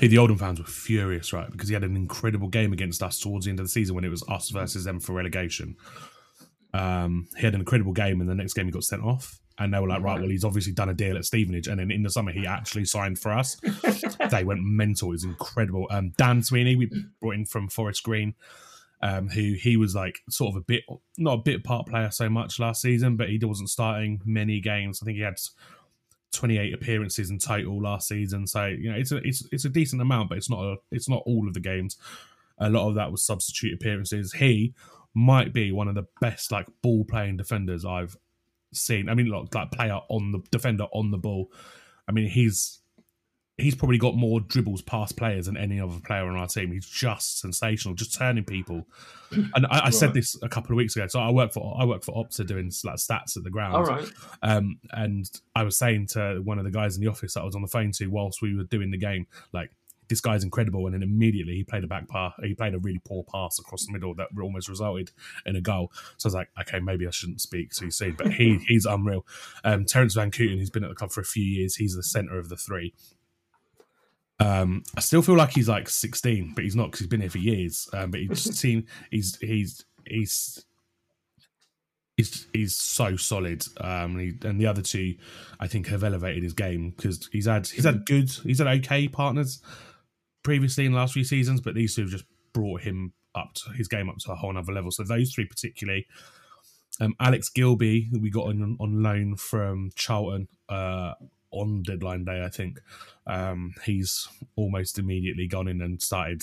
Who 0.00 0.08
the 0.08 0.18
Oldham 0.18 0.38
fans 0.38 0.58
were 0.58 0.66
furious, 0.66 1.32
right? 1.32 1.50
Because 1.50 1.68
he 1.68 1.74
had 1.74 1.84
an 1.84 1.96
incredible 1.96 2.48
game 2.48 2.72
against 2.72 3.02
us 3.02 3.18
towards 3.18 3.46
the 3.46 3.50
end 3.50 3.60
of 3.60 3.66
the 3.66 3.70
season 3.70 3.94
when 3.94 4.04
it 4.04 4.10
was 4.10 4.22
us 4.28 4.50
versus 4.50 4.84
them 4.84 5.00
for 5.00 5.12
relegation. 5.12 5.76
Um, 6.74 7.28
he 7.36 7.42
had 7.42 7.54
an 7.54 7.60
incredible 7.60 7.92
game, 7.92 8.20
and 8.20 8.28
the 8.28 8.34
next 8.34 8.54
game 8.54 8.66
he 8.66 8.72
got 8.72 8.84
sent 8.84 9.02
off. 9.02 9.40
And 9.58 9.72
they 9.72 9.78
were 9.78 9.88
like, 9.88 10.02
right, 10.02 10.20
well, 10.20 10.30
he's 10.30 10.44
obviously 10.44 10.72
done 10.72 10.88
a 10.88 10.94
deal 10.94 11.16
at 11.16 11.24
Stevenage. 11.24 11.68
And 11.68 11.78
then 11.78 11.90
in 11.90 12.02
the 12.02 12.10
summer, 12.10 12.32
he 12.32 12.46
actually 12.46 12.84
signed 12.86 13.18
for 13.18 13.32
us. 13.32 13.56
they 14.30 14.42
went 14.42 14.62
mental. 14.62 15.10
It 15.10 15.12
was 15.12 15.24
incredible. 15.24 15.86
Um, 15.90 16.12
Dan 16.16 16.42
Sweeney, 16.42 16.74
we 16.74 16.90
brought 17.20 17.34
in 17.34 17.46
from 17.46 17.68
Forest 17.68 18.02
Green, 18.02 18.34
um, 19.00 19.28
who 19.28 19.52
he 19.52 19.76
was 19.76 19.94
like 19.94 20.20
sort 20.28 20.54
of 20.54 20.56
a 20.56 20.64
bit, 20.64 20.82
not 21.18 21.34
a 21.34 21.42
bit 21.42 21.62
part 21.62 21.86
player 21.86 22.10
so 22.10 22.28
much 22.28 22.58
last 22.58 22.82
season, 22.82 23.16
but 23.16 23.28
he 23.28 23.38
wasn't 23.42 23.70
starting 23.70 24.20
many 24.24 24.60
games. 24.60 24.98
I 25.00 25.04
think 25.04 25.18
he 25.18 25.22
had 25.22 25.38
28 26.32 26.74
appearances 26.74 27.30
in 27.30 27.38
total 27.38 27.80
last 27.80 28.08
season. 28.08 28.48
So, 28.48 28.66
you 28.66 28.90
know, 28.90 28.98
it's 28.98 29.12
a, 29.12 29.18
it's, 29.18 29.46
it's 29.52 29.64
a 29.64 29.70
decent 29.70 30.02
amount, 30.02 30.30
but 30.30 30.38
it's 30.38 30.50
not 30.50 30.64
a, 30.64 30.76
it's 30.90 31.08
not 31.08 31.22
all 31.26 31.46
of 31.46 31.54
the 31.54 31.60
games. 31.60 31.96
A 32.58 32.68
lot 32.68 32.88
of 32.88 32.96
that 32.96 33.12
was 33.12 33.22
substitute 33.22 33.74
appearances. 33.74 34.32
He 34.32 34.74
might 35.14 35.52
be 35.52 35.70
one 35.70 35.86
of 35.86 35.94
the 35.94 36.06
best 36.20 36.50
like 36.50 36.66
ball 36.82 37.04
playing 37.04 37.36
defenders 37.36 37.84
I've 37.84 38.16
seen. 38.76 39.08
I 39.08 39.14
mean, 39.14 39.28
like, 39.28 39.54
like 39.54 39.70
player 39.70 40.00
on 40.08 40.32
the 40.32 40.40
defender 40.50 40.84
on 40.92 41.10
the 41.10 41.18
ball. 41.18 41.50
I 42.08 42.12
mean, 42.12 42.28
he's 42.28 42.80
he's 43.56 43.76
probably 43.76 43.98
got 43.98 44.16
more 44.16 44.40
dribbles 44.40 44.82
past 44.82 45.16
players 45.16 45.46
than 45.46 45.56
any 45.56 45.80
other 45.80 46.00
player 46.04 46.26
on 46.26 46.36
our 46.36 46.48
team. 46.48 46.72
He's 46.72 46.88
just 46.88 47.38
sensational, 47.38 47.94
just 47.94 48.12
turning 48.14 48.44
people. 48.44 48.84
And 49.54 49.66
I, 49.66 49.86
I 49.86 49.90
said 49.90 50.06
Right. 50.06 50.14
this 50.14 50.36
a 50.42 50.48
couple 50.48 50.72
of 50.72 50.76
weeks 50.76 50.94
ago. 50.94 51.08
So 51.08 51.18
I 51.18 51.30
work 51.30 51.52
for 51.52 51.76
I 51.76 51.84
work 51.84 52.04
for 52.04 52.14
Opta 52.14 52.46
doing 52.46 52.70
like 52.84 52.96
stats 52.96 53.36
at 53.36 53.42
the 53.42 53.50
ground. 53.50 53.74
All 53.74 53.84
right. 53.84 54.08
Um, 54.42 54.78
and 54.92 55.28
I 55.56 55.64
was 55.64 55.76
saying 55.76 56.06
to 56.08 56.40
one 56.44 56.58
of 56.58 56.64
the 56.64 56.70
guys 56.70 56.96
in 56.96 57.02
the 57.02 57.10
office 57.10 57.34
that 57.34 57.40
I 57.40 57.44
was 57.44 57.56
on 57.56 57.62
the 57.62 57.66
phone 57.68 57.90
to 57.92 58.06
whilst 58.06 58.42
we 58.42 58.54
were 58.56 58.62
doing 58.64 58.90
the 58.92 58.96
game, 58.98 59.26
like 59.52 59.70
this 60.08 60.20
guy's 60.20 60.44
incredible. 60.44 60.86
And 60.86 60.94
then 60.94 61.02
immediately 61.02 61.54
he 61.54 61.64
played 61.64 61.84
a 61.84 61.86
back 61.86 62.08
pass. 62.08 62.32
He 62.42 62.54
played 62.54 62.74
a 62.74 62.78
really 62.78 63.00
poor 63.04 63.24
pass 63.24 63.58
across 63.58 63.86
the 63.86 63.92
middle 63.92 64.14
that 64.14 64.28
almost 64.40 64.68
resulted 64.68 65.10
in 65.46 65.56
a 65.56 65.60
goal. 65.60 65.92
So 66.16 66.26
I 66.26 66.28
was 66.28 66.34
like, 66.34 66.48
okay, 66.60 66.80
maybe 66.80 67.06
I 67.06 67.10
shouldn't 67.10 67.40
speak 67.40 67.72
too 67.72 67.90
soon. 67.90 68.14
But 68.16 68.32
he 68.32 68.58
he's 68.68 68.86
unreal. 68.86 69.26
Um, 69.64 69.84
Terence 69.84 70.16
Vancooten, 70.16 70.58
he's 70.58 70.70
been 70.70 70.84
at 70.84 70.90
the 70.90 70.96
club 70.96 71.12
for 71.12 71.20
a 71.20 71.24
few 71.24 71.44
years. 71.44 71.76
He's 71.76 71.96
the 71.96 72.02
centre 72.02 72.38
of 72.38 72.48
the 72.48 72.56
three. 72.56 72.94
Um, 74.40 74.82
I 74.96 75.00
still 75.00 75.22
feel 75.22 75.36
like 75.36 75.52
he's 75.52 75.68
like 75.68 75.88
16, 75.88 76.52
but 76.54 76.64
he's 76.64 76.74
not 76.74 76.86
because 76.86 77.00
he's 77.00 77.08
been 77.08 77.20
here 77.20 77.30
for 77.30 77.38
years. 77.38 77.88
Um, 77.92 78.10
but 78.10 78.20
he 78.20 78.28
just 78.28 78.54
seems 78.54 78.88
he's 79.10 79.36
he's 79.40 79.84
he's 80.06 80.64
he's 82.16 82.46
he's 82.52 82.76
so 82.76 83.16
solid. 83.16 83.64
Um, 83.80 84.16
and, 84.16 84.20
he, 84.20 84.48
and 84.48 84.60
the 84.60 84.66
other 84.66 84.82
two, 84.82 85.16
I 85.60 85.66
think, 85.66 85.88
have 85.88 86.04
elevated 86.04 86.42
his 86.42 86.52
game 86.52 86.90
because 86.96 87.28
he's 87.32 87.46
had 87.46 87.66
he's 87.68 87.84
had 87.84 88.06
good, 88.06 88.30
he's 88.30 88.58
had 88.58 88.66
okay 88.66 89.08
partners 89.08 89.62
previously 90.44 90.86
in 90.86 90.92
the 90.92 90.98
last 90.98 91.14
few 91.14 91.24
seasons, 91.24 91.60
but 91.60 91.74
these 91.74 91.96
two 91.96 92.02
have 92.02 92.10
just 92.10 92.24
brought 92.52 92.82
him 92.82 93.12
up 93.34 93.52
to 93.54 93.72
his 93.72 93.88
game 93.88 94.08
up 94.08 94.18
to 94.18 94.30
a 94.30 94.36
whole 94.36 94.56
other 94.56 94.72
level. 94.72 94.92
So 94.92 95.02
those 95.02 95.32
three 95.32 95.46
particularly. 95.46 96.06
Um, 97.00 97.14
Alex 97.18 97.50
Gilbey, 97.50 98.06
we 98.20 98.30
got 98.30 98.46
on 98.46 98.76
on 98.78 99.02
loan 99.02 99.34
from 99.34 99.90
Charlton 99.96 100.46
uh, 100.68 101.14
on 101.50 101.82
deadline 101.82 102.24
day, 102.24 102.44
I 102.44 102.48
think. 102.48 102.78
Um, 103.26 103.74
he's 103.84 104.28
almost 104.54 104.98
immediately 104.98 105.48
gone 105.48 105.66
in 105.66 105.82
and 105.82 106.00
started 106.00 106.42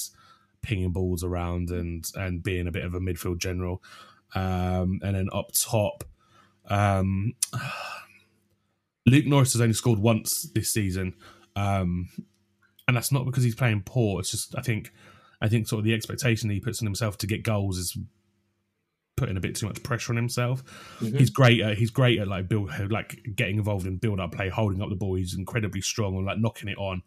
pinging 0.61 0.91
balls 0.91 1.23
around 1.23 1.69
and 1.69 2.05
and 2.15 2.43
being 2.43 2.67
a 2.67 2.71
bit 2.71 2.83
of 2.83 2.93
a 2.93 2.99
midfield 2.99 3.37
general. 3.37 3.81
Um, 4.35 4.99
and 5.03 5.15
then 5.15 5.29
up 5.33 5.51
top, 5.53 6.03
um, 6.69 7.33
Luke 9.05 9.25
Norris 9.25 9.53
has 9.53 9.61
only 9.61 9.73
scored 9.73 9.99
once 9.99 10.49
this 10.53 10.69
season, 10.69 11.13
um, 11.55 12.09
and 12.91 12.97
that's 12.97 13.09
not 13.13 13.25
because 13.25 13.45
he's 13.45 13.55
playing 13.55 13.83
poor. 13.85 14.19
It's 14.19 14.31
just 14.31 14.53
I 14.57 14.61
think 14.61 14.91
I 15.41 15.47
think 15.47 15.65
sort 15.65 15.79
of 15.79 15.85
the 15.85 15.93
expectation 15.93 16.49
that 16.49 16.55
he 16.55 16.59
puts 16.59 16.81
on 16.81 16.85
himself 16.85 17.17
to 17.19 17.27
get 17.27 17.41
goals 17.41 17.77
is 17.77 17.97
putting 19.15 19.37
a 19.37 19.39
bit 19.39 19.55
too 19.55 19.65
much 19.65 19.81
pressure 19.81 20.11
on 20.11 20.17
himself. 20.17 20.61
Mhm. 20.99 21.17
He's 21.17 21.29
great 21.29 21.61
at 21.61 21.77
he's 21.77 21.89
great 21.89 22.19
at 22.19 22.27
like 22.27 22.49
build 22.49 22.69
like 22.91 23.17
getting 23.33 23.55
involved 23.57 23.87
in 23.87 23.95
build 23.95 24.19
up 24.19 24.33
play, 24.33 24.49
holding 24.49 24.81
up 24.81 24.89
the 24.89 24.95
ball. 24.97 25.15
He's 25.15 25.33
incredibly 25.33 25.79
strong 25.79 26.17
and 26.17 26.25
like 26.25 26.37
knocking 26.37 26.67
it 26.67 26.77
on. 26.77 27.01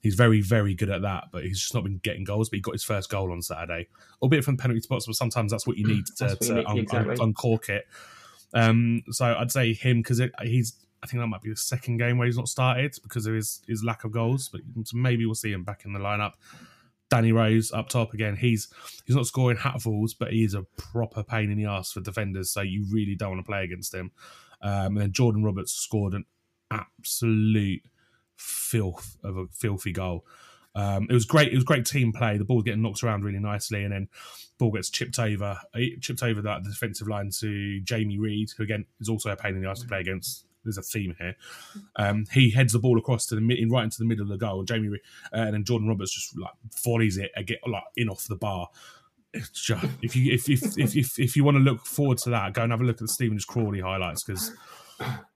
He's 0.00 0.14
very 0.14 0.40
very 0.42 0.74
good 0.74 0.90
at 0.90 1.02
that, 1.02 1.24
but 1.32 1.42
he's 1.42 1.58
just 1.58 1.74
not 1.74 1.82
been 1.82 1.98
getting 1.98 2.22
goals. 2.22 2.48
But 2.48 2.58
he 2.58 2.60
got 2.60 2.74
his 2.74 2.84
first 2.84 3.10
goal 3.10 3.32
on 3.32 3.42
Saturday, 3.42 3.88
albeit 4.22 4.44
from 4.44 4.56
penalty 4.56 4.80
spots. 4.80 5.06
But 5.06 5.16
sometimes 5.16 5.50
that's 5.50 5.66
what 5.66 5.76
you 5.76 5.88
need 5.92 6.04
to, 6.18 6.28
you 6.40 6.46
to 6.46 6.54
need, 6.54 6.66
un- 6.66 6.78
exactly. 6.78 7.14
un- 7.14 7.20
uncork 7.20 7.68
it. 7.68 7.84
Um, 8.54 9.02
so 9.10 9.24
I'd 9.36 9.50
say 9.50 9.72
him 9.74 10.02
because 10.02 10.22
he's. 10.42 10.76
I 11.06 11.10
think 11.10 11.22
that 11.22 11.28
might 11.28 11.42
be 11.42 11.50
the 11.50 11.56
second 11.56 11.98
game 11.98 12.18
where 12.18 12.26
he's 12.26 12.36
not 12.36 12.48
started 12.48 12.96
because 13.02 13.26
of 13.26 13.34
his 13.34 13.62
his 13.66 13.84
lack 13.84 14.04
of 14.04 14.12
goals. 14.12 14.48
But 14.48 14.62
maybe 14.92 15.24
we'll 15.26 15.34
see 15.34 15.52
him 15.52 15.64
back 15.64 15.84
in 15.84 15.92
the 15.92 15.98
lineup. 15.98 16.32
Danny 17.08 17.32
Rose 17.32 17.70
up 17.72 17.88
top 17.88 18.14
again. 18.14 18.36
He's 18.36 18.68
he's 19.04 19.16
not 19.16 19.26
scoring 19.26 19.58
hatfuls, 19.58 20.12
but 20.18 20.32
he 20.32 20.44
is 20.44 20.54
a 20.54 20.62
proper 20.76 21.22
pain 21.22 21.50
in 21.50 21.58
the 21.58 21.66
ass 21.66 21.92
for 21.92 22.00
defenders. 22.00 22.50
So 22.50 22.62
you 22.62 22.84
really 22.90 23.14
don't 23.14 23.30
want 23.30 23.44
to 23.44 23.48
play 23.48 23.64
against 23.64 23.94
him. 23.94 24.10
Um, 24.60 24.96
and 24.96 24.98
then 24.98 25.12
Jordan 25.12 25.44
Roberts 25.44 25.72
scored 25.72 26.14
an 26.14 26.24
absolute 26.70 27.82
filth 28.36 29.16
of 29.22 29.36
a 29.36 29.46
filthy 29.52 29.92
goal. 29.92 30.24
Um, 30.74 31.06
it 31.08 31.14
was 31.14 31.24
great. 31.24 31.52
It 31.52 31.54
was 31.54 31.64
great 31.64 31.86
team 31.86 32.12
play. 32.12 32.36
The 32.36 32.44
ball 32.44 32.56
was 32.56 32.64
getting 32.64 32.82
knocked 32.82 33.02
around 33.02 33.24
really 33.24 33.38
nicely, 33.38 33.84
and 33.84 33.92
then 33.92 34.08
ball 34.58 34.72
gets 34.72 34.90
chipped 34.90 35.18
over, 35.18 35.58
uh, 35.74 35.80
chipped 36.00 36.22
over 36.22 36.42
that 36.42 36.64
the 36.64 36.70
defensive 36.70 37.08
line 37.08 37.30
to 37.40 37.80
Jamie 37.80 38.18
Reid, 38.18 38.50
who 38.56 38.62
again 38.62 38.84
is 39.00 39.08
also 39.08 39.30
a 39.30 39.36
pain 39.36 39.54
in 39.54 39.62
the 39.62 39.68
ass 39.68 39.80
to 39.80 39.88
play 39.88 40.00
against. 40.00 40.44
There's 40.66 40.78
a 40.78 40.82
theme 40.82 41.14
here. 41.18 41.36
Um, 41.96 42.26
he 42.32 42.50
heads 42.50 42.72
the 42.74 42.78
ball 42.78 42.98
across 42.98 43.26
to 43.26 43.34
the 43.34 43.40
mid, 43.40 43.58
right 43.70 43.84
into 43.84 43.98
the 43.98 44.04
middle 44.04 44.24
of 44.24 44.28
the 44.28 44.36
goal, 44.36 44.58
and 44.58 44.68
Jamie 44.68 44.88
uh, 45.32 45.36
and 45.36 45.54
then 45.54 45.64
Jordan 45.64 45.88
Roberts 45.88 46.12
just 46.14 46.36
like 46.38 46.52
volleys 46.84 47.16
it 47.16 47.30
get 47.46 47.60
like 47.66 47.84
in 47.96 48.08
off 48.08 48.26
the 48.28 48.36
bar. 48.36 48.68
It's 49.32 49.50
just 49.50 49.84
if 50.02 50.14
you 50.16 50.32
if 50.32 50.48
if 50.48 50.78
if 50.78 50.96
if, 50.96 51.18
if 51.18 51.36
you 51.36 51.44
want 51.44 51.56
to 51.56 51.62
look 51.62 51.84
forward 51.86 52.18
to 52.18 52.30
that, 52.30 52.52
go 52.54 52.62
and 52.62 52.72
have 52.72 52.80
a 52.80 52.84
look 52.84 52.96
at 52.96 53.00
the 53.00 53.08
Stevens 53.08 53.44
Crawley 53.44 53.80
highlights 53.80 54.22
because 54.24 54.52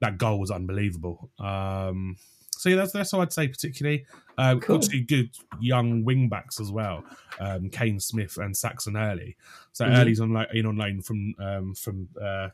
that 0.00 0.16
goal 0.18 0.38
was 0.40 0.50
unbelievable. 0.50 1.30
Um, 1.38 2.16
so 2.52 2.68
yeah, 2.68 2.76
that's 2.76 2.92
that's 2.92 3.12
what 3.12 3.22
I'd 3.22 3.32
say 3.32 3.48
particularly. 3.48 4.06
We've 4.38 4.60
got 4.60 4.82
two 4.82 5.02
good 5.02 5.30
young 5.60 6.02
wing 6.04 6.28
backs 6.30 6.60
as 6.60 6.70
well, 6.70 7.04
um, 7.38 7.68
Kane 7.68 8.00
Smith 8.00 8.38
and 8.38 8.56
Saxon 8.56 8.96
Earley. 8.96 9.36
So 9.72 9.84
Mhm. 9.84 9.98
Earley's 9.98 10.20
on 10.20 10.32
like 10.32 10.48
in 10.54 10.64
on 10.66 10.76
loan 10.76 11.02
from 11.02 11.34
um, 11.38 11.74
from 11.74 12.08
uh, 12.20 12.48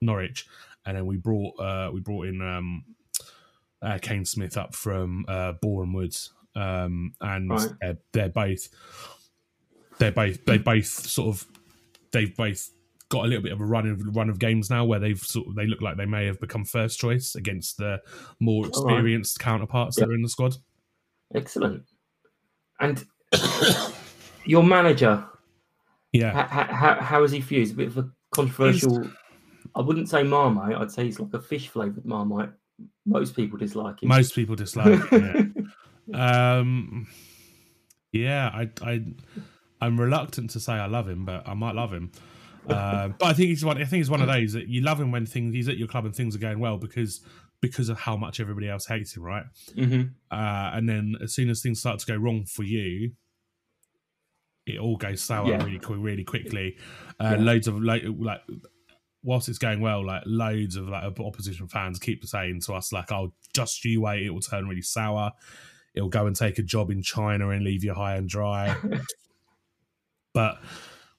Norwich, 0.00 0.46
and 0.88 0.96
then 0.96 1.04
we 1.04 1.18
brought 1.18 1.54
uh, 1.60 1.90
we 1.92 2.00
brought 2.00 2.26
in 2.26 2.40
um, 2.40 2.82
uh, 3.82 3.98
Kane 4.00 4.24
Smith 4.24 4.56
up 4.56 4.74
from 4.74 5.26
uh, 5.28 5.52
Boreham 5.60 5.92
Woods, 5.92 6.32
um, 6.56 7.12
and 7.20 7.50
Right. 7.50 7.68
they're, 7.82 7.98
they're 8.12 8.28
both 8.30 8.68
they're 9.98 10.12
both 10.12 10.42
they 10.46 10.56
both 10.56 10.86
sort 10.86 11.28
of 11.28 11.46
they've 12.12 12.34
both 12.34 12.70
got 13.10 13.24
a 13.26 13.28
little 13.28 13.42
bit 13.42 13.52
of 13.52 13.60
a 13.60 13.64
run 13.66 13.86
of 13.86 14.16
run 14.16 14.30
of 14.30 14.38
games 14.38 14.70
now 14.70 14.84
where 14.86 14.98
they've 14.98 15.20
sort 15.20 15.46
of, 15.46 15.54
they 15.56 15.66
look 15.66 15.82
like 15.82 15.98
they 15.98 16.06
may 16.06 16.24
have 16.24 16.40
become 16.40 16.64
first 16.64 16.98
choice 16.98 17.34
against 17.34 17.76
the 17.76 18.00
more 18.40 18.64
All 18.64 18.84
right. 18.84 18.92
experienced 18.94 19.38
counterparts 19.40 19.96
that 19.96 20.08
are 20.08 20.14
in 20.14 20.22
the 20.22 20.28
squad. 20.30 20.56
Excellent. 21.34 21.84
And 22.80 23.04
your 24.46 24.62
manager, 24.62 25.22
Yeah, 26.12 26.46
how, 26.46 26.64
how, 26.64 26.94
how 27.02 27.24
is 27.24 27.32
he 27.32 27.44
you? 27.56 27.62
A 27.70 27.74
bit 27.74 27.88
of 27.88 27.98
a 27.98 28.10
controversial. 28.30 29.10
I 29.78 29.80
wouldn't 29.80 30.08
say 30.08 30.22
marmite. 30.24 30.74
I'd 30.76 30.90
say 30.90 31.04
he's 31.04 31.20
like 31.20 31.32
a 31.32 31.40
fish 31.40 31.68
flavored 31.68 32.04
marmite. 32.04 32.50
Most 33.06 33.34
people 33.36 33.58
dislike 33.58 34.02
him. 34.02 34.08
most 34.08 34.34
people 34.34 34.56
dislike. 34.56 35.00
it. 35.12 35.52
Um, 36.14 37.06
yeah, 38.12 38.48
I, 38.52 38.70
I, 38.82 39.04
I'm 39.80 40.00
reluctant 40.00 40.50
to 40.50 40.60
say 40.60 40.72
I 40.72 40.86
love 40.86 41.06
him, 41.06 41.26
but 41.26 41.46
I 41.46 41.52
might 41.52 41.74
love 41.74 41.92
him. 41.92 42.12
Uh, 42.66 43.08
but 43.18 43.26
I 43.26 43.32
think 43.34 43.50
he's 43.50 43.62
one. 43.64 43.76
I 43.76 43.84
think 43.84 44.00
he's 44.00 44.10
one 44.10 44.22
of 44.22 44.26
those 44.26 44.54
that 44.54 44.68
you 44.68 44.80
love 44.80 44.98
him 44.98 45.12
when 45.12 45.26
things 45.26 45.54
he's 45.54 45.68
at 45.68 45.76
your 45.76 45.86
club 45.86 46.06
and 46.06 46.16
things 46.16 46.34
are 46.34 46.38
going 46.38 46.60
well 46.60 46.78
because 46.78 47.20
because 47.60 47.88
of 47.90 47.98
how 47.98 48.16
much 48.16 48.40
everybody 48.40 48.68
else 48.70 48.86
hates 48.86 49.14
him, 49.16 49.22
right? 49.22 49.44
hmm 49.74 50.02
Uh, 50.30 50.70
and 50.72 50.88
then 50.88 51.16
as 51.22 51.34
soon 51.34 51.50
as 51.50 51.60
things 51.60 51.78
start 51.80 51.98
to 51.98 52.06
go 52.06 52.16
wrong 52.16 52.46
for 52.46 52.62
you, 52.62 53.12
it 54.66 54.78
all 54.78 54.96
goes 54.96 55.20
sour 55.20 55.50
Yeah. 55.50 55.62
really 55.62 55.78
really 55.88 56.24
quickly. 56.24 56.76
Uh, 57.20 57.36
Yeah. 57.38 57.44
Loads 57.44 57.68
of 57.68 57.82
like, 57.82 58.02
like 58.06 58.40
whilst 59.22 59.48
it's 59.48 59.58
going 59.58 59.80
well, 59.80 60.04
like 60.04 60.22
loads 60.26 60.76
of 60.76 60.88
like 60.88 61.04
opposition 61.18 61.68
fans 61.68 61.98
keep 61.98 62.24
saying 62.24 62.60
to 62.62 62.74
us 62.74 62.92
like, 62.92 63.10
"Oh, 63.12 63.32
just 63.54 63.84
you 63.84 64.00
wait, 64.00 64.26
it 64.26 64.30
will 64.30 64.40
turn 64.40 64.68
really 64.68 64.82
sour. 64.82 65.32
It'll 65.94 66.08
go 66.08 66.26
and 66.26 66.36
take 66.36 66.58
a 66.58 66.62
job 66.62 66.90
in 66.90 67.02
China 67.02 67.50
and 67.50 67.64
leave 67.64 67.84
you 67.84 67.94
high 67.94 68.16
and 68.16 68.28
dry." 68.28 68.76
but 70.34 70.58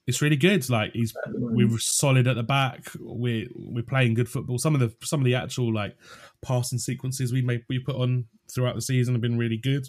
it's 0.08 0.22
really 0.22 0.38
good. 0.38 0.68
Like 0.70 0.94
he's 0.94 1.14
we're 1.28 1.78
solid 1.78 2.28
at 2.28 2.36
the 2.36 2.44
back. 2.44 2.90
We're 3.00 3.48
we're 3.56 3.84
playing 3.84 4.16
good 4.16 4.30
football. 4.30 4.58
Some 4.58 4.74
of 4.74 4.82
the 4.82 4.94
some 5.06 5.20
of 5.20 5.26
the 5.26 5.36
actual 5.36 5.74
like 5.74 5.96
passing 6.42 6.80
sequences 6.80 7.32
we 7.32 7.42
make 7.42 7.64
we 7.70 7.80
put 7.80 7.96
on 7.96 8.26
throughout 8.52 8.76
the 8.76 8.82
season 8.82 9.14
have 9.14 9.22
been 9.22 9.38
really 9.38 9.58
good. 9.58 9.88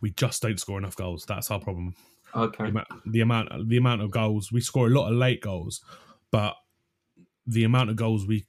We 0.00 0.10
just 0.10 0.42
don't 0.42 0.60
score 0.60 0.78
enough 0.78 0.94
goals. 0.94 1.24
That's 1.26 1.50
our 1.50 1.58
problem. 1.58 1.94
Okay. 2.34 2.64
The, 2.64 2.70
amount, 2.70 2.88
the 3.06 3.20
amount 3.20 3.68
the 3.68 3.76
amount 3.76 4.02
of 4.02 4.10
goals 4.10 4.52
we 4.52 4.60
score 4.60 4.86
a 4.86 4.90
lot 4.90 5.10
of 5.10 5.16
late 5.16 5.40
goals, 5.40 5.80
but 6.30 6.54
the 7.46 7.64
amount 7.64 7.90
of 7.90 7.96
goals 7.96 8.26
we 8.26 8.44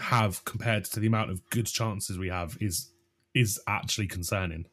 have 0.00 0.44
compared 0.44 0.84
to 0.84 1.00
the 1.00 1.06
amount 1.06 1.30
of 1.30 1.48
good 1.50 1.66
chances 1.66 2.18
we 2.18 2.28
have 2.28 2.56
is 2.60 2.90
is 3.34 3.60
actually 3.66 4.06
concerning. 4.06 4.64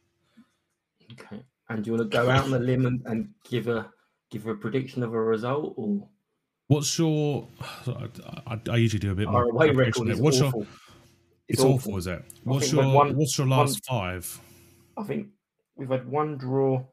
Okay. 1.14 1.44
And 1.70 1.84
do 1.84 1.92
you 1.92 1.98
want 1.98 2.12
to 2.12 2.18
go 2.18 2.30
out 2.30 2.44
on 2.44 2.52
the 2.52 2.60
limb 2.60 2.86
and, 2.86 3.02
and 3.06 3.30
give 3.50 3.68
a 3.68 3.90
give 4.30 4.46
a 4.48 4.56
prediction 4.56 5.04
of 5.04 5.14
a 5.14 5.20
result, 5.22 5.74
or 5.78 6.08
What's 6.68 6.98
your? 6.98 7.48
I, 8.48 8.60
I 8.70 8.78
usually 8.78 9.00
do 9.00 9.12
a 9.12 9.16
bit 9.16 9.28
our 9.28 9.34
more. 9.46 9.50
away 9.52 9.72
record 9.72 10.10
is 10.10 10.20
What's 10.22 10.42
awful? 10.42 10.62
your? 10.62 10.68
It's 11.50 11.62
awful, 11.62 11.98
is 11.98 12.08
it? 12.08 12.24
What's 12.46 12.72
your? 12.72 12.88
won- 12.94 13.16
what's 13.18 13.38
your 13.38 13.48
last 13.48 13.84
five? 13.86 14.40
I 14.98 15.04
think 15.04 15.28
we've 15.76 15.90
had 15.90 16.08
one 16.08 16.38
draw 16.38 16.86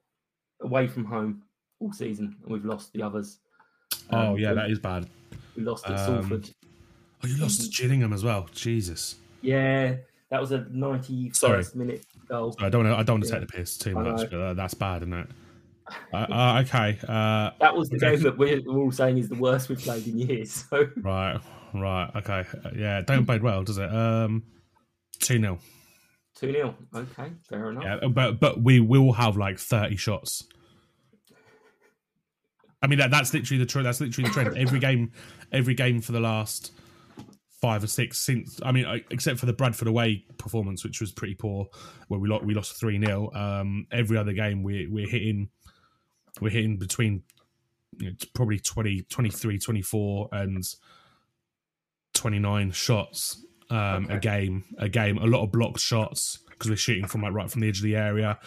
away 0.62 0.88
from 0.88 1.04
home 1.04 1.42
all 1.80 1.92
season, 1.92 2.36
and 2.42 2.52
we've 2.52 2.64
lost 2.64 2.92
the 2.92 3.02
others. 3.02 3.38
Oh 4.10 4.32
Um, 4.32 4.38
yeah, 4.38 4.50
we- 4.50 4.54
that 4.56 4.70
is 4.70 4.78
bad. 4.80 5.08
We 5.58 5.64
lost 5.64 5.86
at 5.86 5.92
Um, 5.92 6.22
Salford. 6.22 6.50
Oh, 7.24 7.26
you 7.26 7.36
lost 7.38 7.72
to 7.72 7.82
Gillingham 7.82 8.12
as 8.12 8.22
well. 8.22 8.48
Jesus. 8.54 9.16
Yeah, 9.42 9.96
that 10.30 10.40
was 10.40 10.52
a 10.52 10.60
91st 10.70 11.34
Sorry. 11.36 11.64
minute 11.74 12.06
goal. 12.28 12.54
I 12.60 12.68
don't 12.68 12.84
want 12.84 12.94
to. 12.94 13.00
I 13.00 13.02
don't 13.02 13.14
want 13.14 13.24
to 13.24 13.28
Yeah. 13.30 13.38
take 13.40 13.48
the 13.48 13.56
piss 13.56 13.76
too 13.76 13.94
much, 13.94 14.30
but 14.30 14.34
uh, 14.40 14.54
that's 14.54 14.74
bad, 14.74 15.02
isn't 15.02 15.12
it? 15.12 15.28
Uh, 16.12 16.16
uh, 16.16 16.62
okay. 16.64 16.98
Uh, 17.08 17.50
That 17.58 17.74
was 17.74 17.88
the 17.88 17.96
okay. 17.96 18.14
game 18.14 18.22
that 18.22 18.38
we're, 18.38 18.60
we're 18.62 18.78
all 18.78 18.92
saying 18.92 19.18
is 19.18 19.28
the 19.28 19.34
worst 19.36 19.68
we've 19.68 19.78
played 19.80 20.06
in 20.06 20.18
years. 20.18 20.64
So 20.70 20.86
Right. 20.98 21.40
Right. 21.74 22.10
Okay. 22.16 22.44
Uh, 22.64 22.70
Yeah. 22.76 23.00
Don't 23.00 23.26
play 23.26 23.38
well, 23.40 23.64
does 23.64 23.78
it? 23.78 23.92
Um, 23.92 24.44
two 25.18 25.40
0 25.40 25.58
two 26.36 26.52
0 26.52 26.76
Okay, 26.94 27.32
fair 27.48 27.70
enough. 27.70 27.82
Yeah, 27.84 28.06
but 28.08 28.38
but 28.38 28.62
we 28.62 28.78
will 28.78 29.12
have 29.14 29.36
like 29.36 29.58
thirty 29.58 29.96
shots. 29.96 30.44
I 32.82 32.86
mean 32.86 32.98
that 32.98 33.10
that's 33.10 33.32
literally 33.34 33.58
the 33.58 33.66
trend. 33.66 33.86
That's 33.86 34.00
literally 34.00 34.28
the 34.28 34.34
trend. 34.34 34.56
Every 34.56 34.78
game, 34.78 35.12
every 35.52 35.74
game 35.74 36.00
for 36.00 36.12
the 36.12 36.20
last 36.20 36.72
five 37.60 37.82
or 37.82 37.88
six 37.88 38.18
since. 38.18 38.60
I 38.62 38.72
mean, 38.72 38.86
except 39.10 39.40
for 39.40 39.46
the 39.46 39.52
Bradford 39.52 39.88
away 39.88 40.24
performance, 40.38 40.84
which 40.84 41.00
was 41.00 41.12
pretty 41.12 41.34
poor, 41.34 41.66
where 42.08 42.20
we 42.20 42.28
lost 42.28 42.44
we 42.44 42.54
lost 42.54 42.78
three 42.78 43.00
0 43.00 43.30
Um, 43.34 43.86
every 43.90 44.16
other 44.16 44.32
game 44.32 44.62
we 44.62 44.86
we're 44.88 45.08
hitting, 45.08 45.48
we're 46.40 46.50
hitting 46.50 46.78
between 46.78 47.22
you 47.98 48.10
know, 48.10 48.16
probably 48.34 48.60
20, 48.60 49.02
23, 49.08 49.58
24 49.58 50.28
and 50.32 50.62
twenty 52.14 52.38
nine 52.38 52.70
shots 52.72 53.44
um, 53.70 54.08
a 54.10 54.18
game. 54.18 54.64
A 54.78 54.88
game. 54.88 55.18
A 55.18 55.26
lot 55.26 55.42
of 55.42 55.52
blocked 55.52 55.80
shots 55.80 56.38
because 56.50 56.70
we're 56.70 56.76
shooting 56.76 57.06
from 57.06 57.22
like 57.22 57.32
right 57.32 57.50
from 57.50 57.60
the 57.60 57.68
edge 57.68 57.78
of 57.78 57.84
the 57.84 57.96
area, 57.96 58.38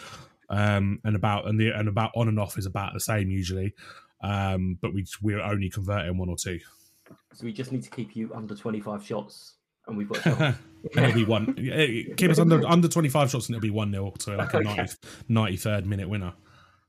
um, 0.50 1.00
and 1.04 1.16
about 1.16 1.48
and 1.48 1.60
the 1.60 1.70
and 1.70 1.88
about 1.88 2.12
on 2.16 2.28
and 2.28 2.40
off 2.40 2.58
is 2.58 2.66
about 2.66 2.94
the 2.94 3.00
same 3.00 3.30
usually. 3.30 3.74
Um, 4.24 4.78
but 4.82 4.94
we 4.94 5.06
we're 5.22 5.42
only 5.42 5.70
converting 5.70 6.18
one 6.18 6.30
or 6.30 6.38
two. 6.38 6.60
So 7.34 7.46
we 7.46 7.54
just 7.54 7.72
need 7.72 7.84
to 7.84 7.90
keep 7.90 8.16
you 8.16 8.32
under 8.34 8.56
25 8.56 9.06
shots, 9.06 9.56
and 9.88 9.98
we've 9.98 10.08
got 10.10 10.20
a 10.20 10.22
shot. 10.22 10.40
and 10.42 10.56
it'll 11.06 11.14
be 11.14 11.26
one. 11.26 11.54
Keep 12.18 12.32
us 12.32 12.40
under 12.40 12.66
under 12.68 12.88
twenty 12.88 13.10
five 13.10 13.30
shots, 13.32 13.48
and 13.48 13.56
it'll 13.56 13.62
be 13.64 13.70
one 13.70 13.92
0 13.92 14.12
to 14.20 14.36
like 14.36 14.54
a 14.54 14.58
Okay. 14.58 14.86
90, 15.30 15.58
93rd 15.58 15.86
minute 15.86 16.08
winner. 16.10 16.34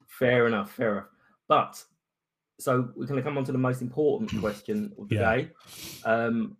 Fair 0.08 0.46
enough, 0.46 0.72
fair 0.72 0.92
enough. 0.92 1.06
But 1.48 1.84
so 2.60 2.90
we're 2.94 3.06
going 3.06 3.16
to 3.16 3.22
come 3.22 3.36
on 3.38 3.44
to 3.44 3.52
the 3.52 3.58
most 3.58 3.82
important 3.82 4.30
question 4.40 4.92
of 4.98 5.08
the 5.08 5.14
Yeah. 5.16 5.36
day. 5.36 5.50
Um, 6.04 6.56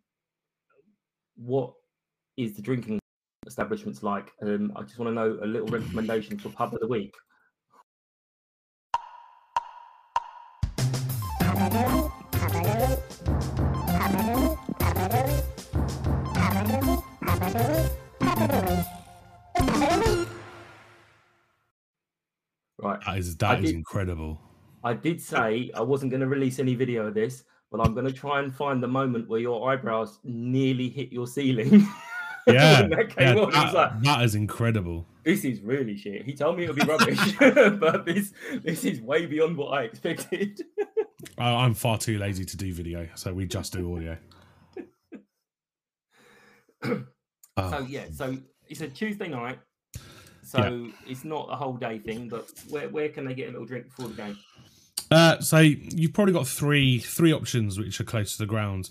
what 1.36 1.74
is 2.36 2.54
the 2.54 2.62
drinking 2.62 2.98
establishments 3.46 4.02
like? 4.02 4.30
Um, 4.42 4.72
I 4.76 4.82
just 4.82 4.98
want 4.98 5.10
to 5.10 5.14
know 5.14 5.38
a 5.42 5.46
little 5.46 5.68
recommendation 5.68 6.38
for 6.38 6.48
pub 6.50 6.74
of 6.74 6.80
the 6.80 6.86
week. 6.88 7.14
Right. 22.78 22.98
That 23.07 23.18
is 23.18 23.36
that 23.36 23.59
is 23.61 23.66
did- 23.70 23.76
incredible. 23.76 24.40
I 24.84 24.94
did 24.94 25.20
say 25.20 25.70
I 25.74 25.80
wasn't 25.82 26.11
going 26.11 26.22
to 26.22 26.26
release 26.26 26.59
any 26.59 26.74
video 26.74 27.07
of 27.07 27.14
this, 27.14 27.44
but 27.70 27.80
I'm 27.80 27.94
going 27.94 28.07
to 28.07 28.12
try 28.12 28.40
and 28.40 28.53
find 28.53 28.82
the 28.82 28.88
moment 28.88 29.28
where 29.28 29.38
your 29.38 29.70
eyebrows 29.70 30.18
nearly 30.24 30.88
hit 30.88 31.12
your 31.12 31.26
ceiling. 31.26 31.86
Yeah, 32.44 32.88
that 32.88 33.14
yeah, 33.16 33.34
on, 33.36 33.53
that- 33.53 33.72
like, 33.72 34.03
that 34.03 34.22
is 34.24 34.34
incredible. 34.34 35.07
this 35.24 35.44
is 35.44 35.61
really 35.61 35.96
shit. 35.96 36.24
He 36.24 36.34
told 36.34 36.57
me 36.59 36.64
it 36.64 36.70
would 36.74 36.76
be 36.76 36.84
rubbish, 36.84 37.20
but 37.38 38.05
this 38.05 38.32
this 38.64 38.84
is 38.84 39.00
way 39.00 39.26
beyond 39.26 39.57
what 39.57 39.68
I 39.68 39.82
expected. 39.84 40.61
I, 41.38 41.53
I'm 41.55 41.72
far 41.72 41.98
too 41.98 42.18
lazy 42.18 42.44
to 42.44 42.57
do 42.57 42.72
video, 42.74 43.09
so 43.14 43.32
we 43.32 43.46
just 43.46 43.72
do 43.74 43.94
audio. 43.94 44.18
So 47.59 47.70
Oh, 47.72 47.86
yeah, 47.88 48.07
so 48.12 48.36
it's 48.68 48.80
a 48.80 48.88
Tuesday 48.88 49.28
night. 49.28 49.59
So 50.44 50.88
it's 51.07 51.24
not 51.24 51.48
a 51.50 51.57
whole 51.57 51.74
day 51.74 51.98
thing, 51.98 52.28
but 52.28 52.50
where, 52.68 52.88
where 52.88 53.09
can 53.09 53.24
they 53.24 53.34
get 53.34 53.48
a 53.48 53.53
little 53.53 53.66
drink 53.66 53.86
before 53.86 54.09
the 54.09 54.14
game? 54.14 54.38
Uh, 55.11 55.40
so 55.40 55.59
you've 55.59 56.12
probably 56.12 56.32
got 56.32 56.46
three 56.46 56.98
three 56.98 57.32
options 57.32 57.78
which 57.78 58.00
are 58.00 58.05
close 58.05 58.32
to 58.32 58.38
the 58.38 58.46
ground. 58.46 58.90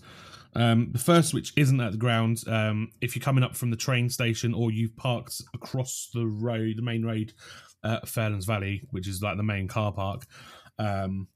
Um, 0.56 0.90
the 0.92 1.00
first, 1.00 1.34
which 1.34 1.54
isn't 1.56 1.80
at 1.80 1.94
the 1.94 1.98
ground, 1.98 2.44
um, 2.48 2.90
if 3.02 3.16
you're 3.16 3.24
coming 3.24 3.44
up 3.44 3.56
from 3.56 3.72
the 3.72 3.78
train 3.78 4.10
station 4.10 4.54
or 4.54 4.70
you've 4.72 4.96
parked 4.98 5.42
across 5.54 6.10
the 6.14 6.28
road, 6.28 6.76
the 6.78 6.82
main 6.82 7.04
road, 7.04 7.34
uh, 7.84 8.02
Fairlands 8.02 8.46
Valley, 8.46 8.82
which 8.92 9.08
is 9.08 9.22
like 9.22 9.38
the 9.38 9.44
main 9.44 9.68
car 9.68 9.92
park, 9.94 10.26
um, 10.78 11.28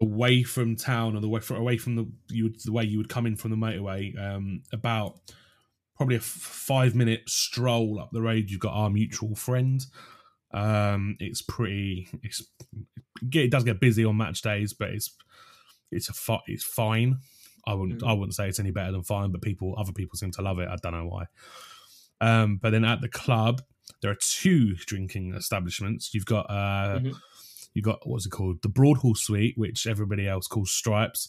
away 0.00 0.42
from 0.42 0.74
town 0.74 1.14
or 1.14 1.20
the 1.20 1.28
way 1.28 1.40
from, 1.40 1.58
away 1.58 1.76
from 1.76 1.96
the 1.96 2.10
you 2.30 2.44
would, 2.44 2.60
the 2.64 2.72
way 2.72 2.84
you 2.84 2.98
would 2.98 3.10
come 3.10 3.26
in 3.26 3.36
from 3.36 3.50
the 3.50 3.56
motorway, 3.56 4.18
um, 4.18 4.62
about 4.72 5.20
probably 6.02 6.16
a 6.16 6.18
f- 6.18 6.24
five 6.24 6.94
minute 6.94 7.22
stroll 7.28 7.98
up 8.00 8.10
the 8.12 8.22
road. 8.22 8.50
You've 8.50 8.60
got 8.60 8.74
our 8.74 8.90
mutual 8.90 9.34
friend. 9.34 9.84
Um, 10.52 11.16
it's 11.20 11.42
pretty. 11.42 12.08
It's 12.22 12.42
it 13.32 13.50
does 13.50 13.64
get 13.64 13.80
busy 13.80 14.04
on 14.04 14.16
match 14.16 14.42
days, 14.42 14.72
but 14.72 14.90
it's 14.90 15.14
it's 15.90 16.08
a 16.08 16.12
fi- 16.12 16.42
it's 16.46 16.64
fine. 16.64 17.18
I 17.66 17.74
wouldn't 17.74 18.02
I 18.02 18.12
wouldn't 18.12 18.34
say 18.34 18.48
it's 18.48 18.58
any 18.60 18.70
better 18.72 18.92
than 18.92 19.02
fine, 19.04 19.30
but 19.30 19.40
people 19.42 19.74
other 19.78 19.92
people 19.92 20.16
seem 20.16 20.32
to 20.32 20.42
love 20.42 20.58
it. 20.58 20.68
I 20.68 20.76
don't 20.82 20.92
know 20.92 21.06
why. 21.06 21.24
Um, 22.20 22.56
but 22.60 22.70
then 22.70 22.84
at 22.84 23.00
the 23.00 23.08
club, 23.08 23.62
there 24.00 24.10
are 24.10 24.18
two 24.20 24.74
drinking 24.76 25.34
establishments. 25.34 26.12
You've 26.12 26.26
got 26.26 26.46
uh, 26.50 26.98
Mhm. 27.00 27.14
you've 27.74 27.84
got 27.84 28.00
what's 28.06 28.26
it 28.26 28.30
called, 28.30 28.62
the 28.62 28.68
Broadhall 28.68 29.14
Suite, 29.14 29.56
which 29.56 29.86
everybody 29.86 30.26
else 30.28 30.46
calls 30.46 30.70
Stripes. 30.72 31.28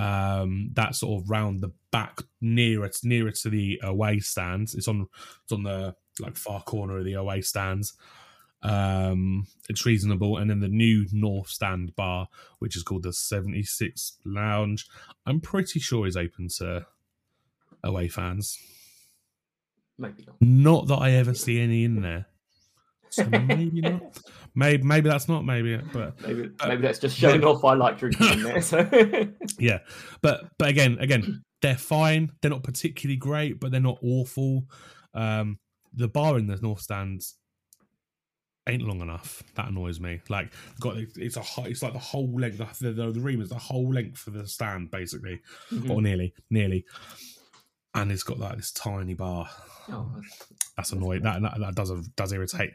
Um, 0.00 0.70
that's 0.72 1.00
sort 1.00 1.22
of 1.22 1.28
round 1.28 1.60
the 1.60 1.72
back, 1.90 2.22
nearer 2.40 2.90
nearer 3.04 3.32
to 3.32 3.50
the 3.50 3.78
away 3.82 4.20
stands. 4.20 4.74
It's 4.74 4.88
on 4.88 5.06
it's 5.42 5.52
on 5.52 5.62
the 5.62 5.94
like 6.18 6.36
far 6.36 6.62
corner 6.62 6.98
of 6.98 7.04
the 7.04 7.14
away 7.14 7.42
stands. 7.42 7.92
Um, 8.62 9.46
it's 9.68 9.84
reasonable, 9.84 10.38
and 10.38 10.48
then 10.48 10.60
the 10.60 10.68
new 10.68 11.06
North 11.12 11.48
Stand 11.48 11.94
bar, 11.96 12.28
which 12.60 12.76
is 12.76 12.82
called 12.82 13.02
the 13.02 13.12
Seventy 13.12 13.62
Six 13.62 14.16
Lounge. 14.24 14.86
I'm 15.26 15.40
pretty 15.40 15.80
sure 15.80 16.06
is 16.06 16.16
open 16.16 16.48
to 16.58 16.86
away 17.84 18.08
fans. 18.08 18.58
Maybe 19.98 20.24
not. 20.26 20.36
Not 20.40 20.86
that 20.88 21.02
I 21.02 21.10
ever 21.12 21.34
see 21.34 21.60
any 21.60 21.84
in 21.84 22.00
there. 22.00 22.26
So 23.10 23.24
maybe 23.26 23.80
not. 23.80 24.18
Maybe 24.54 24.82
maybe 24.82 25.08
that's 25.08 25.28
not 25.28 25.44
maybe, 25.44 25.76
but 25.92 26.20
Maybe 26.22 26.50
uh, 26.60 26.68
maybe 26.68 26.82
that's 26.82 26.98
just 26.98 27.16
showing 27.16 27.44
off. 27.44 27.64
I 27.64 27.74
like 27.74 27.98
drinking 27.98 28.28
in 28.32 28.42
there. 28.42 28.60
So 28.62 28.88
yeah. 29.58 29.78
But 30.22 30.44
but 30.58 30.68
again 30.68 30.96
again 31.00 31.42
they're 31.62 31.76
fine. 31.76 32.30
They're 32.40 32.50
not 32.50 32.62
particularly 32.62 33.16
great, 33.16 33.60
but 33.60 33.70
they're 33.70 33.80
not 33.80 33.98
awful. 34.02 34.64
Um, 35.14 35.58
the 35.92 36.08
bar 36.08 36.38
in 36.38 36.46
the 36.46 36.56
North 36.56 36.80
Stands 36.80 37.36
ain't 38.68 38.82
long 38.82 39.00
enough. 39.00 39.42
That 39.56 39.68
annoys 39.68 40.00
me. 40.00 40.20
Like 40.28 40.52
got 40.80 40.96
it's 40.96 41.36
a 41.36 41.42
it's 41.64 41.82
like 41.82 41.92
the 41.92 41.98
whole 41.98 42.32
length. 42.38 42.58
The, 42.80 42.92
the, 42.92 43.10
the 43.12 43.20
room 43.20 43.40
is 43.42 43.48
the 43.48 43.56
whole 43.58 43.92
length 43.92 44.26
of 44.26 44.34
the 44.34 44.46
stand 44.46 44.90
basically, 44.90 45.40
Mhm. 45.72 45.90
or 45.90 46.00
nearly 46.02 46.32
nearly. 46.50 46.84
And 47.94 48.12
it's 48.12 48.22
got 48.22 48.38
like 48.38 48.56
this 48.56 48.70
tiny 48.72 49.14
bar. 49.14 49.48
Oh, 49.88 50.10
that's- 50.14 50.46
That's 50.76 50.92
annoying. 50.92 51.22
That, 51.22 51.42
that 51.42 51.58
that 51.60 51.74
does 51.74 51.90
does 52.16 52.32
irritate. 52.32 52.70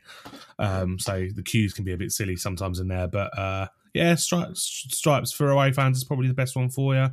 Um, 0.59 0.99
so 0.99 1.27
the 1.33 1.41
queues 1.41 1.73
can 1.73 1.83
be 1.85 1.93
a 1.93 1.97
bit 1.97 2.11
silly 2.11 2.35
sometimes 2.35 2.79
in 2.79 2.87
there, 2.87 3.07
but 3.07 3.35
uh, 3.35 3.67
yeah, 3.95 4.13
stripes 4.13 4.85
stripes 4.91 5.31
for 5.31 5.49
away 5.49 5.71
fans 5.71 5.97
is 5.97 6.03
probably 6.03 6.27
the 6.27 6.35
best 6.35 6.55
one 6.55 6.69
for 6.69 6.93
you. 6.93 7.09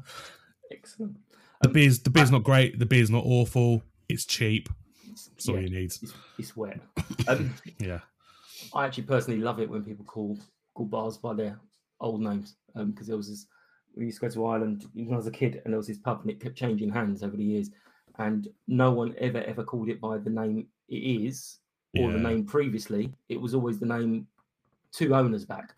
excellent. 0.71 1.17
The 1.63 1.69
beer's 1.71 2.01
the 2.01 2.11
beer's 2.11 2.31
not 2.31 2.43
great. 2.45 2.79
The 2.79 2.85
beer's 2.85 3.09
not 3.09 3.25
awful. 3.25 3.83
It's 4.11 4.27
cheap. 4.27 4.69
That's 5.07 5.49
all 5.49 5.55
Yeah, 5.55 5.61
you 5.63 5.71
need. 5.71 5.85
It's, 5.85 6.13
it's 6.39 6.57
wet. 6.57 6.81
Um, 7.29 7.55
Yeah. 7.79 8.01
I 8.75 8.85
actually 8.85 9.05
personally 9.05 9.41
love 9.41 9.61
it 9.61 9.71
when 9.71 9.83
people 9.85 10.05
call 10.05 10.37
call 10.75 10.87
bars 10.87 11.17
by 11.17 11.33
their 11.33 11.59
old 12.01 12.21
names 12.21 12.57
because 12.75 13.07
there 13.07 13.17
was 13.17 13.31
this. 13.31 13.47
We 13.97 14.07
used 14.07 14.21
to 14.21 14.27
go 14.29 14.33
to 14.35 14.47
Ireland 14.47 14.87
when 14.93 15.13
I 15.15 15.17
was 15.17 15.27
a 15.27 15.31
kid, 15.31 15.63
and 15.65 15.73
there 15.73 15.79
was 15.79 15.87
this 15.87 15.99
pub, 15.99 16.21
and 16.23 16.31
it 16.31 16.41
kept 16.41 16.57
changing 16.57 16.91
hands 16.91 17.23
over 17.23 17.37
the 17.37 17.45
years, 17.45 17.71
and 18.19 18.49
no 18.69 18.91
one 18.93 19.15
ever 19.19 19.39
ever 19.43 19.65
called 19.65 19.89
it 19.89 20.01
by 20.01 20.19
the 20.19 20.31
name 20.31 20.67
it 20.89 20.95
is 20.97 21.59
or 21.99 22.11
the 22.13 22.19
name 22.19 22.45
previously. 22.45 23.13
It 23.29 23.41
was 23.41 23.55
always 23.55 23.79
the 23.79 23.87
name 23.87 24.27
two 24.93 25.15
owners 25.15 25.45
back, 25.45 25.75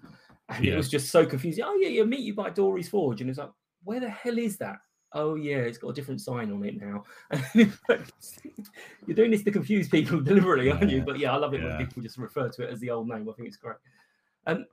and 0.49 0.65
Yeah. 0.65 0.75
it 0.75 0.77
was 0.77 0.89
just 0.91 1.11
so 1.11 1.25
confusing. 1.27 1.65
Oh 1.67 1.75
yeah, 1.77 1.89
yeah, 1.89 2.05
meet 2.05 2.21
you 2.21 2.35
by 2.35 2.51
Dory's 2.51 2.89
Forge, 2.89 3.21
and 3.21 3.31
it's 3.31 3.39
like, 3.39 3.51
where 3.85 4.01
the 4.01 4.11
hell 4.11 4.39
is 4.39 4.57
that? 4.59 4.79
oh 5.17 5.37
yeah, 5.37 5.59
it's 5.59 5.79
got 5.79 5.91
a 5.91 5.93
different 5.93 6.21
sign 6.21 6.51
on 6.51 6.65
it 6.65 6.75
now. 6.81 7.05
You're 7.55 9.15
doing 9.15 9.31
this 9.31 9.45
to 9.45 9.53
confuse 9.53 9.89
people 9.89 10.21
deliberately, 10.23 10.73
aren't 10.73 10.91
you? 10.91 10.99
Yeah, 10.99 11.05
But 11.05 11.19
yeah, 11.21 11.33
I 11.33 11.37
love 11.37 11.55
it 11.55 11.63
when 11.63 11.77
people 11.77 12.03
just 12.03 12.19
refer 12.19 12.49
to 12.49 12.63
it 12.65 12.71
as 12.71 12.81
the 12.81 12.91
old 12.91 13.09
name. 13.09 13.29
I 13.29 13.33
think 13.33 13.47
it's 13.47 13.57
great. 13.57 13.77
Um, 14.47 14.67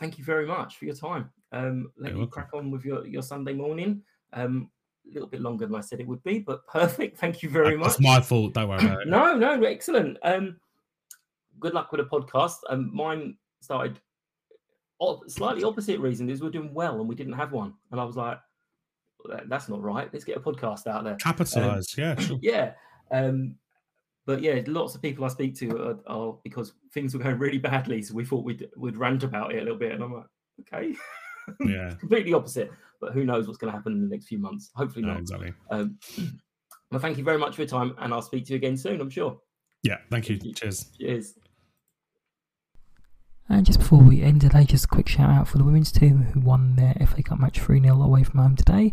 thank 0.00 0.18
you 0.18 0.24
very 0.24 0.46
much 0.46 0.78
for 0.78 0.84
your 0.84 0.96
time. 0.96 1.30
Um, 1.52 1.92
let 1.96 2.08
You're 2.08 2.14
me 2.14 2.18
welcome. 2.22 2.32
crack 2.32 2.54
on 2.54 2.72
with 2.72 2.84
your, 2.84 3.06
your 3.06 3.22
Sunday 3.22 3.52
morning. 3.52 4.02
Um, 4.32 4.68
little 5.12 5.28
bit 5.28 5.40
longer 5.40 5.66
than 5.66 5.74
I 5.74 5.80
said 5.80 6.00
it 6.00 6.06
would 6.06 6.22
be, 6.22 6.38
but 6.40 6.66
perfect. 6.68 7.18
Thank 7.18 7.42
you 7.42 7.50
very 7.50 7.76
much. 7.76 7.88
That's 7.88 8.00
my 8.00 8.20
fault. 8.20 8.54
Don't 8.54 8.68
worry 8.68 8.84
about 8.84 9.02
it. 9.02 9.08
No, 9.08 9.34
no, 9.36 9.62
excellent. 9.64 10.18
Um, 10.22 10.56
good 11.60 11.74
luck 11.74 11.92
with 11.92 12.00
the 12.00 12.06
podcast. 12.06 12.56
Um, 12.68 12.90
mine 12.94 13.36
started 13.60 14.00
slightly 15.28 15.62
opposite 15.64 16.00
reason 16.00 16.30
is 16.30 16.40
we're 16.42 16.50
doing 16.50 16.72
well 16.72 17.00
and 17.00 17.08
we 17.08 17.14
didn't 17.14 17.34
have 17.34 17.52
one, 17.52 17.74
and 17.92 18.00
I 18.00 18.04
was 18.04 18.16
like, 18.16 18.38
that's 19.48 19.68
not 19.68 19.82
right. 19.82 20.08
Let's 20.12 20.24
get 20.24 20.36
a 20.36 20.40
podcast 20.40 20.86
out 20.86 21.04
there. 21.04 21.16
Capitalize. 21.16 21.96
yeah, 21.98 22.16
sure. 22.18 22.38
yeah. 22.42 22.72
Um, 23.10 23.56
but 24.24 24.40
yeah, 24.42 24.60
lots 24.66 24.94
of 24.94 25.02
people 25.02 25.24
I 25.24 25.28
speak 25.28 25.54
to 25.56 25.76
are, 25.76 25.98
are 26.06 26.38
because 26.42 26.72
things 26.92 27.14
were 27.14 27.22
going 27.22 27.38
really 27.38 27.58
badly, 27.58 28.02
so 28.02 28.14
we 28.14 28.24
thought 28.24 28.44
we'd 28.44 28.68
we'd 28.76 28.96
rant 28.96 29.22
about 29.22 29.52
it 29.54 29.58
a 29.58 29.62
little 29.62 29.78
bit, 29.78 29.92
and 29.92 30.02
I'm 30.02 30.12
like, 30.14 30.26
okay, 30.60 30.94
Yeah. 31.60 31.94
completely 31.94 32.32
opposite. 32.32 32.70
But 33.00 33.12
who 33.12 33.24
knows 33.24 33.46
what's 33.46 33.58
going 33.58 33.72
to 33.72 33.76
happen 33.76 33.92
in 33.92 34.00
the 34.02 34.08
next 34.08 34.26
few 34.26 34.38
months? 34.38 34.70
Hopefully 34.74 35.04
No, 35.04 35.12
not. 35.12 35.20
exactly. 35.20 35.52
Um, 35.70 35.98
well, 36.90 37.00
thank 37.00 37.18
you 37.18 37.24
very 37.24 37.38
much 37.38 37.54
for 37.56 37.62
your 37.62 37.68
time, 37.68 37.94
and 37.98 38.12
I'll 38.12 38.22
speak 38.22 38.44
to 38.46 38.52
you 38.52 38.56
again 38.56 38.76
soon. 38.76 39.00
I'm 39.00 39.10
sure. 39.10 39.38
Yeah. 39.82 39.98
Thank 40.10 40.28
you. 40.28 40.38
Cheers. 40.54 40.90
Cheers. 40.98 41.34
And 43.48 43.64
just 43.64 43.78
before 43.78 44.00
we 44.00 44.22
end 44.22 44.40
today, 44.40 44.64
just 44.64 44.86
a 44.86 44.88
quick 44.88 45.08
shout 45.08 45.30
out 45.30 45.46
for 45.46 45.58
the 45.58 45.64
women's 45.64 45.92
team 45.92 46.22
who 46.34 46.40
won 46.40 46.74
their 46.74 46.94
FA 47.06 47.22
Cup 47.22 47.38
match 47.38 47.60
3 47.60 47.80
0 47.80 48.02
away 48.02 48.24
from 48.24 48.40
home 48.40 48.56
today. 48.56 48.92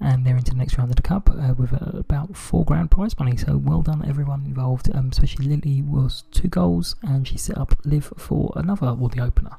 And 0.00 0.26
they're 0.26 0.36
into 0.36 0.50
the 0.50 0.56
next 0.56 0.76
round 0.76 0.90
of 0.90 0.96
the 0.96 1.02
Cup 1.02 1.30
uh, 1.30 1.54
with 1.56 1.72
uh, 1.72 1.98
about 1.98 2.36
four 2.36 2.64
grand 2.64 2.90
prize 2.90 3.16
money. 3.16 3.36
So 3.36 3.56
well 3.56 3.82
done, 3.82 4.04
everyone 4.04 4.44
involved. 4.44 4.90
Um, 4.92 5.10
especially 5.12 5.46
Lily 5.46 5.80
was 5.82 6.24
two 6.32 6.48
goals 6.48 6.96
and 7.02 7.28
she 7.28 7.38
set 7.38 7.56
up 7.56 7.76
Liv 7.84 8.12
for 8.16 8.52
another, 8.56 8.92
well, 8.94 9.08
the 9.08 9.20
opener. 9.20 9.56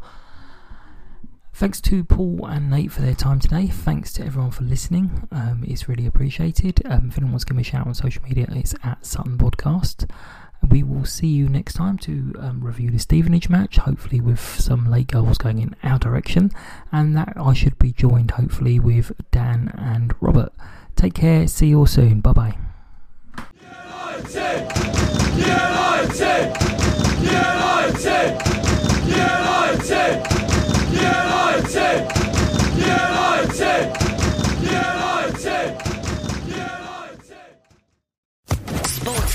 Thanks 1.56 1.80
to 1.82 2.04
Paul 2.04 2.48
and 2.48 2.72
Nate 2.72 2.92
for 2.92 3.02
their 3.02 3.14
time 3.14 3.40
today. 3.40 3.68
Thanks 3.68 4.12
to 4.14 4.26
everyone 4.26 4.50
for 4.50 4.64
listening. 4.64 5.28
Um, 5.32 5.64
it's 5.68 5.88
really 5.88 6.08
appreciated. 6.08 6.82
Um, 6.86 7.10
if 7.10 7.18
anyone 7.18 7.34
wants 7.34 7.46
to 7.46 7.50
give 7.50 7.58
me 7.58 7.62
a 7.62 7.64
shout 7.64 7.86
on 7.86 7.94
social 7.94 8.24
media, 8.24 8.48
it's 8.50 8.74
at 8.84 9.06
Sutton 9.06 9.38
Podcast. 9.38 10.10
We 10.68 10.82
will 10.82 11.06
see 11.06 11.28
you 11.28 11.48
next 11.48 11.74
time 11.74 12.00
to 12.00 12.34
um, 12.40 12.64
review 12.64 12.90
the 12.90 12.98
Stevenage 12.98 13.50
match, 13.50 13.78
hopefully 13.78 14.20
with 14.20 14.40
some 14.40 14.90
late 14.90 15.08
goals 15.08 15.38
going 15.38 15.60
in 15.60 15.76
our 15.84 16.00
direction. 16.00 16.50
And 16.92 17.16
that 17.16 17.34
I 17.36 17.54
should 17.54 17.78
be 17.78 17.92
joined 17.92 18.32
hopefully 18.32 18.80
with 18.80 19.12
Dan 19.30 19.74
and 19.78 20.16
Robert. 20.22 20.54
Take 20.96 21.14
care. 21.14 21.48
See 21.48 21.68
you 21.68 21.80
all 21.80 21.86
soon. 21.86 22.22
Bye 22.22 22.34
bye. 22.34 22.58
Sports 29.84 30.33